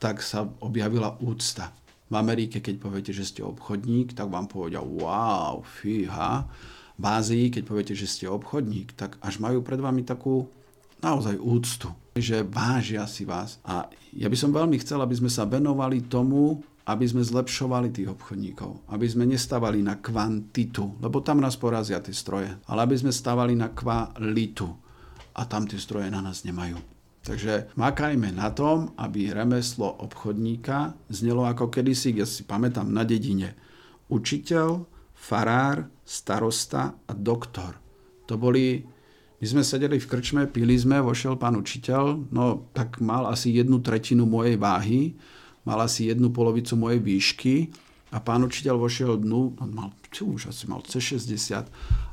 tak 0.00 0.24
sa 0.24 0.48
objavila 0.60 1.16
úcta 1.20 1.72
v 2.06 2.14
Amerike, 2.14 2.62
keď 2.62 2.74
poviete, 2.78 3.10
že 3.10 3.26
ste 3.26 3.42
obchodník, 3.42 4.14
tak 4.14 4.30
vám 4.30 4.46
povedia 4.46 4.78
wow, 4.78 5.66
fíha. 5.66 6.46
V 6.96 7.04
Ázii, 7.04 7.50
keď 7.50 7.62
poviete, 7.66 7.94
že 7.98 8.06
ste 8.06 8.30
obchodník, 8.30 8.94
tak 8.94 9.18
až 9.20 9.42
majú 9.42 9.60
pred 9.60 9.82
vami 9.82 10.06
takú 10.06 10.46
naozaj 11.02 11.36
úctu, 11.36 11.90
že 12.16 12.46
vážia 12.46 13.04
si 13.10 13.26
vás. 13.26 13.60
A 13.66 13.90
ja 14.16 14.30
by 14.30 14.36
som 14.38 14.54
veľmi 14.54 14.80
chcel, 14.80 15.02
aby 15.02 15.12
sme 15.18 15.28
sa 15.28 15.44
venovali 15.44 16.06
tomu, 16.06 16.62
aby 16.86 17.04
sme 17.04 17.26
zlepšovali 17.26 17.90
tých 17.90 18.14
obchodníkov, 18.14 18.86
aby 18.94 19.06
sme 19.10 19.26
nestávali 19.26 19.82
na 19.82 19.98
kvantitu, 19.98 20.94
lebo 21.02 21.18
tam 21.18 21.42
nás 21.42 21.58
porazia 21.58 21.98
tie 21.98 22.14
stroje, 22.14 22.54
ale 22.70 22.78
aby 22.86 22.94
sme 22.94 23.10
stávali 23.10 23.58
na 23.58 23.74
kvalitu 23.74 24.70
a 25.34 25.42
tam 25.50 25.66
tie 25.66 25.82
stroje 25.82 26.06
na 26.08 26.22
nás 26.22 26.46
nemajú. 26.46 26.78
Takže 27.26 27.74
makajme 27.74 28.30
na 28.30 28.54
tom, 28.54 28.94
aby 28.94 29.34
remeslo 29.34 29.98
obchodníka 29.98 30.94
znelo 31.10 31.42
ako 31.42 31.74
kedysi, 31.74 32.14
ja 32.14 32.22
si 32.22 32.46
pamätám 32.46 32.86
na 32.86 33.02
dedine. 33.02 33.58
Učiteľ, 34.06 34.86
farár, 35.10 35.90
starosta 36.06 36.94
a 36.94 37.12
doktor. 37.18 37.82
To 38.30 38.38
boli 38.38 38.86
my 39.36 39.44
sme 39.44 39.62
sedeli 39.66 40.00
v 40.00 40.08
krčme, 40.08 40.48
pili 40.48 40.78
sme, 40.80 41.02
vošiel 41.02 41.36
pán 41.36 41.60
učiteľ, 41.60 42.32
no 42.32 42.72
tak 42.72 43.04
mal 43.04 43.28
asi 43.28 43.52
jednu 43.52 43.84
tretinu 43.84 44.24
mojej 44.24 44.56
váhy, 44.56 45.12
mal 45.66 45.82
asi 45.82 46.08
jednu 46.08 46.30
polovicu 46.30 46.78
mojej 46.78 47.02
výšky 47.02 47.54
a 48.14 48.22
pán 48.22 48.46
učiteľ 48.46 48.78
vošiel 48.78 49.18
dnu, 49.18 49.58
on 49.58 49.70
mal, 49.74 49.90
už 50.06 50.48
asi 50.48 50.64
mal 50.70 50.80
C60 50.86 51.66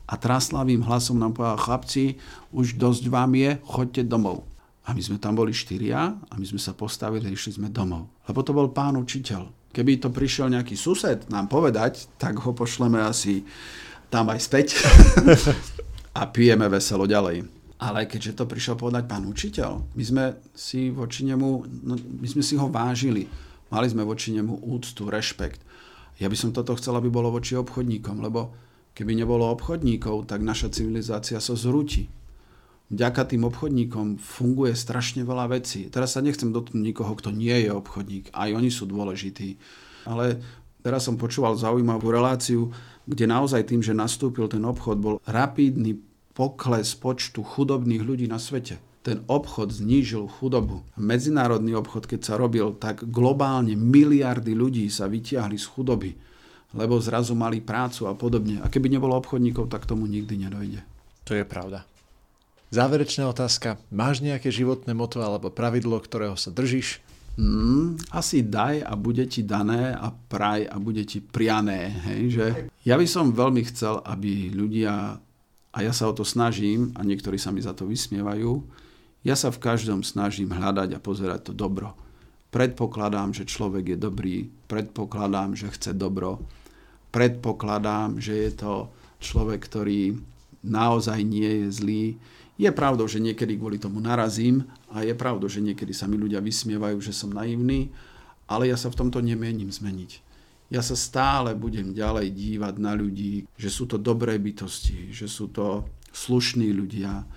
a 0.09 0.13
traslavým 0.17 0.83
hlasom 0.83 1.21
nám 1.21 1.37
povedal, 1.37 1.61
chlapci, 1.61 2.17
už 2.51 2.75
dosť 2.75 3.07
vám 3.07 3.31
je, 3.37 3.55
choďte 3.63 4.09
domov. 4.09 4.43
A 4.83 4.91
my 4.91 4.99
sme 4.99 5.15
tam 5.15 5.39
boli 5.39 5.55
štyria 5.55 6.11
a 6.11 6.33
my 6.35 6.43
sme 6.43 6.59
sa 6.59 6.75
postavili 6.75 7.29
a 7.29 7.31
išli 7.31 7.55
sme 7.55 7.71
domov. 7.71 8.11
Lebo 8.27 8.43
to 8.43 8.51
bol 8.51 8.67
pán 8.73 8.99
učiteľ. 8.99 9.71
Keby 9.71 10.03
to 10.03 10.11
prišiel 10.11 10.51
nejaký 10.51 10.75
sused 10.75 11.31
nám 11.31 11.47
povedať, 11.47 12.11
tak 12.19 12.35
ho 12.43 12.51
pošleme 12.51 12.99
asi 12.99 13.47
tam 14.11 14.27
aj 14.27 14.39
späť 14.43 14.67
a 16.19 16.27
pijeme 16.27 16.67
veselo 16.67 17.07
ďalej. 17.07 17.62
Ale 17.83 18.07
keďže 18.07 18.39
to 18.39 18.47
prišiel 18.47 18.79
povedať 18.79 19.03
pán 19.11 19.27
učiteľ, 19.27 19.83
my 19.91 20.03
sme 20.07 20.23
si 20.55 20.87
voči 20.87 21.27
nemu, 21.27 21.49
no, 21.83 21.99
my 21.99 22.27
sme 22.31 22.39
si 22.39 22.55
ho 22.55 22.71
vážili. 22.71 23.27
Mali 23.67 23.91
sme 23.91 24.07
voči 24.07 24.31
nemu 24.31 24.63
úctu, 24.63 25.11
rešpekt. 25.11 25.59
Ja 26.21 26.31
by 26.31 26.37
som 26.39 26.55
toto 26.55 26.77
chcel, 26.79 26.95
aby 26.95 27.11
bolo 27.11 27.33
voči 27.33 27.59
obchodníkom, 27.59 28.23
lebo 28.23 28.55
keby 28.95 29.17
nebolo 29.17 29.51
obchodníkov, 29.51 30.31
tak 30.31 30.45
naša 30.45 30.71
civilizácia 30.71 31.41
sa 31.43 31.57
zrúti 31.59 32.07
vďaka 32.93 33.25
tým 33.25 33.49
obchodníkom 33.49 34.21
funguje 34.21 34.77
strašne 34.77 35.25
veľa 35.25 35.57
vecí. 35.57 35.89
Teraz 35.89 36.13
sa 36.13 36.21
nechcem 36.21 36.53
dotknúť 36.53 36.83
nikoho, 36.83 37.13
kto 37.17 37.33
nie 37.33 37.65
je 37.65 37.73
obchodník. 37.73 38.29
Aj 38.29 38.53
oni 38.53 38.69
sú 38.69 38.85
dôležití. 38.85 39.57
Ale 40.05 40.37
teraz 40.85 41.09
som 41.09 41.17
počúval 41.17 41.57
zaujímavú 41.57 42.13
reláciu, 42.13 42.69
kde 43.09 43.25
naozaj 43.25 43.65
tým, 43.65 43.81
že 43.81 43.97
nastúpil 43.97 44.45
ten 44.45 44.61
obchod, 44.63 45.01
bol 45.01 45.15
rapídny 45.25 45.97
pokles 46.33 46.97
počtu 46.97 47.45
chudobných 47.45 48.01
ľudí 48.01 48.25
na 48.29 48.41
svete. 48.41 48.81
Ten 49.03 49.21
obchod 49.27 49.71
znížil 49.71 50.31
chudobu. 50.39 50.81
Medzinárodný 50.95 51.75
obchod, 51.75 52.07
keď 52.07 52.21
sa 52.23 52.33
robil, 52.39 52.71
tak 52.79 53.03
globálne 53.03 53.75
miliardy 53.75 54.55
ľudí 54.55 54.87
sa 54.87 55.11
vytiahli 55.11 55.59
z 55.59 55.67
chudoby, 55.67 56.11
lebo 56.71 56.97
zrazu 57.03 57.35
mali 57.35 57.59
prácu 57.59 58.07
a 58.07 58.15
podobne. 58.15 58.63
A 58.63 58.71
keby 58.71 58.87
nebolo 58.87 59.19
obchodníkov, 59.19 59.67
tak 59.67 59.83
tomu 59.83 60.07
nikdy 60.07 60.47
nedojde. 60.47 60.81
To 61.27 61.35
je 61.35 61.43
pravda. 61.43 61.83
Záverečná 62.73 63.29
otázka. 63.29 63.77
Máš 63.93 64.25
nejaké 64.25 64.49
životné 64.49 64.97
moto 64.97 65.21
alebo 65.21 65.53
pravidlo, 65.53 66.01
ktorého 66.01 66.33
sa 66.33 66.49
držíš? 66.49 67.03
Mm, 67.37 67.97
asi 68.13 68.45
daj 68.45 68.81
a 68.85 68.93
bude 68.93 69.25
ti 69.25 69.41
dané 69.41 69.93
a 69.93 70.09
praj 70.09 70.69
a 70.69 70.77
bude 70.77 71.01
ti 71.05 71.21
priané. 71.21 71.89
Hej, 72.09 72.21
že? 72.29 72.45
Ja 72.85 72.97
by 72.97 73.05
som 73.09 73.33
veľmi 73.33 73.61
chcel, 73.69 74.01
aby 74.05 74.53
ľudia, 74.53 75.17
a 75.73 75.81
ja 75.81 75.89
sa 75.89 76.05
o 76.05 76.13
to 76.13 76.21
snažím, 76.21 76.93
a 76.93 77.01
niektorí 77.01 77.41
sa 77.41 77.49
mi 77.49 77.59
za 77.59 77.73
to 77.73 77.89
vysmievajú, 77.89 78.61
ja 79.25 79.33
sa 79.33 79.49
v 79.49 79.61
každom 79.63 80.05
snažím 80.05 80.53
hľadať 80.53 80.93
a 80.93 81.03
pozerať 81.03 81.49
to 81.49 81.53
dobro. 81.57 81.97
Predpokladám, 82.53 83.33
že 83.33 83.49
človek 83.49 83.95
je 83.95 83.97
dobrý, 83.97 84.35
predpokladám, 84.69 85.57
že 85.57 85.73
chce 85.73 85.97
dobro, 85.97 86.45
predpokladám, 87.09 88.21
že 88.21 88.45
je 88.45 88.51
to 88.53 88.73
človek, 89.17 89.65
ktorý 89.65 90.13
naozaj 90.61 91.19
nie 91.25 91.65
je 91.65 91.67
zlý, 91.73 92.05
je 92.53 92.69
pravdou, 92.69 93.09
že 93.09 93.17
niekedy 93.17 93.57
kvôli 93.57 93.81
tomu 93.81 93.97
narazím 93.97 94.69
a 94.93 95.01
je 95.01 95.17
pravdou, 95.17 95.49
že 95.49 95.65
niekedy 95.65 95.89
sa 95.89 96.05
mi 96.05 96.21
ľudia 96.21 96.37
vysmievajú, 96.37 97.01
že 97.01 97.09
som 97.09 97.33
naivný, 97.33 97.89
ale 98.45 98.69
ja 98.69 98.77
sa 98.77 98.93
v 98.93 98.99
tomto 99.01 99.17
nemienim 99.25 99.73
zmeniť. 99.73 100.32
Ja 100.71 100.79
sa 100.79 100.95
stále 100.95 101.53
budem 101.53 101.91
ďalej 101.91 102.33
dívať 102.33 102.75
na 102.79 102.95
ľudí, 102.95 103.45
že 103.59 103.69
sú 103.69 103.87
to 103.87 103.99
dobré 103.99 104.39
bytosti, 104.39 105.11
že 105.11 105.27
sú 105.27 105.51
to 105.51 105.87
slušní 106.13 106.71
ľudia, 106.71 107.27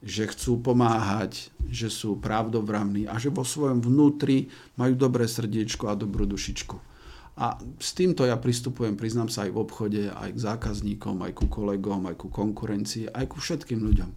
že 0.00 0.24
chcú 0.32 0.64
pomáhať, 0.64 1.52
že 1.68 1.92
sú 1.92 2.16
pravdovravní 2.16 3.04
a 3.04 3.20
že 3.20 3.28
vo 3.28 3.44
svojom 3.44 3.84
vnútri 3.84 4.48
majú 4.80 4.96
dobré 4.96 5.28
srdiečko 5.28 5.92
a 5.92 5.98
dobrú 5.98 6.24
dušičku. 6.24 6.76
A 7.40 7.56
s 7.80 7.96
týmto 7.96 8.28
ja 8.28 8.36
pristupujem, 8.36 8.96
priznám 9.00 9.32
sa, 9.32 9.48
aj 9.48 9.52
v 9.54 9.60
obchode, 9.60 10.02
aj 10.12 10.36
k 10.36 10.44
zákazníkom, 10.44 11.24
aj 11.24 11.32
ku 11.36 11.46
kolegom, 11.48 12.04
aj 12.08 12.16
ku 12.20 12.28
konkurencii, 12.28 13.12
aj 13.12 13.24
ku 13.32 13.40
všetkým 13.40 13.80
ľuďom. 13.80 14.10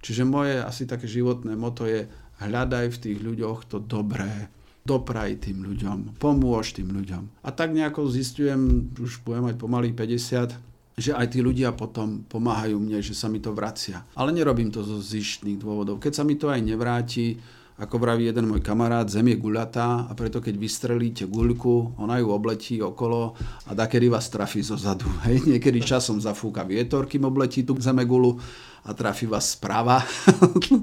Čiže 0.00 0.22
moje 0.24 0.56
asi 0.60 0.88
také 0.88 1.04
životné 1.04 1.52
moto 1.52 1.84
je 1.84 2.08
hľadaj 2.40 2.96
v 2.96 3.00
tých 3.00 3.18
ľuďoch 3.20 3.68
to 3.68 3.76
dobré, 3.78 4.48
dopraj 4.82 5.46
tým 5.46 5.62
ľuďom, 5.62 6.18
pomôž 6.18 6.74
tým 6.74 6.90
ľuďom. 6.90 7.46
A 7.46 7.48
tak 7.54 7.70
nejako 7.70 8.10
zistujem, 8.10 8.90
už 8.98 9.22
budem 9.22 9.50
mať 9.50 9.56
pomaly 9.58 9.94
50, 9.94 10.58
že 10.98 11.10
aj 11.14 11.26
tí 11.32 11.40
ľudia 11.40 11.72
potom 11.72 12.26
pomáhajú 12.26 12.76
mne, 12.76 13.00
že 13.00 13.16
sa 13.16 13.30
mi 13.30 13.38
to 13.40 13.54
vracia. 13.54 14.04
Ale 14.18 14.34
nerobím 14.34 14.68
to 14.68 14.84
zo 14.84 15.00
zištných 15.00 15.56
dôvodov. 15.56 16.02
Keď 16.02 16.12
sa 16.12 16.26
mi 16.26 16.36
to 16.36 16.52
aj 16.52 16.60
nevráti, 16.60 17.38
ako 17.80 17.96
vraví 17.96 18.28
jeden 18.28 18.46
môj 18.52 18.60
kamarát, 18.60 19.08
zem 19.08 19.32
je 19.32 19.40
guľatá 19.40 20.06
a 20.06 20.12
preto 20.12 20.38
keď 20.38 20.54
vystrelíte 20.60 21.24
guľku, 21.26 21.96
ona 21.96 22.20
ju 22.20 22.28
obletí 22.28 22.78
okolo 22.78 23.32
a 23.66 23.72
kedy 23.72 24.06
vás 24.12 24.28
trafí 24.28 24.60
zo 24.60 24.76
zadu. 24.76 25.08
Hej, 25.26 25.48
niekedy 25.48 25.80
časom 25.80 26.20
zafúka 26.20 26.62
vietor, 26.62 27.08
kým 27.08 27.24
obletí 27.24 27.64
tú 27.64 27.74
zemegulu 27.80 28.36
a 28.84 28.92
trafí 28.92 29.24
vás 29.24 29.56
správa. 29.56 30.04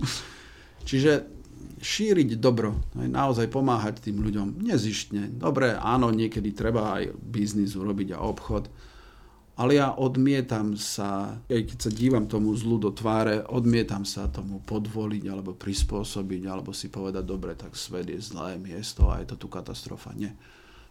Čiže 0.90 1.39
šíriť 1.80 2.38
dobro, 2.38 2.76
naozaj 2.96 3.48
pomáhať 3.50 4.06
tým 4.06 4.22
ľuďom 4.22 4.60
nezištne. 4.62 5.34
Dobre, 5.40 5.74
áno, 5.76 6.12
niekedy 6.12 6.52
treba 6.52 7.00
aj 7.00 7.16
biznis 7.18 7.74
urobiť 7.74 8.16
a 8.16 8.24
obchod, 8.24 8.68
Ale 9.60 9.76
ja 9.76 9.92
odmietam 9.92 10.80
sa, 10.80 11.36
aj 11.52 11.62
keď 11.68 11.78
sa 11.84 11.92
dívam 11.92 12.32
tomu 12.32 12.56
zlu 12.56 12.80
do 12.80 12.96
tváre, 12.96 13.44
odmietam 13.44 14.08
sa 14.08 14.32
tomu 14.32 14.64
podvoliť 14.64 15.24
alebo 15.28 15.52
prispôsobiť, 15.52 16.48
alebo 16.48 16.72
si 16.72 16.88
povedať, 16.88 17.28
dobre, 17.28 17.60
tak 17.60 17.76
svet 17.76 18.08
je 18.08 18.24
zlé 18.24 18.56
miesto 18.56 19.12
a 19.12 19.20
je 19.20 19.28
to 19.28 19.36
tu 19.36 19.52
katastrofa. 19.52 20.16
Nie. 20.16 20.32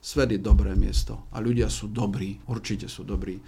Svet 0.05 0.37
je 0.37 0.41
dobré 0.45 0.77
miesto 0.77 1.33
a 1.33 1.41
ľudia 1.41 1.73
sú 1.73 1.89
dobrí, 1.89 2.37
určite 2.45 2.93
sú 2.93 3.09
dobrí 3.09 3.41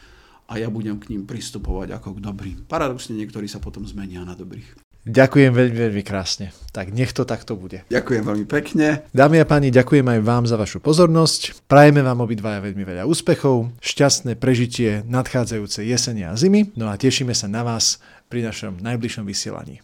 a 0.48 0.56
ja 0.56 0.72
budem 0.72 0.96
k 0.96 1.12
ním 1.12 1.28
pristupovať 1.28 2.00
ako 2.00 2.16
k 2.16 2.24
dobrým. 2.24 2.58
Paradoxne 2.64 3.12
niektorí 3.20 3.44
sa 3.44 3.60
potom 3.60 3.84
zmenia 3.84 4.24
na 4.24 4.32
dobrých. 4.32 4.89
Ďakujem 5.08 5.56
veľmi, 5.56 5.76
veľmi 5.88 6.02
krásne. 6.04 6.52
Tak 6.76 6.92
nech 6.92 7.16
to 7.16 7.24
takto 7.24 7.56
bude. 7.56 7.88
Ďakujem 7.88 8.20
veľmi 8.20 8.44
pekne. 8.44 9.00
Dámy 9.16 9.40
a 9.40 9.48
páni, 9.48 9.72
ďakujem 9.72 10.04
aj 10.04 10.20
vám 10.20 10.44
za 10.44 10.60
vašu 10.60 10.84
pozornosť. 10.84 11.64
Prajeme 11.64 12.04
vám 12.04 12.20
obidvaja 12.20 12.60
veľmi 12.60 12.84
veľa 12.84 13.08
úspechov, 13.08 13.72
šťastné 13.80 14.36
prežitie 14.36 15.00
nadchádzajúcej 15.08 15.88
jesene 15.88 16.28
a 16.28 16.36
zimy, 16.36 16.76
no 16.76 16.92
a 16.92 17.00
tešíme 17.00 17.32
sa 17.32 17.48
na 17.48 17.64
vás 17.64 17.96
pri 18.28 18.44
našom 18.44 18.76
najbližšom 18.78 19.24
vysielaní. 19.24 19.80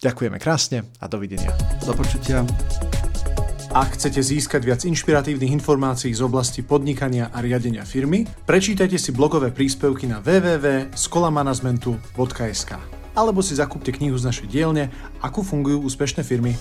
Ďakujeme 0.00 0.40
krásne 0.40 0.88
a 1.02 1.10
dovidenia. 1.10 1.52
Do 1.84 1.92
počutia. 1.92 2.46
Ak 3.70 3.94
chcete 3.94 4.18
získať 4.18 4.66
viac 4.66 4.82
inšpiratívnych 4.82 5.54
informácií 5.54 6.10
z 6.10 6.26
oblasti 6.26 6.66
podnikania 6.66 7.30
a 7.30 7.38
riadenia 7.38 7.86
firmy, 7.86 8.26
prečítajte 8.48 8.98
si 8.98 9.14
blogové 9.14 9.54
príspevky 9.54 10.10
na 10.10 10.18
www.skolamanagementu.sk 10.18 12.99
alebo 13.14 13.42
si 13.42 13.56
zakúpte 13.56 13.90
knihu 13.94 14.16
z 14.18 14.26
našej 14.28 14.46
dielne 14.50 14.92
Ako 15.22 15.42
fungujú 15.42 15.82
úspešné 15.86 16.22
firmy. 16.26 16.54